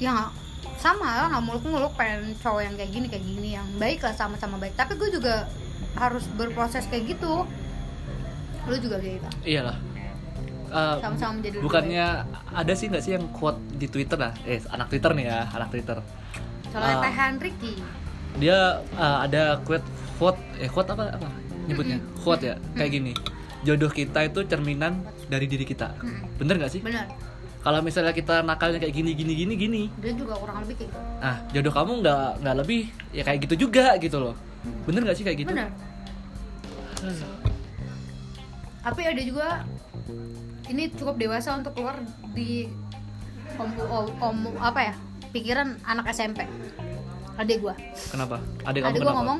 [0.00, 0.32] ya
[0.76, 4.60] sama lah nggak muluk-muluk pengen cowok yang kayak gini kayak gini yang baik lah sama-sama
[4.60, 4.76] baik.
[4.76, 5.48] Tapi gue juga
[5.96, 7.48] harus berproses kayak gitu.
[8.68, 9.28] Lu juga kayak gitu?
[9.56, 9.76] Iyalah.
[10.66, 12.06] Eh, sama-sama menjadi bukannya
[12.52, 14.34] ada sih nggak sih yang quote di Twitter lah?
[14.44, 15.98] Eh, anak Twitter nih ya, anak Twitter.
[16.66, 17.08] soalnya.
[17.08, 17.74] Tehan Ricky
[18.36, 19.86] dia uh, ada quote
[20.20, 21.28] quote eh quote apa apa
[21.66, 21.98] nyebutnya?
[22.20, 23.12] Quote ya kayak gini.
[23.64, 25.96] Jodoh kita itu cerminan dari diri kita.
[26.36, 26.84] Bener nggak sih?
[26.84, 27.08] Bener
[27.66, 29.82] kalau misalnya kita nakalnya kayak gini gini gini gini.
[29.98, 31.02] Dia juga kurang lebih kayak gitu.
[31.18, 34.38] Nah jodoh kamu nggak nggak lebih ya kayak gitu juga gitu loh.
[34.86, 35.50] Bener nggak sih kayak gitu?
[35.50, 35.74] Bener.
[38.86, 39.66] Tapi ada juga
[40.70, 41.98] ini cukup dewasa untuk keluar
[42.38, 42.70] di
[43.58, 44.94] om, om, om- apa ya
[45.34, 46.46] pikiran anak SMP
[47.34, 47.74] adik gua.
[48.14, 48.38] Kenapa?
[48.62, 49.18] Adik kamu adik gua kenapa?
[49.18, 49.38] ngomong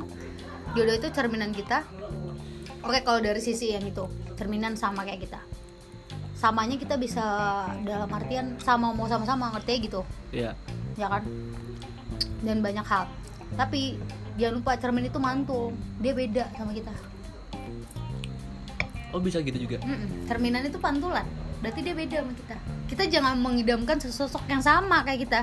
[0.74, 1.86] jodoh itu cerminan kita.
[2.82, 4.02] Oke kalau dari sisi yang itu
[4.34, 5.38] cerminan sama kayak kita
[6.36, 7.24] samanya kita bisa
[7.82, 10.52] dalam artian sama mau sama-sama ngerti gitu Iya.
[10.94, 11.24] ya kan
[12.42, 13.08] dan banyak hal
[13.54, 13.96] tapi
[14.36, 16.92] jangan lupa cermin itu mantul dia beda sama kita
[19.08, 19.80] Oh bisa gitu juga.
[19.80, 20.28] Mm-mm.
[20.28, 21.24] cerminan itu pantulan
[21.56, 22.54] berarti dia beda sama kita
[22.86, 25.40] kita jangan mengidamkan sesosok yang sama kayak kita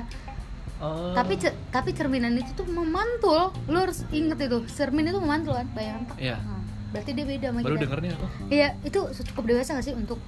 [0.74, 1.14] Oh.
[1.14, 1.38] tapi
[1.70, 6.18] tapi cerminan itu tuh memantul lu harus inget itu cermin itu memantul kan bayangkan tak?
[6.18, 6.36] Iya.
[6.36, 8.26] Nah, berarti dia beda sama baru kita denger nih aku.
[8.50, 10.18] iya itu cukup dewasa gak sih untuk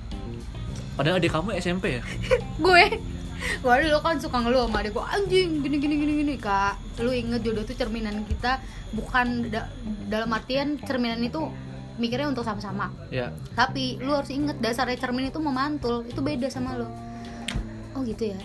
[0.97, 2.03] Padahal adik kamu SMP ya?
[2.65, 2.85] gue
[3.37, 7.13] gue dulu kan suka ngeluh sama adik gue anjing gini gini gini gini kak lu
[7.13, 8.59] inget jodoh itu cerminan kita
[8.91, 9.69] bukan da-
[10.09, 11.53] dalam artian cerminan itu
[11.97, 13.37] mikirnya untuk sama-sama Ya.
[13.53, 16.89] tapi lu harus inget dasarnya cermin itu memantul itu beda sama lu
[17.93, 18.41] oh gitu ya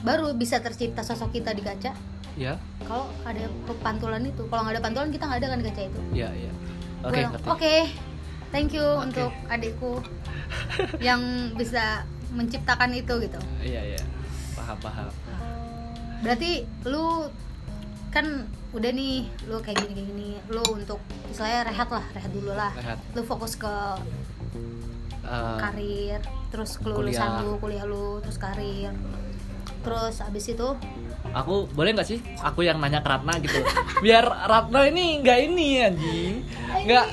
[0.00, 1.94] baru bisa tercipta sosok kita di kaca
[2.34, 2.58] Ya.
[2.82, 3.46] kalau ada
[3.78, 6.50] pantulan itu kalau nggak ada pantulan kita nggak ada kan kaca itu Ya, ya.
[7.00, 7.46] Oke, ngerti.
[7.46, 7.74] oke
[8.50, 9.04] thank you Oke.
[9.04, 10.00] untuk adikku
[10.98, 11.20] yang
[11.52, 14.00] bisa menciptakan itu gitu Iya, iya.
[14.52, 15.08] Paham, paham.
[16.18, 16.52] berarti
[16.84, 17.30] lu
[18.08, 18.26] kan
[18.68, 22.72] udah nih lu kayak gini kayak gini lu untuk istilahnya rehat lah rehat dulu lah
[22.74, 22.98] Rehat.
[23.12, 23.74] lu fokus ke
[25.20, 27.44] Eh, karir terus kelulusan kuliah.
[27.44, 28.96] lu kuliah lu terus karir
[29.78, 30.68] terus abis itu
[31.28, 33.60] aku boleh nggak sih aku yang nanya ke Ratna gitu
[34.00, 36.34] biar Ratna ini nggak ini anjing
[36.82, 37.06] nggak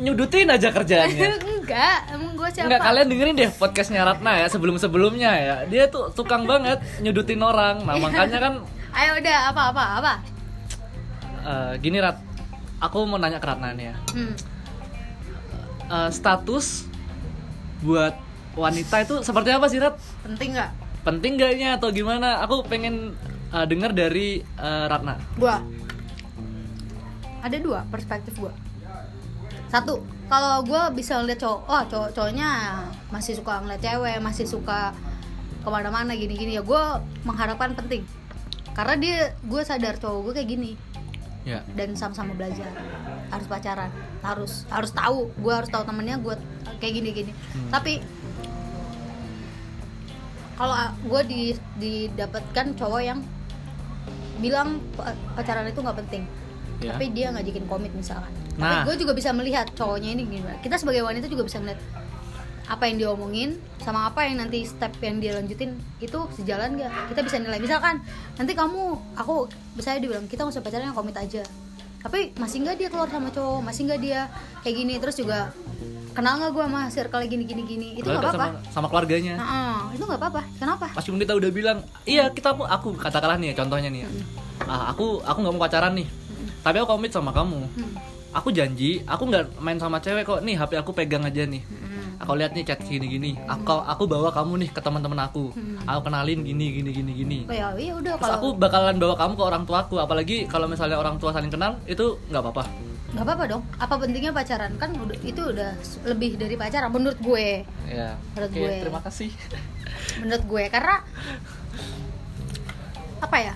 [0.00, 1.28] nyudutin aja kerjaannya.
[1.60, 2.66] Enggak emang gue siapa?
[2.72, 5.56] Nggak kalian dengerin deh podcastnya Ratna ya sebelum sebelumnya ya.
[5.68, 7.84] Dia tuh tukang banget nyudutin orang.
[7.84, 8.54] Nah makanya kan
[8.98, 10.12] ayo udah apa apa apa?
[11.40, 12.18] Eh, gini Rat.
[12.80, 13.96] Aku mau nanya ke Ratna nih ya.
[14.16, 14.34] Hmm.
[15.92, 16.88] Eh, status
[17.84, 18.16] buat
[18.56, 20.00] wanita itu seperti apa sih Rat?
[20.24, 20.70] Penting nggak?
[21.04, 22.40] Penting gaknya atau gimana?
[22.48, 23.12] Aku pengen
[23.52, 25.20] eh, dengar dari eh, Ratna.
[25.36, 25.60] Gua.
[27.40, 28.52] Ada dua perspektif gua
[29.70, 32.48] satu kalau gua bisa ngeliat cowok oh cowok cowoknya
[33.08, 34.90] masih suka ngeliat cewek masih suka
[35.60, 38.02] ke mana-mana gini-gini ya gua mengharapkan penting.
[38.70, 40.72] Karena dia gue sadar cowok gue kayak gini.
[41.42, 41.60] Ya.
[41.74, 42.70] Dan sama-sama belajar
[43.30, 43.90] harus pacaran
[44.20, 46.34] harus harus tahu gue harus tahu temennya gue
[46.82, 47.70] kayak gini gini Hmm.
[47.72, 48.02] tapi
[50.58, 51.42] kalau gue di
[51.80, 53.24] didapatkan cowok yang
[54.40, 56.22] bilang pa- pacaran itu nggak penting
[56.80, 56.96] Ya.
[56.96, 58.32] tapi dia ngajakin komit misalkan.
[58.56, 58.84] Nah.
[58.84, 60.56] tapi gue juga bisa melihat cowoknya ini gimana.
[60.64, 61.80] Kita sebagai wanita juga bisa melihat
[62.70, 66.90] apa yang dia omongin sama apa yang nanti step yang dia lanjutin itu sejalan gak
[67.10, 67.58] kita bisa nilai.
[67.58, 67.98] Misalkan
[68.38, 71.42] nanti kamu aku misalnya dia bilang kita nggak usah pacaran yang komit aja.
[72.00, 74.20] Tapi masih nggak dia keluar sama cowok masih nggak dia
[74.62, 74.94] kayak gini.
[75.02, 75.52] Terus juga
[76.14, 77.88] kenal nggak gue sama circle gini gini gini?
[77.98, 78.46] Itu nggak apa-apa.
[78.46, 79.34] sama, sama keluarganya.
[79.34, 80.42] Heeh, itu nggak apa-apa.
[80.58, 80.86] Kenapa?
[80.94, 84.08] Pas kita udah bilang, iya kita aku, aku katakanlah nih contohnya nih, ya.
[84.70, 86.06] ah, aku aku nggak mau pacaran nih,
[86.60, 87.60] tapi aku komit sama kamu.
[87.76, 87.94] Hmm.
[88.30, 90.40] Aku janji, aku nggak main sama cewek kok.
[90.46, 91.62] Nih HP aku pegang aja nih.
[91.66, 92.20] Hmm.
[92.20, 93.30] Aku lihat nih chat gini gini.
[93.48, 95.50] Aku aku bawa kamu nih ke teman-teman aku.
[95.88, 97.38] Aku kenalin gini gini gini gini.
[97.48, 99.96] oh ya iya udah Terus aku kalau bakalan bawa kamu ke orang tuaku.
[99.98, 102.64] Apalagi kalau misalnya orang tua saling kenal, itu nggak apa-apa.
[103.10, 104.94] nggak apa-apa dong apa pentingnya pacaran kan
[105.26, 105.74] itu udah
[106.06, 108.14] lebih dari pacaran menurut gue Ya.
[108.38, 108.74] Menurut Oke, gue.
[108.86, 109.30] terima kasih.
[110.22, 111.02] menurut gue karena
[113.18, 113.54] apa ya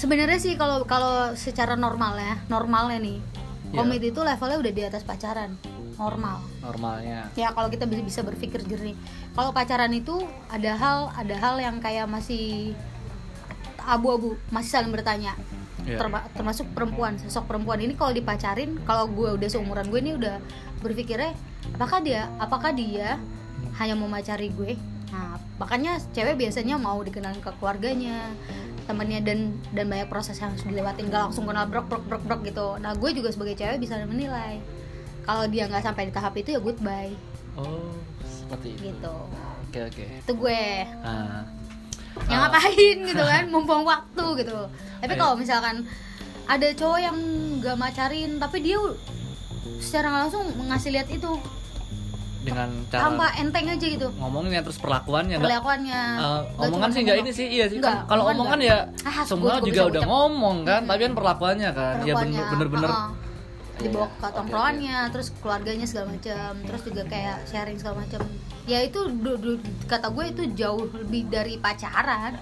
[0.00, 3.18] sebenarnya sih kalau kalau secara normal ya normalnya nih
[3.70, 3.76] Iya.
[3.78, 5.54] komit itu levelnya udah di atas pacaran
[5.94, 7.28] normal Normalnya.
[7.36, 8.96] ya kalau kita bisa bisa berpikir jernih
[9.30, 10.16] kalau pacaran itu
[10.48, 12.72] ada hal ada hal yang kayak masih
[13.78, 15.36] abu-abu masih saling bertanya
[15.80, 15.96] Iya.
[15.96, 20.36] Terma- termasuk perempuan sosok perempuan ini kalau dipacarin kalau gue udah seumuran gue ini udah
[20.80, 21.32] berpikirnya
[21.72, 23.16] apakah dia apakah dia
[23.76, 24.76] hanya mau macari gue
[25.10, 28.30] nah makanya cewek biasanya mau dikenalin ke keluarganya
[28.86, 29.38] temannya dan
[29.70, 31.06] dan banyak proses yang harus dilewatin.
[31.06, 32.74] Gak langsung kenal brok brok brok brok gitu.
[32.78, 34.58] Nah gue juga sebagai cewek bisa menilai.
[35.22, 37.14] Kalau dia nggak sampai di tahap itu ya goodbye.
[37.54, 37.94] Oh,
[38.24, 38.90] seperti itu.
[38.90, 39.14] gitu.
[39.68, 40.04] Oke oke.
[40.18, 40.62] itu gue.
[41.06, 41.46] Nah,
[42.26, 42.50] yang Ah.
[42.50, 43.44] ngapain gitu kan?
[43.54, 44.58] Membuang waktu gitu.
[44.98, 45.20] Tapi Ayo.
[45.20, 45.86] kalau misalkan
[46.50, 47.16] ada cowok yang
[47.62, 48.74] gak macarin tapi dia
[49.78, 51.30] secara langsung ngasih lihat itu
[52.40, 54.08] dengan cara tanpa enteng aja gitu.
[54.16, 56.00] ngomongin ya terus perlakuannya perlakuannya.
[56.16, 57.78] Nggak omongan sih nggak ini sih iya sih.
[57.78, 58.80] Nggak, Kan kalau omongan omongan nggak.
[59.02, 60.08] ya Ah, semua juga udah ucap.
[60.08, 63.10] ngomong kan tapi kan perlakuannya kan ya Perlakuannya, bener-bener uh-uh.
[63.78, 68.20] dibawa Iya, ke oke, tongkrongannya terus keluarganya segala macam terus juga kayak sharing segala macam.
[68.64, 72.36] Ya itu du- du- kata gue itu jauh lebih dari pacaran.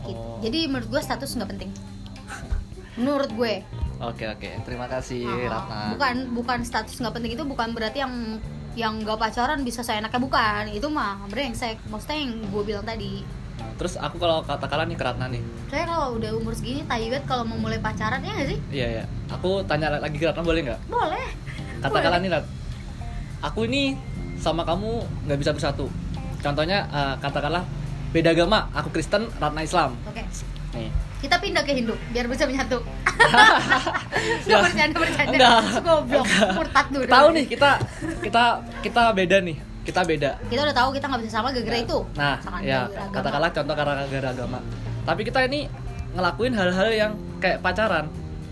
[0.00, 0.16] Gitu.
[0.16, 0.40] Oh.
[0.40, 1.70] jadi menurut gue status nggak penting.
[2.94, 3.64] Menurut gue.
[3.98, 4.48] Oke oke.
[4.62, 5.80] Terima kasih Ah, Ratna.
[5.92, 8.40] bukan bukan status nggak penting itu bukan berarti yang
[8.80, 10.72] yang nggak pacaran bisa seenaknya bukan.
[10.72, 11.76] Itu mah brengsek.
[11.92, 13.20] Maksudnya yang gue bilang tadi.
[13.76, 15.44] Terus aku kalau katakanlah nih keratna nih.
[15.68, 18.58] Saya kalau udah umur segini tai banget kalau mau mulai pacaran ya nggak sih?
[18.72, 19.04] Iya iya.
[19.28, 20.80] Aku tanya lagi keratna boleh nggak?
[20.88, 21.28] Boleh.
[21.84, 22.44] Katakanlah nih Rat.
[23.44, 23.96] Aku ini
[24.40, 25.92] sama kamu nggak bisa bersatu.
[26.40, 27.64] Contohnya eh, katakanlah
[28.16, 29.96] beda agama aku Kristen Ratna Islam.
[30.08, 30.24] Oke.
[30.76, 32.78] Nih kita pindah ke Hindu biar bisa menyatu.
[34.20, 34.60] Ya.
[34.60, 35.60] Nggak bercanda bercanda Enggak.
[35.80, 37.70] goblok murtad dulu tahu nih kita
[38.20, 38.44] kita
[38.84, 39.56] kita beda nih.
[39.80, 40.30] Kita beda.
[40.50, 41.98] Kita udah tahu kita nggak bisa sama gara-gara itu.
[42.20, 44.58] Nah Misalkan ya gara-gara katakanlah contoh karena gara agama.
[45.08, 45.60] Tapi kita ini
[46.12, 48.06] ngelakuin hal-hal yang kayak pacaran.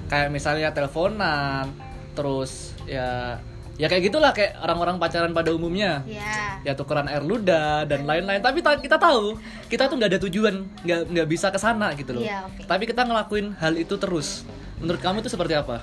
[0.09, 1.69] Kayak misalnya teleponan
[2.17, 3.37] terus ya
[3.79, 6.03] ya kayak gitulah kayak orang-orang pacaran pada umumnya.
[6.05, 8.43] Ya ya tukeran air ludah dan lain-lain.
[8.43, 9.39] Tapi ta- kita tahu
[9.71, 12.23] kita tuh nggak ada tujuan nggak nggak bisa ke sana gitu loh.
[12.27, 12.67] Iya, oke.
[12.67, 14.43] tapi kita ngelakuin hal itu terus.
[14.83, 15.81] Menurut kamu itu seperti apa?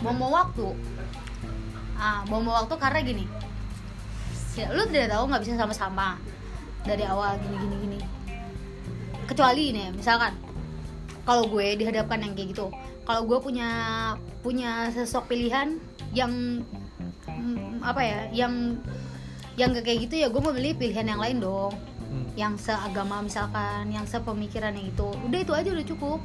[0.00, 0.72] Mau waktu.
[2.00, 3.24] Ah mau waktu karena gini.
[4.56, 6.18] Ya, lu tidak tahu nggak bisa sama-sama
[6.82, 7.98] dari awal gini gini gini.
[9.28, 10.32] Kecuali nih misalkan
[11.28, 12.72] kalau gue dihadapkan yang kayak gitu.
[13.04, 13.68] Kalau gue punya
[14.40, 15.76] punya sosok pilihan
[16.16, 16.64] yang
[17.82, 18.76] apa ya yang
[19.58, 21.74] yang gak kayak gitu ya gue mau beli pilihan yang lain dong.
[22.08, 22.24] Hmm.
[22.40, 26.20] yang seagama misalkan yang sepemikiran yang itu udah itu aja udah cukup.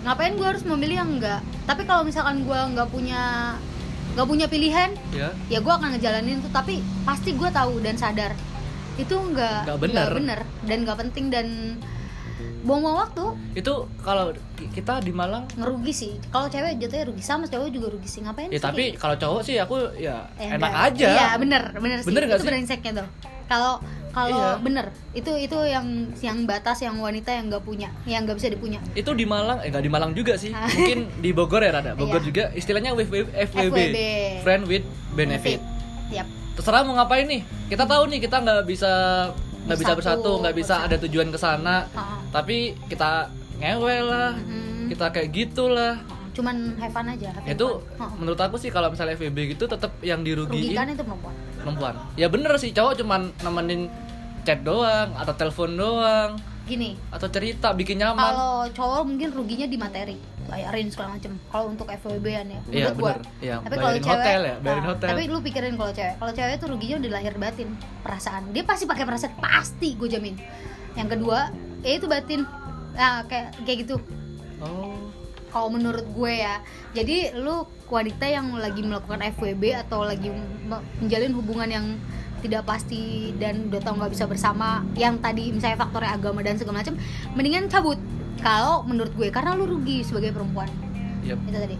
[0.00, 3.52] Ngapain gue harus memilih yang enggak tapi kalau misalkan gue nggak punya
[4.16, 5.28] nggak punya pilihan ya.
[5.52, 6.48] ya gue akan ngejalanin itu.
[6.48, 8.32] Tapi pasti gue tahu dan sadar.
[8.96, 10.08] Itu nggak Nggak benar.
[10.16, 11.46] bener dan nggak penting dan
[12.60, 13.24] buang-buang waktu.
[13.54, 16.12] Itu kalau ki- kita di Malang ngerugi sih.
[16.28, 17.20] Kalau cewek jatuhnya rugi.
[17.20, 18.20] Sama cowok juga rugi sih.
[18.20, 18.62] Ngapain ya sih?
[18.62, 20.88] tapi kalau cowok sih aku ya Eh, enak enggak.
[20.90, 21.08] aja.
[21.08, 22.08] Iya bener bener sih.
[22.08, 22.50] Bener nggak itu sih?
[22.50, 23.08] brengseknya tuh.
[23.44, 23.74] Kalau
[24.10, 24.50] kalau Iya.
[24.58, 24.86] bener.
[25.12, 25.86] Itu itu yang
[26.18, 28.80] yang batas yang wanita yang nggak punya yang nggak bisa dipunya.
[28.92, 30.50] Itu di Malang eh nggak di Malang juga sih.
[30.50, 30.64] Ah.
[30.66, 31.92] mungkin di Bogor ya Rada.
[31.92, 32.24] Bogor Iya.
[32.24, 33.98] juga istilahnya FWB, FWB, FWB.
[34.40, 35.60] friend with benefit.
[36.08, 36.26] Yap.
[36.54, 37.42] terserah mau ngapain nih.
[37.66, 38.92] Kita tahu nih kita nggak bisa
[39.64, 40.86] nggak bisa Bersatu, nggak bisa bersatu.
[40.86, 41.76] ada tujuan ke sana.
[41.92, 42.20] Ah.
[42.30, 42.56] tapi
[42.86, 44.90] kita ngewel lah Mm-mm.
[44.90, 45.94] kita kayak gitulah.
[46.34, 48.10] Cuman have fun aja have itu fun.
[48.18, 50.74] Menurut aku sih kalau misalnya FWB gitu tetap yang dirugiin.
[50.74, 51.34] Rugikan itu perempuan.
[51.56, 51.94] Perempuan.
[52.14, 53.86] Ya bener sih cowok cuman nemenin
[54.42, 56.30] chat doang atau telepon doang.
[56.64, 56.96] Gini.
[57.08, 58.20] Atau cerita bikin nyaman.
[58.26, 60.16] Kalau cowok mungkin ruginya di materi
[60.48, 61.32] bayarin segala macem.
[61.48, 62.60] Kalau untuk FWB an ya.
[62.70, 63.12] Iya, menurut gua.
[63.40, 65.08] Iya, tapi kalau cewek hotel ya, bayarin nah, hotel.
[65.08, 66.14] tapi lu pikirin kalau cewek.
[66.20, 67.68] Kalau cewek itu ruginya udah lahir batin
[68.04, 68.42] perasaan.
[68.52, 70.34] Dia pasti pakai perasaan pasti gue jamin.
[70.94, 71.38] Yang kedua
[71.82, 72.40] ya itu batin.
[72.94, 73.96] Nah kayak kayak gitu.
[74.62, 74.96] Oh.
[75.50, 76.58] Kalau menurut gue ya.
[76.94, 80.30] Jadi lu wanita yang lagi melakukan FWB atau lagi
[80.66, 81.86] me- menjalin hubungan yang
[82.44, 84.84] tidak pasti dan udah tau nggak bisa bersama.
[84.92, 87.00] Yang tadi misalnya faktornya agama dan segala macam
[87.32, 87.96] mendingan cabut.
[88.44, 90.68] Kalau menurut gue karena lu rugi sebagai perempuan.
[91.24, 91.40] Yap.
[91.48, 91.76] itu tadi.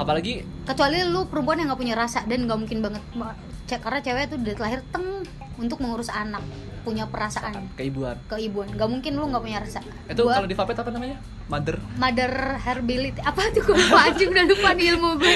[0.00, 0.32] Apalagi
[0.64, 3.04] kecuali lu perempuan yang nggak punya rasa dan nggak mungkin banget
[3.66, 6.44] Ce- karena cewek tuh dari lahir teng untuk mengurus anak
[6.82, 7.66] punya perasaan.
[7.74, 8.14] Keibuan.
[8.26, 8.70] Keibuan.
[8.70, 9.82] Nggak mungkin lu nggak punya rasa.
[10.06, 11.16] Itu Gua- kalau di Vapet apa namanya?
[11.46, 11.76] Mother.
[11.96, 15.34] Mother herbability apa tuh gue lupa anjing udah lupa nih ilmu gue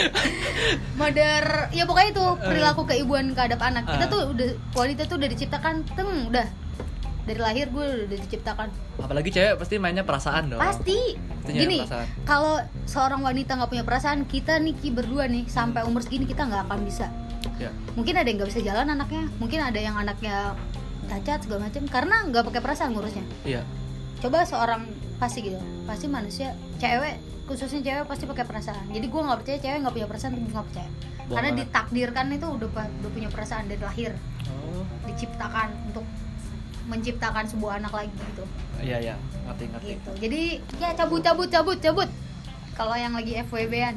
[0.97, 3.87] mother ya pokoknya itu perilaku keibuan kehadap anak.
[3.89, 4.11] Kita Ah.
[4.11, 6.47] tuh udah wanita tuh udah diciptakan teng udah.
[7.20, 8.68] Dari lahir gue udah diciptakan.
[8.99, 10.59] Apalagi cewek pasti mainnya perasaan dong.
[10.59, 11.14] Pasti.
[11.41, 11.78] Nyari gini
[12.22, 16.45] kalau seorang wanita nggak punya perasaan kita nih Ki, berdua nih sampai umur segini kita
[16.45, 17.11] nggak akan bisa
[17.61, 17.71] ya.
[17.95, 20.57] Mungkin ada yang nggak bisa jalan anaknya mungkin ada yang anaknya
[21.11, 23.25] cacat segala macam karena nggak pakai perasaan ngurusnya.
[23.45, 23.63] Iya.
[24.25, 24.89] Coba seorang
[25.21, 28.89] pasti gitu pasti manusia cewek khususnya cewek pasti pakai perasaan.
[28.89, 30.91] Jadi gue nggak percaya cewek nggak punya perasaan gue nggak percaya.
[30.91, 31.61] Bohong karena banget.
[31.69, 34.13] ditakdirkan itu udah udah punya perasaan dari lahir.
[34.49, 34.85] Oh.
[35.05, 36.07] Diciptakan untuk
[36.89, 38.45] menciptakan sebuah anak lagi gitu.
[38.81, 39.15] Iya iya.
[39.47, 39.87] Ngerti ngerti.
[39.95, 40.11] Gitu.
[40.25, 40.43] Jadi
[40.81, 42.09] ya cabut cabut cabut cabut.
[42.75, 43.95] Kalau yang lagi FWB-an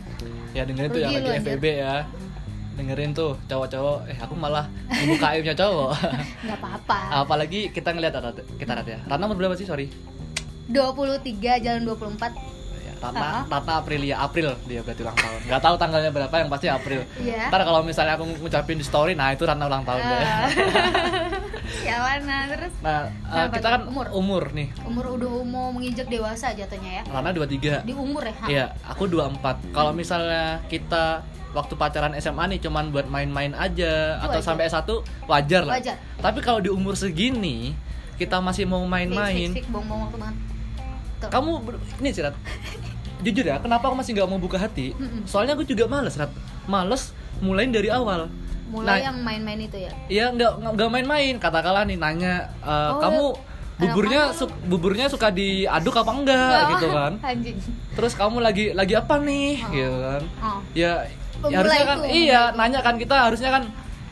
[0.54, 1.40] ya dengerin tuh yang lagi.
[1.42, 2.06] FVB ya
[2.74, 5.92] dengerin tuh cowok-cowok eh aku malah membuka aibnya cowok.
[6.46, 6.98] Nggak apa-apa.
[7.22, 9.00] Apalagi kita ngeliat Rat, kita Rat ya.
[9.04, 9.88] Rana umur berapa sih sorry?
[10.66, 11.20] 23
[11.60, 12.34] jalan 24
[12.80, 13.42] ya, Rana Ah.
[13.46, 15.40] Rana Aprilia April dia berarti ulang tahun.
[15.46, 17.02] Nggak tahu tanggalnya berapa yang pasti April.
[17.18, 17.48] Iya.
[17.48, 20.20] ntar kalau misalnya aku ngucapin di story nah itu Rana ulang tahun deh.
[20.20, 20.48] Ah.
[21.74, 22.74] Sialan nah terus?
[22.80, 24.08] Nah Kenapa kita kan Umur?
[24.14, 24.68] umur nih.
[24.84, 27.04] Umur udah mau menginjak dewasa jatuhnya ya?
[27.08, 28.36] Rana 23 di umur ya?
[28.46, 29.74] Iya, aku 24.
[29.74, 31.24] Kalau misalnya kita
[31.54, 34.90] waktu pacaran SMA nih cuman buat main-main aja Itu atau sampai S1
[35.26, 35.78] wajar lah.
[35.78, 35.96] Wajar.
[36.18, 37.78] Tapi kalau di umur segini
[38.14, 39.70] kita masih mau main-main, waktu
[40.16, 40.36] banget
[41.20, 41.30] Tuh.
[41.30, 41.52] kamu
[42.00, 42.36] ini sih Rat.
[43.20, 44.92] Jujur ya, kenapa aku masih nggak mau buka hati?
[45.24, 46.34] Soalnya aku juga males, Rat.
[46.66, 48.28] Males mulai dari awal.
[48.66, 51.34] mulai Nah, yang main-main itu ya Iya, nggak nggak main-main.
[51.38, 53.24] Katakanlah nih nanya eh, Oh, kamu
[53.76, 57.14] buburnya su- buburnya suka diaduk apa enggak Nggak, gitu kan.
[57.30, 57.58] anjing
[57.94, 59.70] Terus kamu lagi lagi apa nih Oh.
[59.72, 60.22] gitu kan.
[60.40, 60.60] oh.
[60.74, 61.06] ya,
[61.44, 63.64] ya Memulai harusnya kan itu, iya nanya kan kita harusnya kan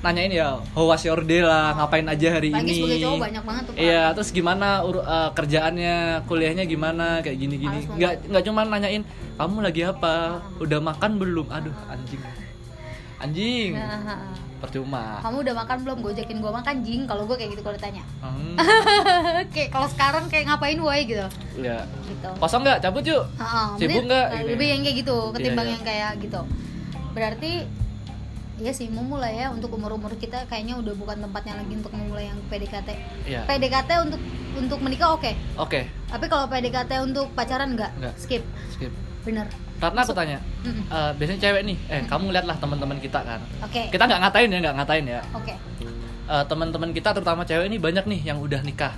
[0.02, 3.44] nanyain ya how was your day lah ngapain aja hari Lagi ini sebagai cowok banyak
[3.46, 3.74] banget tuh.
[3.78, 7.78] Iya, terus gimana eh, kerjaannya, kuliahnya gimana, kayak gini-gini.
[7.86, 9.04] Harus Nggak nggak cuma nanyain
[9.38, 11.48] kamu lagi apa, udah makan belum?
[11.54, 12.22] Aduh, anjing.
[13.22, 13.78] Anjing.
[13.78, 15.22] Nah, Percuma.
[15.26, 15.98] kamu udah makan belum?
[16.02, 17.02] Gue ajakin gue makan jing.
[17.06, 18.04] Kalau gue kayak gitu kalau ditanya.
[18.22, 18.54] Hmm,
[19.54, 21.26] kayak kalau sekarang kayak ngapain woi gitu.
[21.62, 21.86] ya.
[22.06, 22.30] Gitu.
[22.42, 22.78] Kosong nggak?
[22.82, 23.26] Cabut yuk.
[23.38, 24.28] Heeh, Sibuk nggak?
[24.50, 25.78] Lebih yang kayak gitu ketimbang Iya, iya.
[25.78, 26.42] yang kayak gitu.
[27.12, 27.82] Berarti
[28.62, 32.30] Iya sih, mau mulai ya untuk umur-umur kita kayaknya udah bukan tempatnya lagi untuk memulai
[32.30, 32.90] yang PDKT.
[33.26, 33.42] Iya.
[33.50, 34.22] PDKT untuk
[34.54, 38.14] untuk menikah oke, Oke, tapi kalau PDKT untuk pacaran enggak, Nggak.
[38.22, 38.46] skip.
[38.70, 38.94] skip.
[39.26, 39.50] Bener.
[39.82, 40.86] Karena aku tanya, Mm-mm.
[40.94, 43.42] eh, biasanya cewek nih, eh kamu lihatlah teman-teman kita kan.
[43.66, 43.90] Oke.
[43.90, 45.22] Kita nggak ngatain ya, nggak ngatain ya.
[45.34, 45.54] Oke.
[46.30, 48.94] Eh, teman-teman kita terutama cewek ini banyak nih yang udah nikah.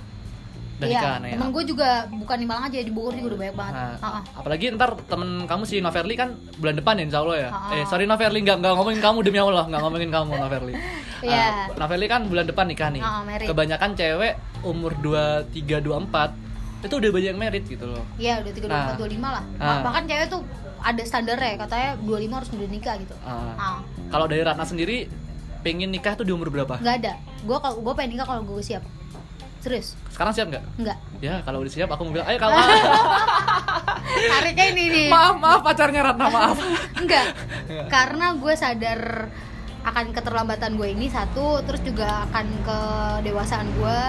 [0.84, 1.32] Udah nikah Iya, nih.
[1.34, 3.74] temen gue juga bukan di Malang aja di Bogor juga udah banyak banget.
[3.74, 4.22] Nah, Heeh.
[4.36, 7.50] apalagi ntar temen kamu si Noverly kan bulan depan ya insya Allah ya.
[7.50, 7.74] Ha-ha.
[7.74, 10.74] Eh sorry Noverly nggak nggak ngomongin kamu demi Allah nggak ngomongin kamu Noverly.
[11.24, 11.72] Iya.
[11.72, 13.00] Eh, Noverly kan bulan depan nikah nih.
[13.00, 13.48] Ha-ha, married.
[13.48, 16.36] Kebanyakan cewek umur 23 24
[16.84, 18.04] itu udah banyak merit gitu loh.
[18.14, 18.92] Iya, udah 3 Nah.
[18.92, 19.44] 24 25 lah.
[19.56, 19.80] Ah.
[19.80, 20.40] Bahkan cewek tuh
[20.78, 23.14] ada standarnya katanya 25 harus udah nikah gitu.
[23.24, 23.56] Ah.
[23.56, 23.78] Ah.
[24.12, 25.08] Kalau dari Ratna sendiri
[25.60, 26.76] pengen nikah tuh di umur berapa?
[26.76, 27.12] Nggak ada.
[27.40, 28.84] Gue kalau gue pengen nikah kalau gue siap.
[29.64, 29.96] Serius?
[30.12, 30.64] Sekarang siap nggak?
[30.76, 30.98] Enggak.
[31.18, 32.52] Ya kalau udah siap aku mau bilang, ayo kamu.
[34.36, 35.08] Tariknya ini nih.
[35.08, 36.56] maaf maaf pacarnya Ratna maaf.
[37.00, 37.32] Enggak.
[37.88, 39.00] Karena gue sadar
[39.84, 44.00] akan keterlambatan gue ini satu, terus juga akan kedewasaan gue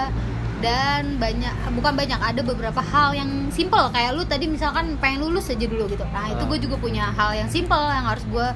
[0.56, 5.52] dan banyak bukan banyak ada beberapa hal yang simple kayak lu tadi misalkan pengen lulus
[5.52, 6.48] aja dulu gitu nah itu Ah.
[6.48, 8.48] gue juga punya hal yang simple yang harus gue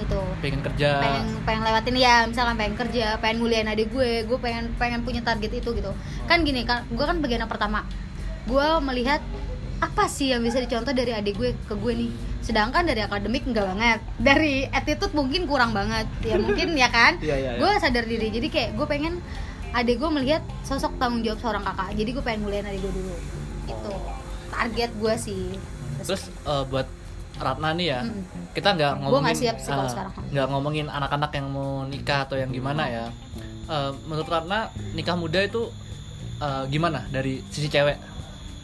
[0.00, 0.90] itu pengen kerja.
[1.00, 5.20] pengen pengen lewatin ya misalkan pengen kerja pengen muliain adik gue gue pengen pengen punya
[5.24, 5.92] target itu gitu.
[6.28, 7.84] Kan gini kan gue kan bagian yang pertama.
[8.46, 9.20] Gue melihat
[9.76, 12.10] apa sih yang bisa dicontoh dari adik gue ke gue nih?
[12.40, 14.00] Sedangkan dari akademik enggak banget.
[14.22, 16.06] Dari attitude mungkin kurang banget.
[16.22, 17.18] Ya mungkin ya kan?
[17.20, 17.60] Iya, iya, iya.
[17.60, 18.28] gue sadar diri.
[18.32, 19.20] Jadi kayak gue pengen
[19.76, 21.92] adik gue melihat sosok tanggung jawab seorang kakak.
[21.98, 23.16] Jadi gue pengen muliain adik gue dulu.
[23.66, 23.92] Itu
[24.48, 25.44] target gue sih.
[26.06, 26.86] Terus eh, buat
[27.36, 28.22] Ratna nih ya, Mm-mm.
[28.50, 30.12] kita nggak Gua ngomongin nggak siap sih kalau sekarang.
[30.26, 33.04] nggak ngomongin anak-anak yang mau nikah atau yang gimana ya.
[33.66, 35.68] Eh, menurut Ratna nikah muda itu
[36.36, 37.96] eh, gimana dari sisi cewek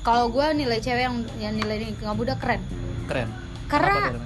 [0.00, 2.58] kalau gue nilai cewek yang yang nilai nikah muda keren
[3.06, 3.28] keren?
[3.66, 4.18] Karena-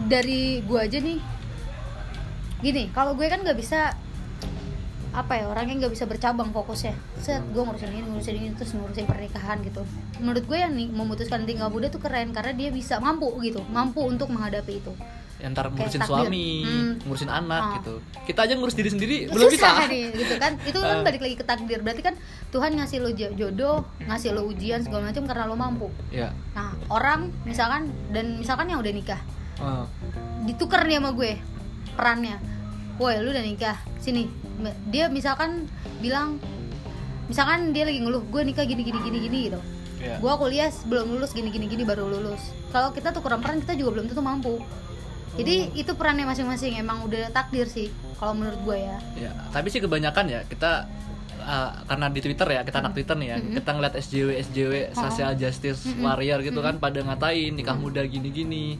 [0.00, 1.18] dari gue aja nih
[2.58, 3.94] gini kalau gue kan nggak bisa
[5.18, 9.02] apa ya orangnya nggak bisa bercabang fokusnya set gue ngurusin ini ngurusin ini terus ngurusin
[9.04, 9.82] pernikahan gitu
[10.16, 13.98] menurut gue yang nih memutuskan tinggal muda tuh keren karena dia bisa mampu gitu mampu
[14.00, 14.94] untuk menghadapi itu
[15.38, 16.18] Ya, ntar kayak ngurusin takdir.
[16.26, 16.92] suami, Hmm.
[16.98, 17.74] ngurusin anak Ah.
[17.78, 17.94] gitu.
[18.26, 19.70] Kita aja ngurus diri sendiri belum bisa.
[19.70, 21.04] susah nih gitu kan itu kan Ah.
[21.06, 22.14] balik lagi ke takdir berarti kan
[22.50, 26.34] Tuhan ngasih lo jo- jodoh ngasih lo ujian segala macam karena lo mampu Ya.
[26.52, 29.20] nah orang misalkan dan misalkan yang udah nikah
[29.56, 29.84] eh,
[30.44, 31.38] ditukar nih sama gue
[31.92, 32.34] perannya
[32.98, 33.78] woi lu udah nikah?
[34.02, 34.26] Sini.
[34.90, 35.70] Dia misalkan
[36.02, 36.42] bilang
[37.30, 39.60] misalkan dia lagi ngeluh gue nikah gini gini gini gini gitu.
[39.98, 40.14] Ya.
[40.22, 42.54] gue kuliah belum lulus gini gini gini baru lulus.
[42.70, 44.54] Kalau kita tukeran peran kita juga belum tentu mampu.
[45.38, 46.78] Jadi itu perannya masing-masing.
[46.78, 48.96] Emang udah takdir sih kalau menurut gue ya.
[49.14, 50.86] Ya, tapi sih kebanyakan ya kita
[51.42, 55.32] uh, karena di Twitter ya, kita anak Twitter nih ya, kita ngeliat SJW SJW social
[55.38, 58.78] justice warrior gitu kan pada ngatain nikah muda gini-gini.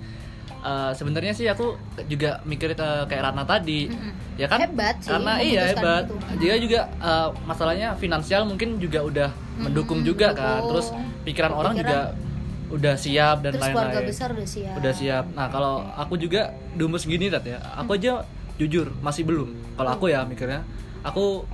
[0.59, 3.87] Uh, sebenarnya sih aku juga mikir uh, kayak Ratna tadi.
[4.35, 4.59] Ya kan?
[4.61, 6.07] Hebat sih, Karena iya hebat.
[6.07, 6.15] itu.
[6.39, 10.59] Dia juga uh, masalahnya finansial mungkin juga udah mendukung juga kan.
[10.59, 10.69] mendukung.
[10.69, 10.87] Terus
[11.23, 12.27] pikiran orang Pikiran- juga
[12.69, 17.01] udah siap dan lain-lain keluarga besar udah siap udah siap nah kalau aku juga dumes
[17.01, 18.29] gini Rat ya aku aja
[18.61, 20.61] jujur masih belum kalau aku ya mikirnya
[21.01, 21.49] aku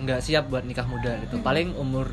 [0.00, 2.08] nggak siap buat nikah muda itu paling umur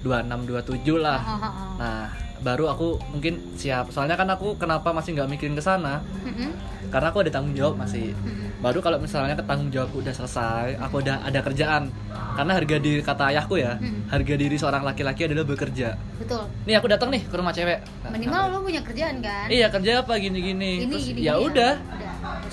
[0.00, 1.68] 26 27 lah Ah, ah, ah.
[1.76, 2.04] nah
[2.42, 3.92] baru aku mungkin siap.
[3.92, 6.02] Soalnya kan aku kenapa masih nggak mikirin ke sana?
[6.24, 6.52] Mm-mm.
[6.86, 8.14] karena aku ada tanggung jawab masih.
[8.62, 11.90] Baru kalau misalnya tanggung jawabku udah selesai aku udah ada kerjaan.
[12.36, 13.74] Karena harga diri kata ayahku ya
[14.06, 15.98] harga diri seorang laki-laki adalah bekerja.
[16.20, 16.46] Betul.
[16.68, 17.82] Nih aku datang nih ke rumah cewek.
[18.06, 19.50] Nah, minimal lu punya kerjaan kan?
[19.50, 20.86] Iya kerja apa gini-gini.
[20.86, 21.42] Ini terus gini-gini ya ya.
[21.42, 21.74] udah.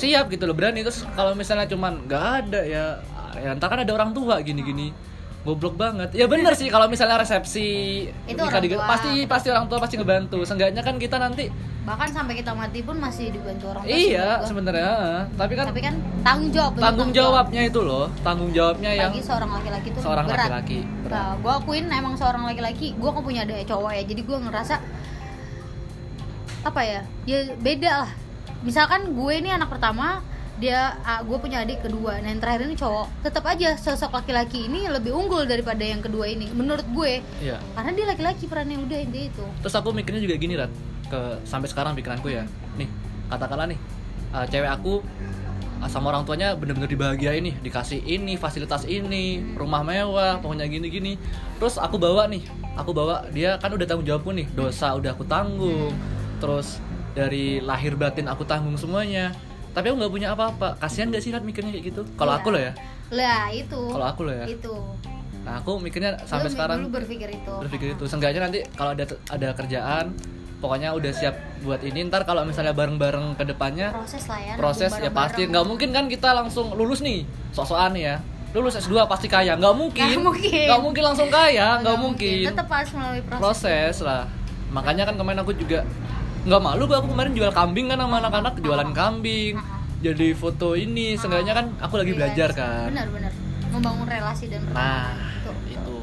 [0.02, 0.82] Siap gitu loh berani.
[0.82, 2.86] Terus kalau misalnya cuman nggak ada ya
[3.38, 4.94] ya entar kan ada orang tua gini-gini
[5.44, 8.88] goblok banget ya bener sih kalau misalnya resepsi Itu orang tua.
[8.88, 11.52] pasti pasti orang tua pasti ngebantu seenggaknya kan kita nanti
[11.84, 15.96] bahkan sampai kita mati pun masih dibantu orang tua iya sebenarnya tapi kan tapi kan
[16.24, 17.52] tanggung jawab tanggung jawab.
[17.52, 20.80] jawabnya itu loh tanggung jawabnya yang bagi seorang laki-laki tuh seorang laki-laki.
[21.14, 24.76] Nah, gue akuin emang seorang laki-laki, gue kan punya ada cowok ya, jadi gue ngerasa
[26.64, 28.12] apa ya, ya beda lah.
[28.66, 30.26] Misalkan gue ini anak pertama,
[30.62, 30.93] dia
[31.26, 35.10] gue punya adik kedua, nah yang terakhir ini cowok, tetap aja sosok laki-laki ini lebih
[35.10, 37.58] unggul daripada yang kedua ini, menurut gue, iya.
[37.74, 39.45] Karena dia laki-laki perannya udah intinya itu.
[39.66, 40.70] terus aku mikirnya juga gini Rat.
[41.10, 42.47] Ke sampai sekarang pikiranku ya.
[42.80, 42.89] Nih
[43.30, 43.80] katakanlah nih
[44.34, 45.04] uh, cewek aku
[45.91, 47.56] sama orang tuanya bener-bener dibahagiain nih.
[47.60, 51.20] Dikasih ini fasilitas ini rumah mewah pokoknya gini-gini.
[51.60, 52.47] Terus aku bawa nih
[52.80, 54.47] aku bawa dia kan udah tanggung jawabku nih.
[54.56, 55.91] Dosa udah aku tanggung.
[56.39, 56.80] Terus
[57.14, 59.36] dari lahir batin aku tanggung semuanya
[59.74, 60.78] tapi aku nggak punya apa-apa.
[60.78, 62.02] Kasihan gak sih Rat mikirnya kayak gitu?
[62.14, 62.40] Kalau Iya.
[62.40, 62.72] aku loh ya.
[63.10, 63.82] Lah itu.
[63.90, 64.46] Kalau aku loh ya.
[64.46, 64.76] Itu.
[65.44, 67.54] Nah aku mikirnya sampai Lu- sekarang lu berpikir itu.
[67.60, 68.04] berpikir itu.
[68.06, 70.16] Seenggaknya nanti kalau ada ada kerjaan
[70.58, 72.06] pokoknya udah siap buat ini.
[72.06, 75.42] Ntar kalau misalnya bareng-bareng ke depannya proses lah ya proses nabung ya pasti.
[75.44, 78.22] Nggak mungkin kan kita langsung lulus nih sok-sokan ya.
[78.54, 79.58] Lulus S2 pasti kaya.
[79.58, 80.06] Nggak mungkin.
[80.08, 80.66] Nggak mungkin.
[80.70, 81.82] Nggak mungkin langsung kaya.
[81.82, 82.46] Nggak mungkin.
[82.46, 84.24] tetap harus melalui proses, proses lah.
[84.70, 85.82] Makanya kan kemarin aku juga
[86.44, 89.56] nggak malu gua aku kemarin jual kambing kan sama anak-anak jualan kambing.
[90.04, 92.91] Jadi foto ini seenggaknya kan aku lagi Iya, belajar kan.
[92.91, 93.32] Benar-benar
[93.72, 95.32] membangun relasi dan nah pertemanan.
[95.39, 95.52] itu.
[95.72, 95.98] Itu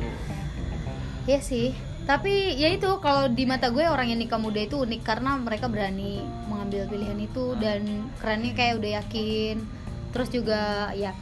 [1.28, 1.68] Iya sih.
[2.08, 5.68] Tapi ya itu kalau di mata gue orang yang nikah muda itu unik karena mereka
[5.68, 9.62] berani mengambil pilihan itu dan kerennya kayak udah yakin.
[10.10, 11.12] Terus juga ya.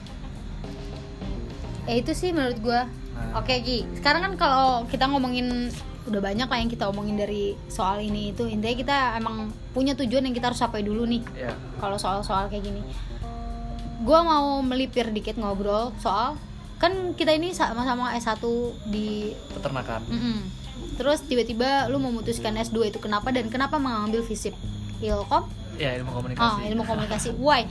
[1.84, 2.80] Ya itu sih menurut gue.
[2.80, 3.42] Nah.
[3.42, 3.84] oke Gi.
[3.98, 5.68] Sekarang kan kalau kita ngomongin
[6.08, 8.32] udah banyak lah yang kita omongin dari soal ini.
[8.32, 11.22] Itu intinya kita emang punya tujuan yang kita harus capai dulu nih.
[11.36, 12.82] Ya kalau soal-soal kayak gini.
[14.02, 16.40] Gue mau melipir dikit ngobrol soal
[16.78, 18.38] kan kita ini sama-sama S1
[18.88, 20.00] di peternakan.
[20.06, 20.38] Mm-mm.
[20.94, 24.54] terus tiba-tiba lu memutuskan S2 itu kenapa dan kenapa mengambil FISIP
[25.02, 25.46] Ilkom
[25.78, 26.42] ya ilmu komunikasi.
[26.42, 27.28] Ah ilmu komunikasi.
[27.38, 27.62] Why?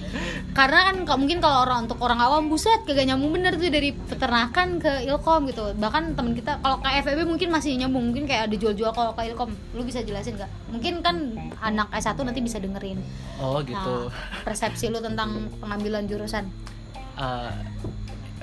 [0.56, 4.80] Karena kan mungkin kalau orang untuk orang awam buset kagak nyambung bener tuh dari peternakan
[4.80, 5.76] ke Ilkom gitu.
[5.76, 8.10] Bahkan temen kita kalau ke FEB mungkin masih nyambung.
[8.10, 9.52] Mungkin kayak ada jual-jual kalau ke Ilkom.
[9.76, 10.50] Lu bisa jelasin nggak?
[10.72, 11.16] Mungkin kan
[11.60, 13.04] anak S1 nanti bisa dengerin.
[13.44, 14.08] Oh gitu.
[14.08, 16.48] Nah, persepsi lu tentang pengambilan jurusan.
[17.20, 17.54] Eh,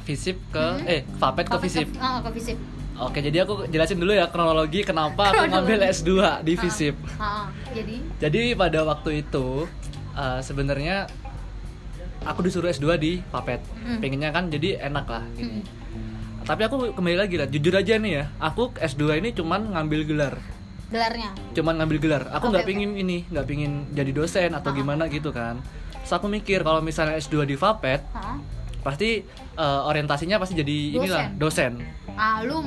[0.05, 1.89] visip ke eh vapet ke visip.
[1.97, 6.53] Ah, ke FISIP oke jadi aku jelasin dulu ya kronologi kenapa aku ngambil S2 di
[6.55, 9.67] visip Ah, jadi jadi pada waktu itu
[10.13, 11.11] eh, sebenarnya
[12.23, 14.01] aku disuruh S2 di vapet Mm.
[14.01, 16.43] pengennya kan jadi enak lah gini Mm.
[16.43, 20.35] tapi aku kembali lagi lah jujur aja nih ya aku S2 ini cuman ngambil gelar
[20.87, 22.71] gelarnya cuman ngambil gelar aku nggak oke.
[22.71, 24.75] pingin ini nggak pingin jadi dosen atau Ah.
[24.75, 25.59] gimana gitu kan
[25.97, 28.37] Terus aku mikir kalau misalnya S2 di vapet Hah?
[28.85, 29.25] Pasti
[29.55, 31.81] eh, orientasinya pasti jadi inilah dosen.
[32.15, 32.61] ah lu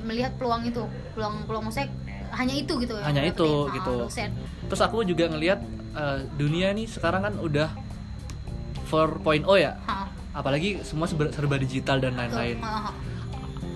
[0.00, 1.90] melihat peluang itu peluang peluang musik
[2.28, 3.94] hanya itu gitu ya Hanya itu, Ah, gitu.
[4.02, 4.30] dosen.
[4.64, 5.60] Terus aku juga ngelihat
[5.92, 7.68] eh, dunia nih sekarang kan udah
[8.86, 9.74] 4.0 ya.
[9.82, 12.62] Hah, apalagi semua serba, digital dan lain-lain.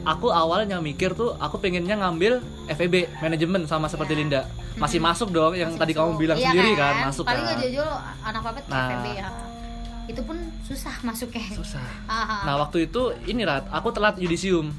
[0.03, 4.19] Aku awalnya mikir tuh aku pengennya ngambil FEB manajemen sama seperti Ya.
[4.19, 4.41] Linda.
[4.77, 6.01] Masih masuk dong yang Masih tadi masuk.
[6.07, 7.55] kamu bilang Iya sendiri kan, masuk paling kan.
[7.55, 8.87] nggak jauh anak papet Nah.
[8.89, 9.29] FEB ya
[10.11, 10.37] itu pun
[10.67, 11.45] susah masuknya.
[11.55, 11.83] Susah.
[12.11, 12.41] Ah, ah.
[12.43, 14.75] nah waktu itu ini rat aku telat yudisium.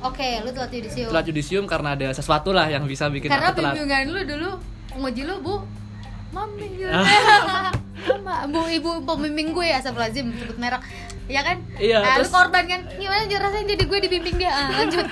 [0.00, 1.08] Oke lu telat yudisium.
[1.10, 3.74] Telat yudisium karena ada sesuatu lah yang bisa bikin karena aku telat.
[3.74, 4.50] bimbingan lu dulu
[4.94, 5.54] penguji lu bu.
[6.30, 7.70] Mami Ah.
[8.06, 10.82] mama bu ibu pembimbing gue ya lazim sebut merek.
[11.26, 11.58] Ya kan?
[11.74, 12.80] Iya, nah, terus- lu korban kan?
[12.86, 14.52] Gimana aja rasanya jadi gue dibimbing dia?
[14.52, 15.06] Ah, lanjut.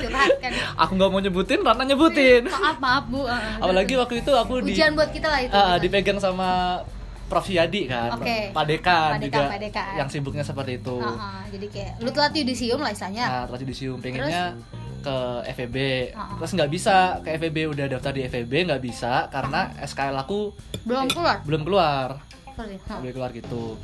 [0.00, 0.52] Curhat kan.
[0.80, 2.48] Aku nggak mau nyebutin Ratna nyebutin.
[2.48, 3.28] Maaf maaf bu.
[3.28, 5.52] Ah, apalagi waktu itu aku di ujian buat kita lah itu.
[5.52, 5.76] Bisa.
[5.76, 6.80] dipegang sama
[7.32, 7.48] Prof.
[7.48, 8.52] Yadi kan Oke.
[8.52, 9.92] Pak Dekan juga Pak Dekan.
[9.96, 11.00] yang sibuknya seperti itu.
[11.00, 13.24] Ah, ah, jadi kayak lu telat yudisium lah istilahnya.
[13.24, 14.60] Nah telat yudisium pengennya
[15.02, 15.16] ke
[15.56, 15.76] FEB
[16.14, 16.38] ah.
[16.38, 20.52] terus nggak bisa ke FEB udah daftar di FEB nggak bisa karena SKL aku
[20.84, 21.36] belum keluar?
[21.42, 22.08] belum keluar.
[22.52, 23.80] Sorry belum keluar gitu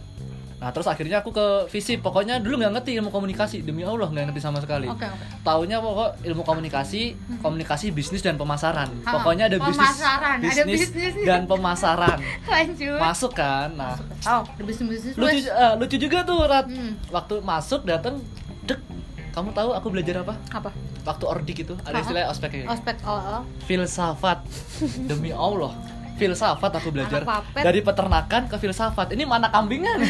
[0.59, 3.63] nah terus akhirnya aku ke visip pokoknya dulu nggak ngerti ilmu komunikasi.
[3.63, 4.91] Demi Allah nggak ngerti sama sekali.
[4.91, 5.25] Oke oke.
[5.47, 8.91] Taunya pokok ilmu komunikasi komunikasi bisnis dan pemasaran.
[9.07, 9.79] Ah, pokoknya ada bisnis.
[9.79, 11.15] pemasaran, ada bisnis.
[11.23, 12.19] dan pemasaran.
[12.59, 12.99] Lanjut.
[12.99, 13.71] Masuk kan?
[13.79, 13.95] Nah.
[14.27, 16.67] Oh the bisnis bisnis lucu eh, lucu juga tuh Rat.
[16.67, 16.99] Hmm.
[17.15, 18.19] waktu masuk datang
[18.67, 18.83] dek
[19.31, 20.35] kamu tahu aku belajar apa?
[20.51, 20.75] Apa?
[21.07, 22.03] Waktu ordik itu ada Ah.
[22.03, 23.43] istilah ospek ya ospek oh, oh.
[23.71, 24.43] filsafat.
[25.09, 25.71] Demi Allah
[26.19, 27.23] filsafat aku belajar.
[27.55, 29.15] dari peternakan ke filsafat.
[29.15, 30.03] Ini mana kambingan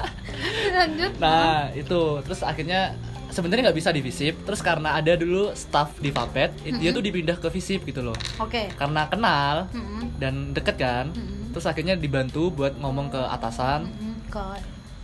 [0.78, 1.12] lanjut.
[1.20, 2.24] Nah itu.
[2.24, 2.96] Terus akhirnya
[3.28, 7.02] sebenarnya nggak bisa di visip terus karena ada dulu staff di Vapet it- dia tuh
[7.02, 8.16] dipindah ke visip gitu loh.
[8.38, 8.70] Oke.
[8.72, 10.16] Karena kenal Mm-mm.
[10.16, 11.10] dan deket kan.
[11.10, 11.50] Mm-mm.
[11.50, 13.86] terus akhirnya dibantu buat ngomong ke atasan.
[13.86, 14.14] Mm-mm.
[14.26, 14.42] ke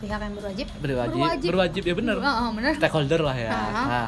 [0.01, 0.67] pihak yang berwajib.
[0.81, 1.21] Berwajib.
[1.45, 2.17] Berwajib, ya bener.
[2.17, 2.73] Oh, oh, bener.
[2.75, 3.51] Stakeholder lah ya.
[3.51, 3.69] Ah.
[3.85, 4.07] nah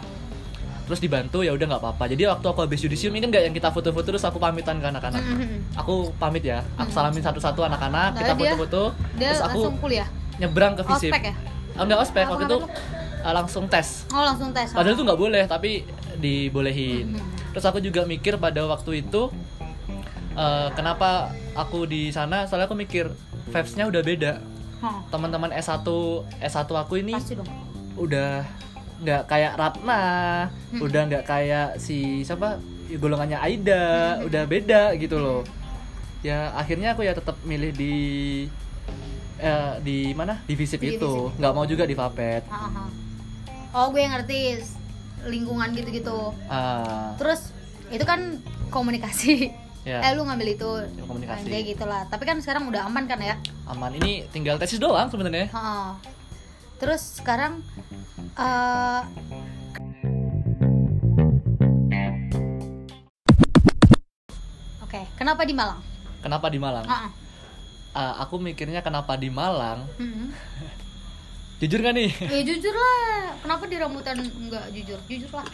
[0.83, 2.05] terus dibantu ya udah nggak apa-apa.
[2.07, 5.23] Jadi waktu aku habis yudisium ini nggak yang kita foto-foto terus aku pamitan ke anak-anak?
[5.23, 5.63] Mm-mm.
[5.75, 6.61] aku pamit ya.
[6.75, 6.97] Aku Mm.
[6.97, 8.83] salamin satu-satu anak-anak kita foto-foto
[9.15, 10.09] terus aku kuliah?
[10.37, 11.35] nyebrang ke visip ospek ya?
[11.73, 12.25] Oh, enggak ospek.
[12.27, 12.59] Waktu itu
[13.23, 14.05] uh, langsung tes.
[14.11, 15.71] Oh langsung tes padahal itu nggak boleh tapi
[16.17, 17.15] dibolehin.
[17.15, 17.53] Mhm.
[17.53, 19.29] terus aku juga mikir pada waktu itu
[20.35, 22.45] uh, kenapa aku di sana?
[22.45, 23.13] Soalnya aku mikir
[23.49, 24.33] vibes-nya udah beda.
[24.83, 25.87] Oh, teman-teman S1
[26.41, 27.47] S1 aku ini pasti dong.
[27.95, 28.43] udah
[29.03, 30.03] nggak kayak Ratna,
[30.71, 30.81] Hmm.
[30.81, 32.63] udah nggak kayak si siapa?
[32.93, 34.27] Golongannya Aida, Hmm.
[34.29, 35.43] udah beda gitu loh.
[36.23, 37.95] Ya akhirnya aku ya tetap milih di
[39.43, 40.39] eh, di mana?
[40.47, 41.35] Di visip Di itu.
[41.35, 42.47] Nggak mau juga di vapet
[43.73, 44.41] oh gue ngerti
[45.27, 46.37] lingkungan gitu-gitu.
[46.45, 47.51] Ah, terus
[47.89, 48.39] itu kan
[48.69, 49.35] komunikasi.
[49.83, 49.99] Ya.
[49.99, 50.71] Eh lu ngambil itu.
[51.11, 51.43] Komunikasi.
[51.43, 52.03] Nah, kayak gitulah.
[52.07, 53.35] Tapi kan sekarang udah aman kan ya?
[53.67, 53.91] Aman.
[53.91, 55.51] Ini tinggal tesis doang sebenarnya.
[56.79, 57.67] Terus sekarang
[58.33, 59.01] eh
[64.81, 65.81] oke kenapa di Malang?
[66.23, 66.87] Kenapa di Malang?
[66.87, 67.11] Ha-ha.
[67.93, 69.85] Ah, aku mikirnya kenapa di Malang?
[70.01, 70.33] Mm-mm.
[71.61, 72.09] jujur gak nih?
[72.25, 73.37] Ya jujur lah.
[73.43, 74.99] Kenapa di rambutan nggak jujur?
[75.11, 75.45] Jujur lah.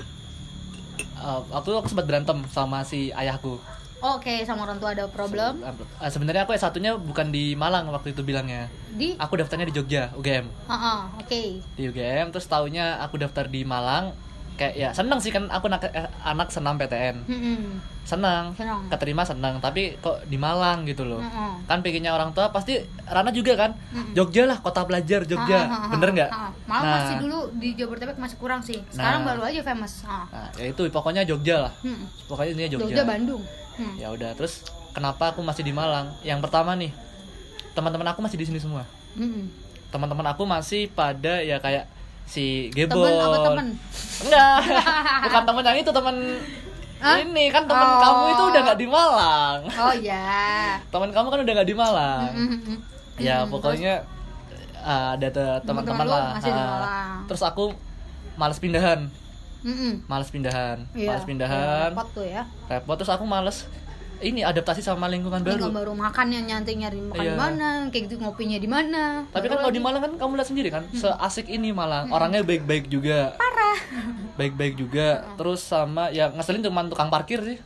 [1.18, 3.59] Ah, waktu itu aku sempat berantem sama si ayahku
[4.01, 5.62] oke sama orang tua ada problem.
[5.99, 8.70] Ah, sebenarnya aku S satunya bukan di Malang waktu itu bilangnya.
[8.94, 9.14] Di?
[9.18, 11.42] Aku daftarnya di Jogja UGM Ha-ha, oke.
[11.62, 14.14] Di UGM terus taunya aku daftar di Malang
[14.59, 17.22] kayak ya seneng sih kan aku anak, eh, anak senam PTN
[18.02, 18.88] senang Senang.
[18.88, 21.62] keterima senang tapi kok di Malang gitu loh Mm-mm.
[21.64, 24.12] kan pengennya orang tua pasti Rana juga kan Mm-mm.
[24.12, 26.30] Jogja lah kota pelajar Jogja Ha-ha, ha-ha, bener nggak
[26.64, 26.96] malah Nah.
[26.98, 29.28] masih dulu di Jabodetabek masih kurang sih sekarang Nah.
[29.30, 30.24] baru aja famous Ha.
[30.26, 32.09] nah ya itu pokoknya Jogja lah Hmm.
[32.26, 33.42] pokoknya ini Jogja, Jogja Bandung
[33.76, 33.94] Hmm.
[33.94, 36.90] ya udah terus kenapa aku masih di Malang yang pertama nih
[37.72, 38.82] teman-teman aku masih di sini semua
[39.14, 39.52] Mm-mm.
[39.88, 41.86] teman-teman aku masih pada ya kayak
[42.29, 43.66] si Gebol temen apa temen?
[44.20, 44.59] Enggak.
[45.24, 46.16] Bukan temen yang itu temen
[46.99, 47.16] Hah?
[47.18, 47.45] ini.
[47.49, 47.99] Kan temen Oh.
[47.99, 49.59] kamu itu udah nggak di Malang.
[49.72, 50.29] Oh ya
[50.87, 52.31] teman kamu kan udah nggak di Malang.
[52.31, 52.76] Mm-mm.
[53.16, 53.95] ya Mm, pokoknya
[54.79, 56.24] uh, ada te- teman-teman lah.
[56.33, 57.18] masih di Ah, Malang.
[57.24, 57.64] terus aku
[58.35, 59.09] males pindahan.
[59.59, 59.66] Terus?
[59.66, 59.93] Mm-mm.
[60.07, 60.79] males pindahan.
[60.93, 61.91] Iya, males pindahan.
[61.91, 62.43] repot tuh ya.
[62.68, 63.66] Repot terus aku males
[64.21, 65.62] ini adaptasi sama lingkungan baru.
[65.62, 67.31] baru baru makan yang nyantai nyari makan Iya.
[67.31, 69.03] di mana kayak gitu ngopinya di mana.
[69.25, 69.79] Tapi Baru kan kalau di.
[69.79, 72.11] Malang kan kamu lihat sendiri kan seasik ini Malang.
[72.11, 73.35] Orangnya baik-baik juga.
[73.35, 73.79] Parah.
[74.35, 75.23] Baik-baik juga.
[75.35, 77.59] Terus sama ya ngeselin cuma tukang parkir sih.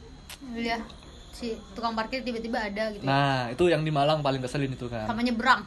[0.52, 0.84] Iya.
[1.32, 5.08] Si tukang parkir tiba-tiba ada gitu nah itu yang di Malang paling keselin itu kan.
[5.08, 5.64] Sama nyebrang.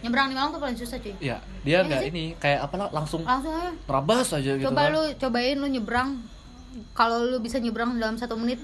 [0.00, 1.14] Nyebrang di Malang tuh paling susah cuy.
[1.18, 2.08] Ya dia Iya nggak sih?
[2.08, 3.70] ini kayak apa lah langsung langsung aja.
[3.82, 4.90] terabas aja gitu coba kan.
[4.92, 6.22] lu cobain lu nyebrang.
[6.92, 8.62] Kalau lu bisa nyebrang dalam satu menit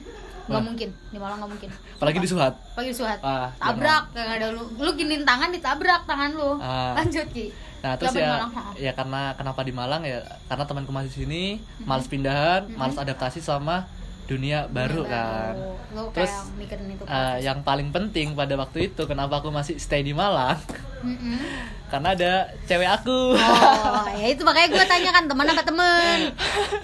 [0.48, 4.46] nggak mungkin di Malang nggak mungkin apalagi di Suhat pagi suhat Ah, tabrak yang ada
[4.50, 6.96] lu lu giniin tangan ditabrak tangan lu Ah.
[6.96, 10.90] lanjut ki Nah terus di ya, Malang, ya karena kenapa di Malang ya karena temanku
[10.90, 11.86] masih di sini, Mm-hmm.
[11.86, 13.86] males pindahan, males adaptasi sama
[14.26, 15.54] dunia baru kan.
[15.88, 19.78] lu Terus, kayak mikirin itu Eh, yang paling penting pada waktu itu kenapa aku masih
[19.78, 20.58] stay di Malang?
[21.00, 21.38] Mm-mm.
[21.94, 22.32] karena ada
[22.66, 23.38] cewek aku.
[23.38, 26.18] oh ya itu makanya gue tanya kan teman apa temen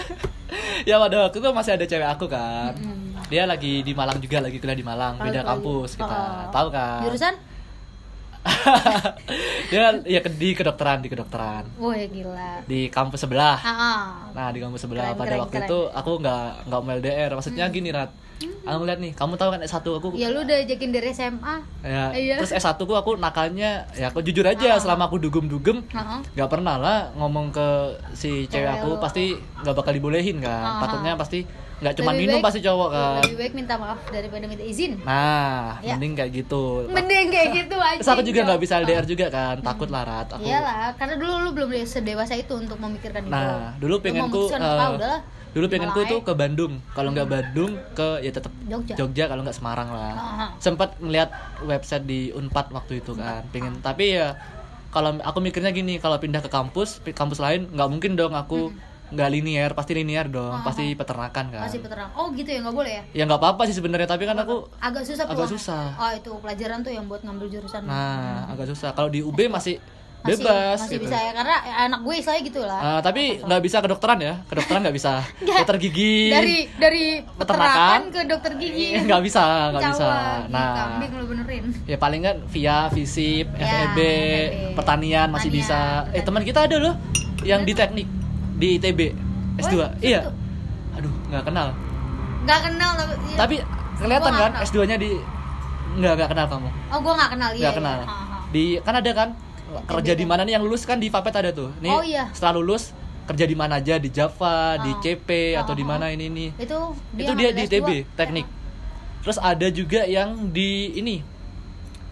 [0.88, 2.70] ya pada waktu itu masih ada cewek aku kan.
[2.72, 3.03] Mm-mm.
[3.26, 5.48] Dia lagi di Malang juga, lagi kuliah di Malang, beda lagi.
[5.50, 6.04] kampus kita.
[6.06, 6.50] Oh.
[6.50, 7.00] Tahu kan?
[7.02, 7.34] jurusan
[9.72, 11.64] dia ya di kedokteran, di kedokteran.
[11.74, 13.56] wah gila Di kampus sebelah.
[13.56, 14.00] ah, ah.
[14.30, 15.66] Nah di kampus sebelah Keren, pada keren, waktu keren.
[15.66, 17.30] itu aku nggak nggak mau LDR.
[17.32, 18.12] Maksudnya gini Rat,
[18.62, 22.12] aku ngeliat nih, kamu tahu kan S1 aku ya lu udah jakin dari SMA ya,
[22.12, 22.36] Iya.
[22.36, 26.20] terus S1 ku aku nakalnya ya aku jujur aja selama aku dugem-dugem Ah, ah.
[26.30, 27.68] nggak pernah lah ngomong ke
[28.12, 30.52] si cewek aku pasti nggak bakal dibolehin kan.
[30.52, 30.84] Ah.
[30.84, 33.20] Takutnya pasti nggak cuma minum baik- pasti cowok kan.
[33.20, 35.94] lebih baik minta maaf daripada minta izin Nah, Ya.
[35.94, 36.86] mending kayak gitu.
[36.86, 40.28] mending kayak gitu aja Terus aku juga nggak bisa LDR juga kan, takut lah Rat.
[40.30, 44.42] Aku iyalah karena dulu lu belum sedewasa itu untuk memikirkan itu Nah, dulu Lu pengenku
[44.46, 45.20] udahlah
[45.54, 46.82] dulu pengenku tuh ke Bandung.
[46.90, 48.94] Kalau nggak Bandung ke ya tetap Jogja.
[48.94, 50.12] Jogja kalau nggak Semarang lah.
[50.12, 50.48] Ah, ah.
[50.58, 51.30] Sempat ngeliat
[51.62, 53.78] website di Unpad waktu itu kan, pengen.
[53.78, 54.34] Tapi ya
[54.90, 58.74] kalau aku mikirnya gini, kalau pindah ke kampus, kampus lain nggak mungkin dong aku
[59.06, 61.60] nggak linear, pasti linear dong, Ah, pasti peternakan kan.
[61.60, 64.34] masih peternak oh gitu ya nggak boleh ya Ya nggak apa-apa sih sebenarnya, tapi kan
[64.34, 65.52] aku agak susah Agak peluang.
[65.52, 65.84] susah.
[65.94, 68.90] oh itu pelajaran tuh yang buat ngambil jurusan nah agak susah.
[68.90, 69.76] Kalau di UB masih
[70.18, 71.04] masih, bebas masih gitu.
[71.04, 74.80] bisa ya karena anak gue istilahnya gitu lah Ah, tapi nggak bisa kedokteran ya, kedokteran
[74.80, 75.20] nggak bisa.
[75.44, 76.32] Dokter gigi.
[76.32, 78.00] dari dari Peternakan.
[78.08, 80.08] ke dokter gigi Iya, nggak bisa, nggak bisa.
[80.48, 84.00] Nah, kambing lu benerin ya paling kan via visip, Ya, FEB, FEB.
[84.72, 86.16] pertanian masih Pertanian, bisa.
[86.16, 86.96] Eh teman kita ada loh
[87.44, 88.08] yang di teknik
[88.54, 89.00] di ITB
[89.56, 89.74] S2.
[89.74, 90.20] Oh, iya.
[90.22, 90.34] tuh?
[90.94, 91.68] Aduh, nggak kenal.
[92.44, 93.36] nggak kenal tapi iya.
[93.36, 93.54] Tapi
[93.96, 94.66] kelihatan kan nggak kenal.
[94.66, 95.10] S2-nya di
[95.94, 96.68] nggak nggak kenal kamu.
[96.68, 97.96] oh gue nggak kenal iya Nggak kenal.
[97.96, 98.06] iya.
[98.06, 98.40] Ah, ah.
[98.48, 99.28] Di kan ada kan
[99.86, 101.70] kerja di mana nih yang lulus kan di Vapet ada tuh.
[101.78, 102.30] Nih Oh, iya.
[102.30, 102.94] setelah lulus
[103.24, 105.00] kerja di mana aja di Java, di Ah.
[105.00, 106.50] CP atau Ah, di mana ini nih.
[106.58, 106.78] itu
[107.16, 107.72] itu dia di S2.
[107.72, 108.46] ITB teknik
[109.18, 111.24] terus ada juga yang di ini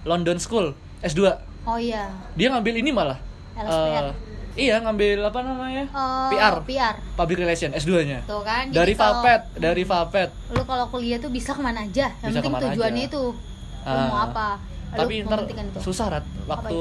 [0.02, 0.72] London School
[1.02, 1.20] S2
[1.62, 3.20] oh iya dia ngambil ini malah
[3.52, 4.06] LSPR.
[4.54, 5.84] Iya ngambil apa namanya?
[5.86, 10.28] Eh, PR PR Public Relation S2 nya tuh kan Jadi dari kalau Vapet dari Vapet
[10.50, 12.12] lu kalau kuliah tuh bisa ke mana aja?
[12.18, 13.10] Yang Bisa penting ke mana tujuannya aja.
[13.10, 13.22] itu
[13.82, 14.06] lu Ah.
[14.06, 14.48] mau apa?
[14.92, 15.78] Lu tapi ntar itu.
[15.80, 16.24] susah Rat.
[16.44, 16.76] Waktu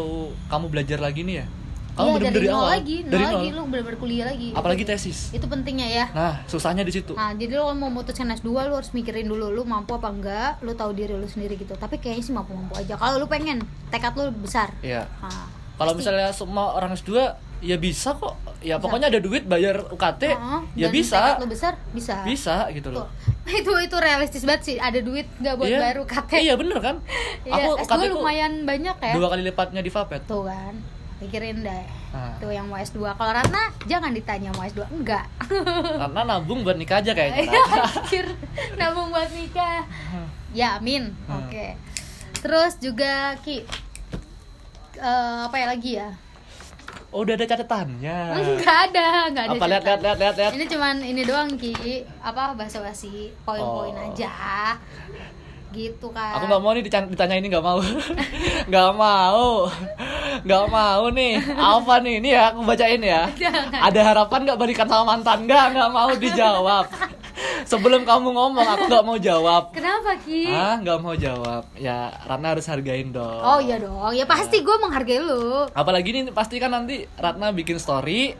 [0.48, 1.48] kamu belajar lagi nih ya?
[1.92, 2.72] Kamu Iya, bener dari dari nol awal?
[2.72, 3.56] lagi nol dari lagi nol?
[3.58, 4.50] lu bener-bener kuliah lagi.
[4.52, 5.20] Apalagi tesis.
[5.30, 6.06] itu pentingnya ya.
[6.10, 7.12] Nah susahnya di situ.
[7.14, 10.72] Nah, jadi lo mau mutusin S2 lu harus mikirin dulu lu mampu apa enggak, lu
[10.72, 11.72] tahu diri lu sendiri gitu.
[11.74, 12.96] Tapi kayaknya sih mampu-mampu aja.
[12.96, 14.72] Kalau lu pengen tekad lu besar.
[14.82, 15.04] Iya.
[15.20, 17.12] Nah, Kalau misalnya semua orang S2
[17.62, 18.36] ya bisa kok.
[18.62, 21.18] Ya pokoknya ada duit bayar UKT Heeh, ya dan bisa.
[21.38, 22.22] lu besar, bisa.
[22.22, 23.06] Bisa gitu Tuh.
[23.06, 23.08] loh.
[23.60, 24.76] itu itu realistis banget sih.
[24.78, 25.80] Ada duit nggak buat Iya.
[25.80, 26.32] bayar UKT.
[26.36, 26.96] Iya bener kan?
[27.48, 29.14] Iya, Aku S2 UKT lumayan banyak ya.
[29.14, 30.22] dua kali lipatnya di Vapet.
[30.26, 30.74] Tuh kan.
[31.18, 31.86] Pikirin deh.
[32.12, 32.34] Nah.
[32.38, 32.98] Tuh yang mau S2.
[32.98, 34.82] Kalau Ratna jangan ditanya mau S2.
[34.92, 35.26] Enggak.
[36.02, 37.46] Karena nabung buat nikah aja kayaknya.
[37.78, 38.26] Anjir,
[38.74, 39.86] nabung buat nikah.
[40.50, 41.14] Ya, amin.
[41.26, 41.46] Hmm.
[41.46, 41.78] Oke.
[42.42, 43.62] Terus juga Ki
[44.98, 46.10] eh, apa ya lagi ya?
[47.12, 48.18] Oh, udah ada catatannya.
[48.34, 49.58] Enggak ada, enggak ada.
[49.58, 50.52] Apa lihat lihat lihat lihat lihat.
[50.56, 51.76] Ini cuman ini doang Ki.
[52.24, 54.06] Apa basa-basi, poin-poin Oh.
[54.08, 54.32] aja.
[55.72, 56.36] Gitu kan.
[56.36, 57.80] Aku nggak mau nih ditanya ini nggak mau,
[58.72, 59.68] nggak mau,
[60.44, 61.34] nggak mau nih.
[61.52, 62.14] Apa nih?
[62.20, 63.28] Ini ya aku bacain ya.
[63.72, 65.48] Ada harapan nggak balikan sama mantan?
[65.48, 66.86] Nggak, nggak mau dijawab.
[67.64, 69.72] Sebelum kamu ngomong, aku nggak mau jawab.
[69.72, 70.46] Kenapa Ki?
[70.46, 71.64] Ah, nggak mau jawab.
[71.74, 73.40] Ya, Ratna harus hargain dong.
[73.40, 74.12] Oh iya dong.
[74.12, 75.66] Ya pasti gue menghargai lu.
[75.72, 78.34] Apalagi nih pasti kan nanti Ratna bikin story,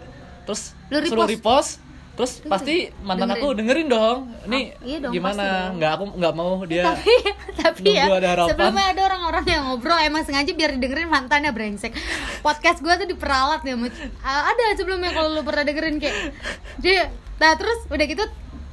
[0.44, 1.32] terus Lu suruh repost.
[1.32, 1.72] repost,
[2.12, 4.18] terus pasti mantan aku dengerin dong.
[4.46, 5.72] Nih Ah, iya dong, gimana?
[5.72, 6.84] Nggak aku nggak mau dia.
[6.88, 7.14] tapi
[7.62, 11.94] tapi ya ada sebelumnya ada orang-orang yang ngobrol emang sengaja biar didengerin mantannya brengsek
[12.42, 13.94] podcast gue tuh diperalat ya Mut.
[14.20, 16.34] Ada sebelumnya kalau lu pernah dengerin kayak
[16.78, 18.22] dia nah terus udah gitu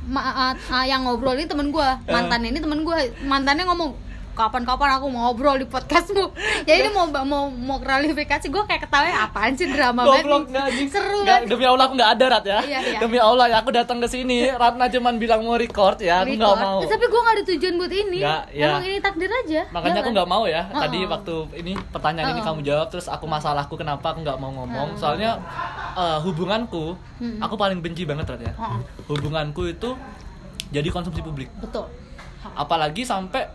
[0.09, 2.09] ma- ah, yang ngobrol ini temen gue Eh.
[2.09, 3.91] mantannya ini temen gue mantannya ngomong
[4.39, 6.31] kapan-kapan aku mau ngobrol di podcastmu
[6.69, 11.19] jadi dia mau mau mau klarifikasi gue kayak ketawa apaan sih drama banget nggak seru
[11.19, 12.61] Nggak, kan Demi Allah aku nggak ada Rat ya.
[12.63, 12.99] Iya, iya.
[13.03, 16.57] Demi Allah ya aku datang ke sini, Ratna cuman bilang mau record ya, aku nggak
[16.57, 16.79] mau.
[16.81, 18.67] Tapi gue gak ada tujuan buat ini Nggak, ya.
[18.69, 20.15] emang ini takdir aja Makanya ya aku kan?
[20.15, 20.63] nggak mau ya.
[20.69, 21.09] Tadi Oh.
[21.09, 22.47] waktu ini pertanyaan ini Oh.
[22.47, 24.95] kamu jawab, terus aku masalahku kenapa aku nggak mau ngomong.
[24.95, 24.97] Oh.
[24.97, 25.41] Soalnya
[25.95, 27.43] eh, hubunganku, Hmm.
[27.43, 28.55] aku paling benci banget Rat ya.
[29.05, 29.91] Hubunganku itu
[30.69, 31.51] jadi konsumsi publik.
[31.59, 31.89] betul
[32.55, 33.51] Apalagi sampai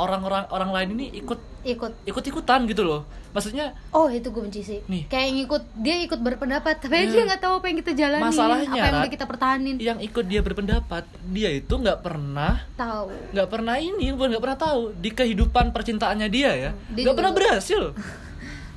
[0.00, 3.04] orang-orang orang lain ini ikut ikut ikut ikutan gitu loh.
[3.30, 5.06] Maksudnya Oh itu gue benci sih Nih.
[5.06, 7.14] Kayak ngikut Dia ikut berpendapat Tapi Iya.
[7.14, 10.24] dia nggak tahu apa yang kita jalanin Masalahnya, Apa yang udah kita pertahanin yang ikut
[10.26, 15.10] dia berpendapat, dia itu nggak pernah Tahu nggak pernah ini bukan nggak pernah tahu di
[15.14, 17.94] kehidupan percintaannya dia ya nggak pernah berhasil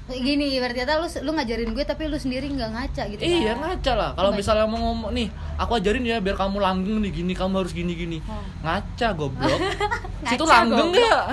[0.06, 3.64] Gini berarti kata lu, lu ngajarin gue Tapi lu sendiri nggak ngaca gitu iya kan?
[3.72, 4.10] ngaca lah.
[4.14, 7.72] Kalau misalnya mau ngomong nih aku ajarin ya biar kamu langgeng nih gini kamu harus
[7.72, 8.44] gini gini Oh.
[8.62, 9.60] ngaca goblok.
[10.28, 11.00] Situ Ngaca, langgeng goblok.
[11.00, 11.24] nggak?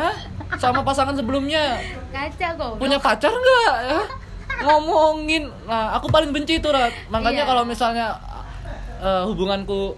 [0.57, 1.83] Sama pasangan sebelumnya?
[2.11, 3.75] Ngaca kok punya pacar nggak?
[3.85, 4.01] Ya?
[4.61, 5.49] ngomongin.
[5.65, 6.93] Nah aku paling benci itu Rat.
[7.09, 7.49] Makanya Iya.
[7.49, 8.07] kalau misalnya
[8.99, 9.97] eh, hubunganku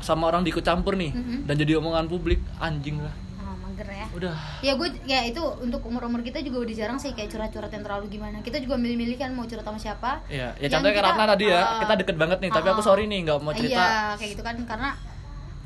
[0.00, 1.44] sama orang diikut campur nih Mhm.
[1.44, 3.12] dan jadi omongan publik anjing lah
[4.10, 7.80] udah Ya gue ya itu untuk umur-umur kita juga udah jarang sih kayak curhat-curhat yang
[7.80, 8.40] terlalu gimana.
[8.40, 10.20] Kita juga milih-milih kan mau curhat sama siapa.
[10.26, 12.66] Iya, ya Yang contohnya kayak kita- Ratna tadi ya, Ah, kita deket banget nih, tapi
[12.68, 13.78] aku ah, sorry nih nggak mau cerita.
[13.78, 14.90] Iya, kayak gitu kan karena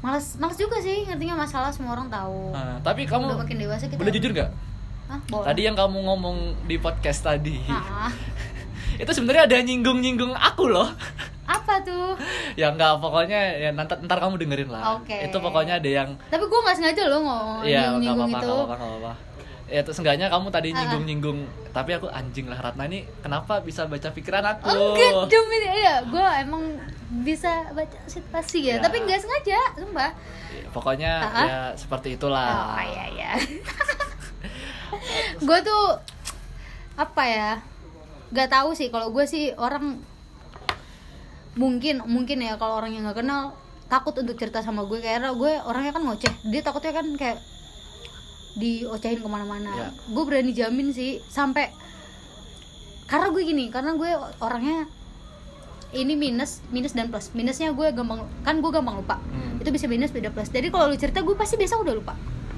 [0.01, 2.53] malas malas juga sih ngertinya masalah semua orang tahu.
[2.53, 3.97] Nah, tapi kamu Udah makin dewasa kita.
[3.97, 4.51] boleh jujur nggak?
[5.31, 8.09] Tadi yang kamu ngomong di podcast tadi, Ah,
[9.01, 10.89] itu sebenarnya ada nyinggung-nyinggung aku loh.
[11.45, 12.17] Apa tuh?
[12.61, 14.97] ya nggak, pokoknya ya nanti ntar kamu dengerin lah.
[15.01, 15.29] Oke.
[15.29, 18.35] Itu pokoknya ada yang, Tapi gue nggak sengaja loh ngomong ya nggak apa-apa, itu.
[18.35, 19.13] nggak apa-apa, nggak apa-apa.
[19.65, 20.77] Ya terus enggaknya kamu tadi Ah, ah.
[20.77, 21.39] nyinggung-nyinggung,
[21.73, 24.69] tapi aku anjing lah Ratna ini kenapa bisa baca pikiran aku?
[24.69, 26.63] Enggak, demi ya, gue emang
[27.25, 28.85] bisa baca situasi ya, Ya.
[28.85, 30.13] tapi nggak sengaja, sumpah.
[30.53, 31.45] Ya, Pokoknya ah.
[31.45, 32.77] ya seperti itulah.
[32.77, 33.31] Oh iya iya.
[35.49, 35.85] gue tuh
[36.95, 37.51] apa ya?
[38.31, 39.99] Gak tahu sih kalau gue sih orang
[41.55, 43.55] mungkin mungkin ya kalau orang yang nggak kenal
[43.87, 44.99] takut untuk cerita sama gue.
[45.01, 46.33] Karena gue orangnya kan ngoceh.
[46.51, 47.39] Dia takutnya kan kayak
[48.55, 49.71] diocehin ke mana-mana.
[49.75, 49.89] Ya.
[49.91, 51.75] gue berani jamin sih sampai
[53.11, 54.87] karena gue gini karena gue orangnya
[55.95, 57.31] ini minus minus dan plus.
[57.35, 59.17] Minusnya gue gampang kan gue gampang lupa.
[59.19, 59.63] Hmm.
[59.63, 60.51] itu bisa minus beda plus.
[60.51, 62.15] Jadi kalau lu cerita gue pasti besok udah lupa.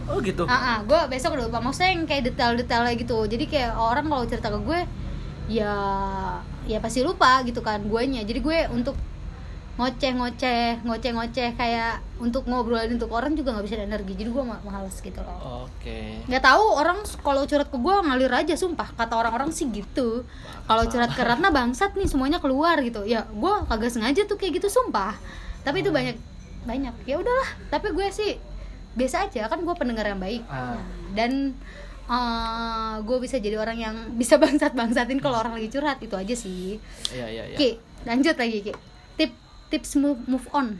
[0.06, 0.47] Oh gitu.
[0.47, 1.59] ah ah, gue besok udah lupa.
[1.60, 3.18] Maksudnya yang kayak detail-detailnya gitu.
[3.27, 4.81] Jadi kayak orang kalau cerita ke gue
[5.47, 5.74] ya
[6.66, 8.98] ya pasti lupa gitu kan guanya jadi gue untuk
[9.76, 14.16] ngoceh-ngoceh ngoceh-ngoceh kayak untuk ngobrolin untuk orang juga nggak bisa ada energi.
[14.16, 15.68] Jadi gue ma- males gitu loh.
[15.68, 16.24] Oke.
[16.24, 18.88] nggak tahu orang kalau curhat ke gue ngalir aja sumpah.
[18.97, 20.24] Kata orang-orang sih gitu.
[20.64, 23.05] Kalau curhat ke Ratna bangsat nih semuanya keluar gitu.
[23.05, 25.12] Ya gue kagak sengaja tuh kayak gitu sumpah.
[25.60, 26.16] Tapi itu banyak
[26.64, 26.97] banyak.
[27.05, 27.48] Ya udahlah.
[27.68, 28.40] Tapi gue sih
[28.97, 29.44] biasa aja.
[29.52, 30.40] Kan gue pendengar yang baik.
[30.48, 30.80] Nah,
[31.12, 31.52] dan
[32.07, 36.35] eh, gue bisa jadi orang yang bisa bangsat bangsatin kalau orang lagi curhat itu aja
[36.35, 36.78] sih.
[37.12, 37.57] Iya iya iya.
[37.57, 38.73] Ki lanjut lagi Ki.
[39.16, 39.33] Tip
[39.69, 40.78] tips move, move on.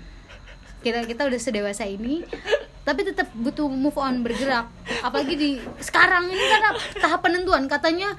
[0.81, 2.23] Kita kita udah sedewasa ini
[2.87, 4.71] tapi tetap butuh move on bergerak.
[5.03, 5.51] Apalagi di
[5.83, 6.71] sekarang ini karena
[7.03, 7.67] tahap penentuan.
[7.67, 8.15] Katanya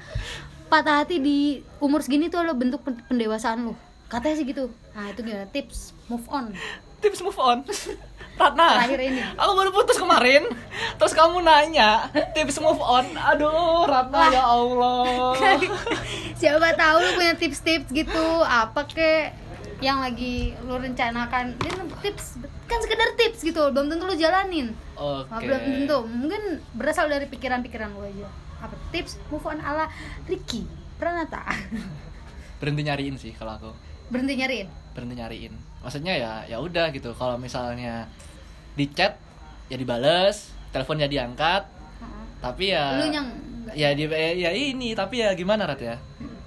[0.68, 1.38] patah hati di
[1.80, 3.74] umur segini tuh lo bentuk pen- pendewasaan lo
[4.08, 4.68] katanya sih gitu.
[4.92, 5.48] Nah itu gimana?
[5.48, 6.52] Tips move on.
[7.00, 7.64] Tips move on
[8.38, 9.20] Ratna Terakhir ini.
[9.34, 10.46] aku baru putus kemarin.
[10.94, 13.04] Terus kamu nanya tips move on.
[13.14, 14.30] Aduh Ratna Wah.
[14.30, 15.34] ya Allah.
[16.40, 18.26] Siapa tahu lu punya tips-tips gitu.
[18.40, 19.34] Apa kek
[19.78, 21.58] yang lagi lu rencanakan?
[21.58, 21.70] Ini
[22.00, 22.38] tips
[22.70, 23.62] kan sekedar tips gitu.
[23.74, 24.70] Belum tentu lu jalanin.
[24.94, 25.26] Oke.
[25.28, 25.98] Nah, belum tentu?
[26.06, 26.42] Mungkin
[26.78, 28.30] berasal dari pikiran-pikiran lu aja.
[28.62, 29.90] Apa tips move on ala
[30.26, 30.62] Ricky
[30.94, 31.42] Pranata?
[32.62, 33.70] Berhenti nyariin sih kalau aku.
[34.10, 34.66] Berhenti nyariin?
[34.94, 35.54] Berhenti nyariin.
[35.78, 37.14] Maksudnya ya ya udah gitu.
[37.14, 38.10] Kalau misalnya
[38.78, 39.18] di chat
[39.66, 41.66] ya dibales telepon ya diangkat
[42.38, 43.26] tapi ya lu yang
[43.68, 45.96] ya di ya, ya ini tapi ya gimana Rat ya?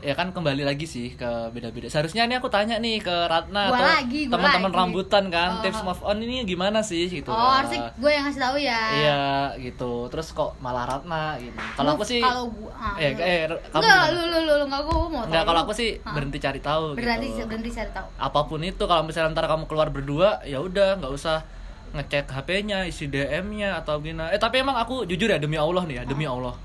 [0.02, 1.86] Ya kan kembali lagi sih ke beda-beda.
[1.86, 5.62] Seharusnya ini aku tanya nih ke Ratna Gua atau teman-teman rambutan kan Oh.
[5.62, 7.62] tips move on ini gimana sih gitu oh lah.
[7.62, 8.82] harusnya gue yang ngasih tahu ya.
[8.90, 9.22] Iya
[9.62, 10.10] gitu.
[10.10, 11.54] Terus kok malah Ratna gitu.
[11.54, 14.82] Kalau aku sih kalau gua ah, eh, eh kamu enggak lu lu lu lu enggak
[14.82, 15.50] gua mau Enggak, tahu.
[15.54, 16.14] kalau aku sih Ah.
[16.18, 17.46] berhenti cari tahu berarti gitu.
[17.46, 18.08] berhenti cari tahu.
[18.18, 21.46] Apa pun itu kalau misalnya ntar kamu keluar berdua ya udah nggak usah
[21.92, 24.30] ngecek HP-nya isi DM-nya atau gimana.
[24.30, 26.34] Eh tapi emang aku jujur ya demi Allah nih ya demi Ah.
[26.34, 26.56] Allah.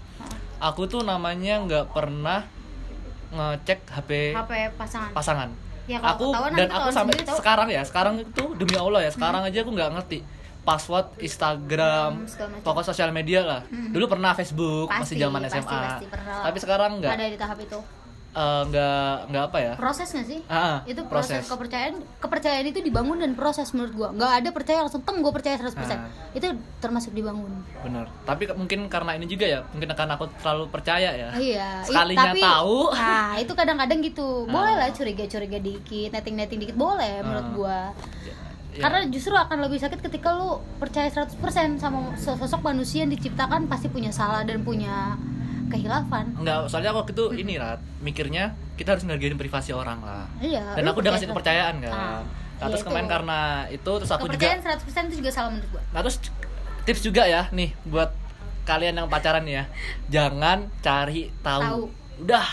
[0.63, 2.47] Aku tuh namanya nggak pernah
[3.29, 5.11] ngecek HP, HP pasangan.
[5.13, 5.49] pasangan.
[5.87, 7.39] Ya, aku dan aku sampai tahu.
[7.39, 10.21] sekarang ya sekarang itu demi Allah ya sekarang aja aku nggak ngerti.
[10.63, 12.65] Password Instagram Hmm, segala macam.
[12.65, 13.63] pokok sosial media lah.
[13.71, 16.27] Dulu pernah Facebook Pasti, masih zaman pasti, SMA pasti, pernah.
[16.33, 16.45] Lah.
[16.45, 17.13] tapi sekarang nggak.
[17.13, 17.79] Ada di tahap itu
[18.37, 21.49] eh, nggak nggak apa ya proses nggak sih Ah, itu proses, proses.
[21.49, 25.57] kepercayaan kepercayaan itu dibangun dan proses menurut gua nggak ada percaya langsung teng gua percaya
[25.57, 26.13] 100% Ah.
[26.31, 26.45] itu
[26.79, 27.49] termasuk dibangun
[27.79, 31.87] bener tapi mungkin karena ini juga ya mungkin karena aku terlalu percaya ya iya i-
[31.87, 32.79] Sekalinya tapi tahu.
[32.93, 34.79] nah itu kadang-kadang gitu boleh Ah.
[34.79, 37.53] lah curiga-curiga dikit netting-netting dikit boleh menurut Ah.
[37.53, 37.81] gua
[38.69, 38.85] Ya.
[38.85, 41.41] karena justru akan lebih sakit ketika lu percaya 100%
[41.77, 45.17] sama sosok manusia yang diciptakan pasti punya salah dan punya
[45.69, 48.45] kehilafan Enggak, soalnya aku itu ini Rat, mikirnya
[48.75, 50.25] kita harus ngehargain privasi orang lah.
[50.39, 51.33] iya Dan aku udah kasih 100%.
[51.33, 51.93] kepercayaan kan.
[51.93, 52.21] Ah,
[52.57, 53.13] Nah, terus iya kemarin itu.
[53.13, 54.61] karena itu terus aku juga kepercayaan
[55.05, 56.17] 100% itu juga salah menurut gua Nah, terus
[56.83, 58.11] tips juga ya nih buat
[58.65, 59.69] kalian yang pacaran ya.
[60.07, 61.63] Jangan cari tahu.
[61.63, 61.83] Tahu.
[62.17, 62.49] Udah,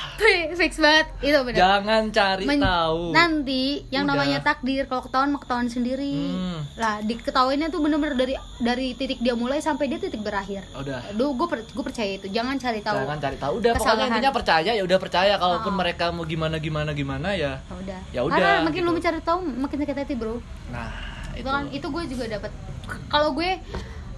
[0.54, 3.02] fix banget itu benar jangan cari Men- tahu.
[3.12, 4.14] nanti yang Udah.
[4.14, 6.60] namanya takdir kalau ketahuan mah ketahuan sendiri Hmm.
[6.76, 11.00] lah diketahuinya tuh bener-bener dari dari titik dia mulai sampai dia titik berakhir Udah.
[11.10, 12.28] Aduh, gue per, gue percaya itu.
[12.28, 12.98] Jangan cari tahu.
[12.98, 13.54] Jangan cari tahu.
[13.58, 14.10] Udah pokoknya kesalahan.
[14.12, 15.80] intinya percaya ya udah percaya kalaupun Ah.
[15.80, 17.54] mereka mau gimana gimana gimana ya.
[17.58, 18.00] Ya udah.
[18.12, 18.86] Ya udah, Karena makin gitu.
[18.86, 20.44] lu mencari tahu, makin sakit hati, Bro.
[20.70, 20.92] Nah,
[21.34, 22.52] Itu, kan itu gue juga dapat.
[23.08, 23.50] Kalau gue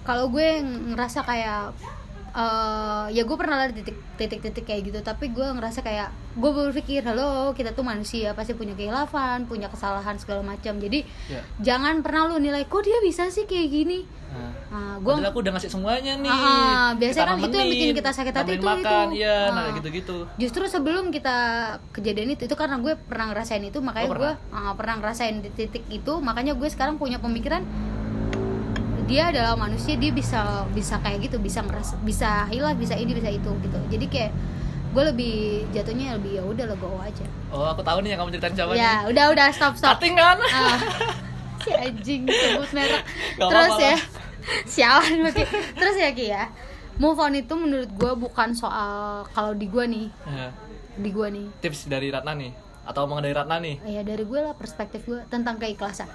[0.02, 0.48] kalau gue
[0.90, 1.70] ngerasa kayak
[2.36, 7.00] eh, ya gue pernah lah titik titik-titik kayak gitu tapi gue ngerasa kayak gue berpikir
[7.02, 11.40] halo kita tuh manusia pasti punya kehilafan punya kesalahan segala macam jadi Ya.
[11.58, 14.52] jangan pernah lu nilai kok dia bisa sih kayak gini Nah.
[14.68, 16.28] nah, gue aku udah ngasih semuanya nih.
[16.28, 19.24] Ah, biasanya kan itu yang bikin kita sakit hati itu, makan, itu.
[19.24, 19.72] Iya, nah Ah.
[19.72, 20.16] gitu-gitu.
[20.36, 21.36] justru sebelum kita
[21.88, 24.36] kejadian itu itu karena gue pernah ngerasain itu makanya Oh, gue pernah?
[24.52, 27.64] ah, pernah ngerasain di titik itu makanya gue sekarang punya pemikiran
[29.06, 33.30] dia adalah manusia dia bisa bisa kayak gitu bisa ngerasa bisa hilang bisa ini bisa
[33.30, 33.78] itu gitu.
[33.90, 34.32] Jadi kayak
[34.90, 35.36] gue lebih
[35.70, 37.26] jatuhnya lebih ya udah lo go aja.
[37.54, 39.14] Oh, aku tahu nih yang kamu ceritain siapa ya nih.
[39.14, 40.00] udah udah stop stop.
[40.00, 40.40] Cutting kan?
[40.50, 40.78] Ah,
[41.62, 43.02] si anjing sebut merek.
[43.38, 44.02] Gak terus apa-apa ya lah.
[44.72, 45.18] sialan
[45.78, 46.44] terus ya Ki ya.
[46.96, 50.06] Move on itu menurut gue bukan soal kalau di gue nih.
[50.26, 50.48] Ya,
[50.96, 51.46] di gue nih.
[51.62, 52.52] Tips dari Ratna nih
[52.86, 53.76] atau omongan dari Ratna nih.
[53.82, 56.08] ya dari gue lah perspektif gue tentang keikhlasan.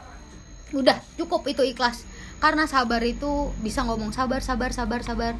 [0.73, 2.01] Udah cukup itu ikhlas
[2.41, 3.31] karena sabar itu
[3.61, 5.33] bisa ngomong sabar sabar sabar sabar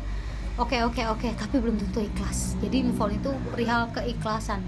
[0.56, 4.62] oke oke oke tapi belum tentu ikhlas jadi move on itu perihal keikhlasan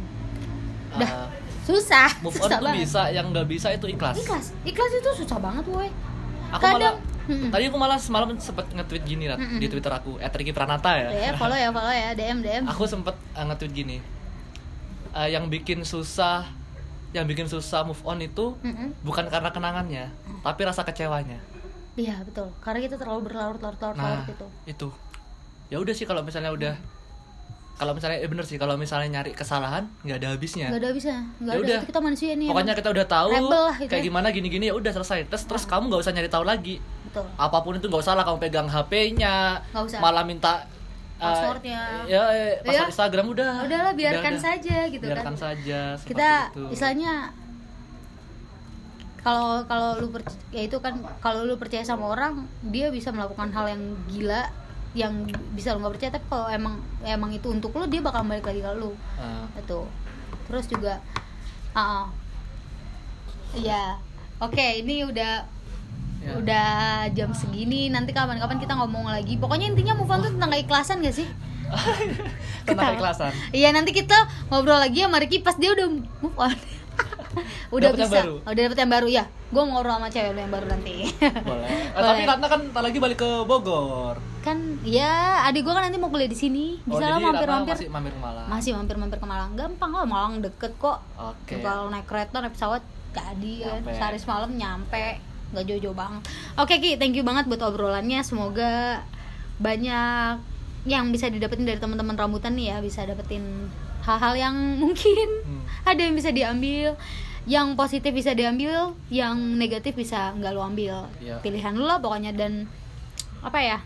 [0.90, 1.26] Ah, Dah.
[1.64, 2.86] susah move on susah tuh banget.
[2.86, 4.14] bisa, yang nggak bisa itu ikhlas.
[4.16, 5.90] ikhlas ikhlas itu susah banget woi
[6.52, 7.50] Aku kadang malah Mm-mm.
[7.50, 9.58] Tadi aku malah semalam sempet nge-tweet gini Mm-mm.
[9.58, 11.10] di Twitter aku @riki Pranata ya.
[11.10, 13.98] ya follow ya follow ya dm dm aku sempet uh, nge-tweet gini.
[15.10, 16.46] Uh, yang bikin susah
[17.10, 18.94] yang bikin susah move on itu Mm-mm.
[19.02, 20.06] bukan karena kenangannya,
[20.42, 21.38] tapi rasa kecewanya.
[21.96, 24.88] Iya betul karena kita terlalu berlarut-larut larut Nah, itu itu.
[25.68, 26.74] Ya udah sih kalau misalnya udah
[27.74, 30.70] kalau misalnya eh bener sih kalau misalnya nyari kesalahan nggak ada habisnya.
[30.70, 33.42] nggak ada bisa nggak Ya ada kita manusia nih Pokoknya kita udah tahu lah
[33.76, 34.06] itu kayak ya.
[34.06, 35.26] gimana gini-gini ya udah selesai.
[35.28, 36.78] Terus terus kamu nggak usah nyari tahu lagi.
[37.04, 39.62] betul Apa pun itu nggak usah lah kamu pegang HP-nya,
[39.98, 40.70] malah minta
[41.16, 41.82] uh, Passwordnya.
[42.06, 42.92] ya eh, password Iya.
[42.92, 43.52] Instagram udah.
[43.64, 44.44] udahlah biarkan Udah, udah.
[44.44, 45.80] saja gitu biarkan kan saja.
[45.96, 46.64] seperti kita itu.
[46.70, 47.14] istilahnya
[49.24, 53.50] kalau kalau lu perc- ya itu kan kalau lu percaya sama orang dia bisa melakukan
[53.50, 54.44] hal yang gila
[54.94, 55.26] yang
[55.56, 56.12] bisa lu nggak percaya.
[56.14, 58.92] Tapi kalau emang emang itu untuk lu dia bakal balik lagi ke lu.
[59.16, 59.80] Ah, itu
[60.46, 61.00] terus juga
[61.72, 62.06] ah ah.
[63.56, 63.98] iya.
[64.38, 65.50] Oke ini udah
[66.24, 66.40] Ya.
[66.40, 66.72] udah
[67.12, 67.92] jam segini.
[67.92, 69.36] Nanti kapan-kapan kita ngomong lagi.
[69.36, 71.28] Pokoknya intinya move on tuh tentang keikhlasan gak sih?
[72.64, 73.36] Tentang keikhlasan.
[73.52, 74.16] Iya nanti kita
[74.48, 75.88] ngobrol lagi sama Ricky pas dia udah
[76.24, 76.56] move on.
[77.76, 78.20] udah Dapet yang bisa.
[78.20, 78.36] baru?
[78.44, 79.24] Udah dapet yang baru ya.
[79.48, 80.96] Gue ngobrol sama cewek lu yang baru nanti.
[81.48, 82.04] boleh Eh, Boleh.
[82.04, 85.14] tapi Ratna kan tak lagi balik ke Bogor kan ya
[85.46, 86.76] adik gue kan nanti mau kuliah di sini.
[86.82, 87.74] oh Bisa lah jadi Ratna mampir-mampir.
[87.76, 89.50] masih mampir ke Malang Masih mampir-mampir ke Malang.
[89.54, 91.00] Gampang lah Malang deket kok.
[91.14, 96.26] oke Kalau naik kereta naik pesawat jadi kan sehari semalam nyampe nggak jauh-jauh banget.
[96.56, 98.20] Oke Ki, thank you banget buat obrolannya.
[98.20, 99.06] Semoga
[99.56, 100.42] banyak
[100.84, 103.70] yang bisa didapetin dari teman-teman rambutan nih ya, bisa dapetin
[104.04, 105.64] hal-hal yang mungkin Hmm.
[105.84, 106.96] ada yang bisa diambil
[107.44, 111.08] yang positif bisa diambil yang negatif bisa nggak lo ambil.
[111.20, 111.40] Iya.
[111.40, 112.32] pilihan lo lah pokoknya.
[112.32, 112.68] Dan
[113.40, 113.78] apa ya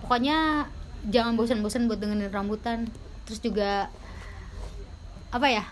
[0.00, 0.68] pokoknya
[1.08, 2.88] jangan bosan-bosan buat dengerin rambutan.
[3.24, 3.88] Terus juga
[5.28, 5.64] apa ya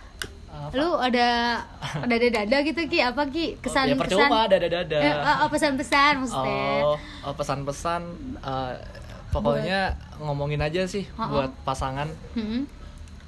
[0.46, 0.72] Apa?
[0.72, 1.60] lu ada
[1.96, 3.00] ada dada gitu ki?
[3.02, 3.60] Apa ki?
[3.60, 6.68] Kesan ya kesan percuma dada dada eh, oh, oh, pesan-pesan maksudnya.
[6.80, 6.96] Oh,
[7.28, 8.00] oh, pesan-pesan
[8.40, 8.72] eh,
[9.28, 9.80] pokoknya
[10.16, 11.28] ngomongin aja sih Oh, oh.
[11.28, 12.08] buat pasangan.
[12.32, 12.64] Hmm,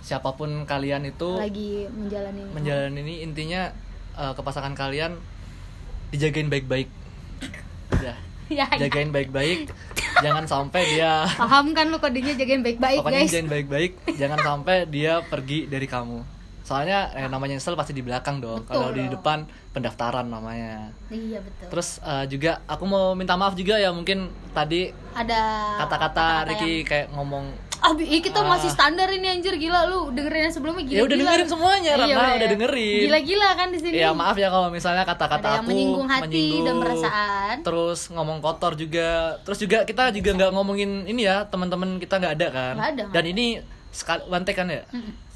[0.01, 3.71] siapa pun kalian itu lagi menjalani menjalani ini intinya
[4.15, 5.19] eh, ke pasangan kalian
[6.09, 6.89] dijagain baik-baik.
[8.01, 8.15] Ya.
[8.49, 8.89] Ya, ya.
[8.89, 9.69] jagain baik-baik
[10.25, 13.29] jangan sampai dia paham kan lu kodenya jagain baik-baik pokoknya guys?
[13.29, 16.25] jagain baik-baik jangan sampai dia pergi dari kamu.
[16.65, 18.65] Soalnya eh, namanya nyesel pasti di belakang dong.
[18.65, 20.97] Kalau di depan pendaftaran namanya.
[21.09, 21.69] Iya betul.
[21.69, 25.41] Terus eh, juga aku mau minta maaf juga ya mungkin tadi ada
[25.85, 28.49] kata-kata yang- Ricky kayak ngomong Ah, bi- ih, kita Ah.
[28.49, 30.95] masih standar ini anjir gila lu dengerin yang sebelumnya gila.
[30.95, 33.95] ya udah dengerin semuanya Ratna udah dengerin Gila-gila kan di sini.
[33.97, 37.57] ya maaf ya kalau misalnya kata-kata Ada aku menyinggung hati dan perasaan.
[37.63, 39.09] terus ngomong kotor juga
[39.41, 43.03] terus juga kita juga nggak ngomongin ini ya teman-teman kita nggak ada kan Nggak ada,
[43.05, 43.47] nggak dan ini
[43.89, 44.83] sekali one take kan ya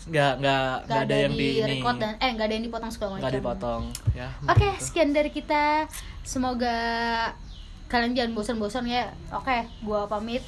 [0.03, 2.91] nggak nggak Gak nggak ada yang di ini record dan eh gak ada yang dipotong
[2.91, 3.09] macam.
[3.17, 3.83] nggak dipotong
[4.13, 4.83] ya Oke, gitu.
[4.83, 5.87] sekian dari kita.
[6.23, 6.77] Semoga
[7.93, 9.13] kalian jangan bosan-bosan ya.
[9.37, 10.41] Oke, gua pamit.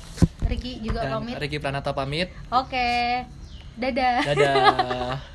[0.48, 1.36] Ricky juga dan pamit.
[1.40, 3.24] Ricky Pranata pamit Oke.
[3.74, 4.22] Dadah.
[4.22, 5.16] dadah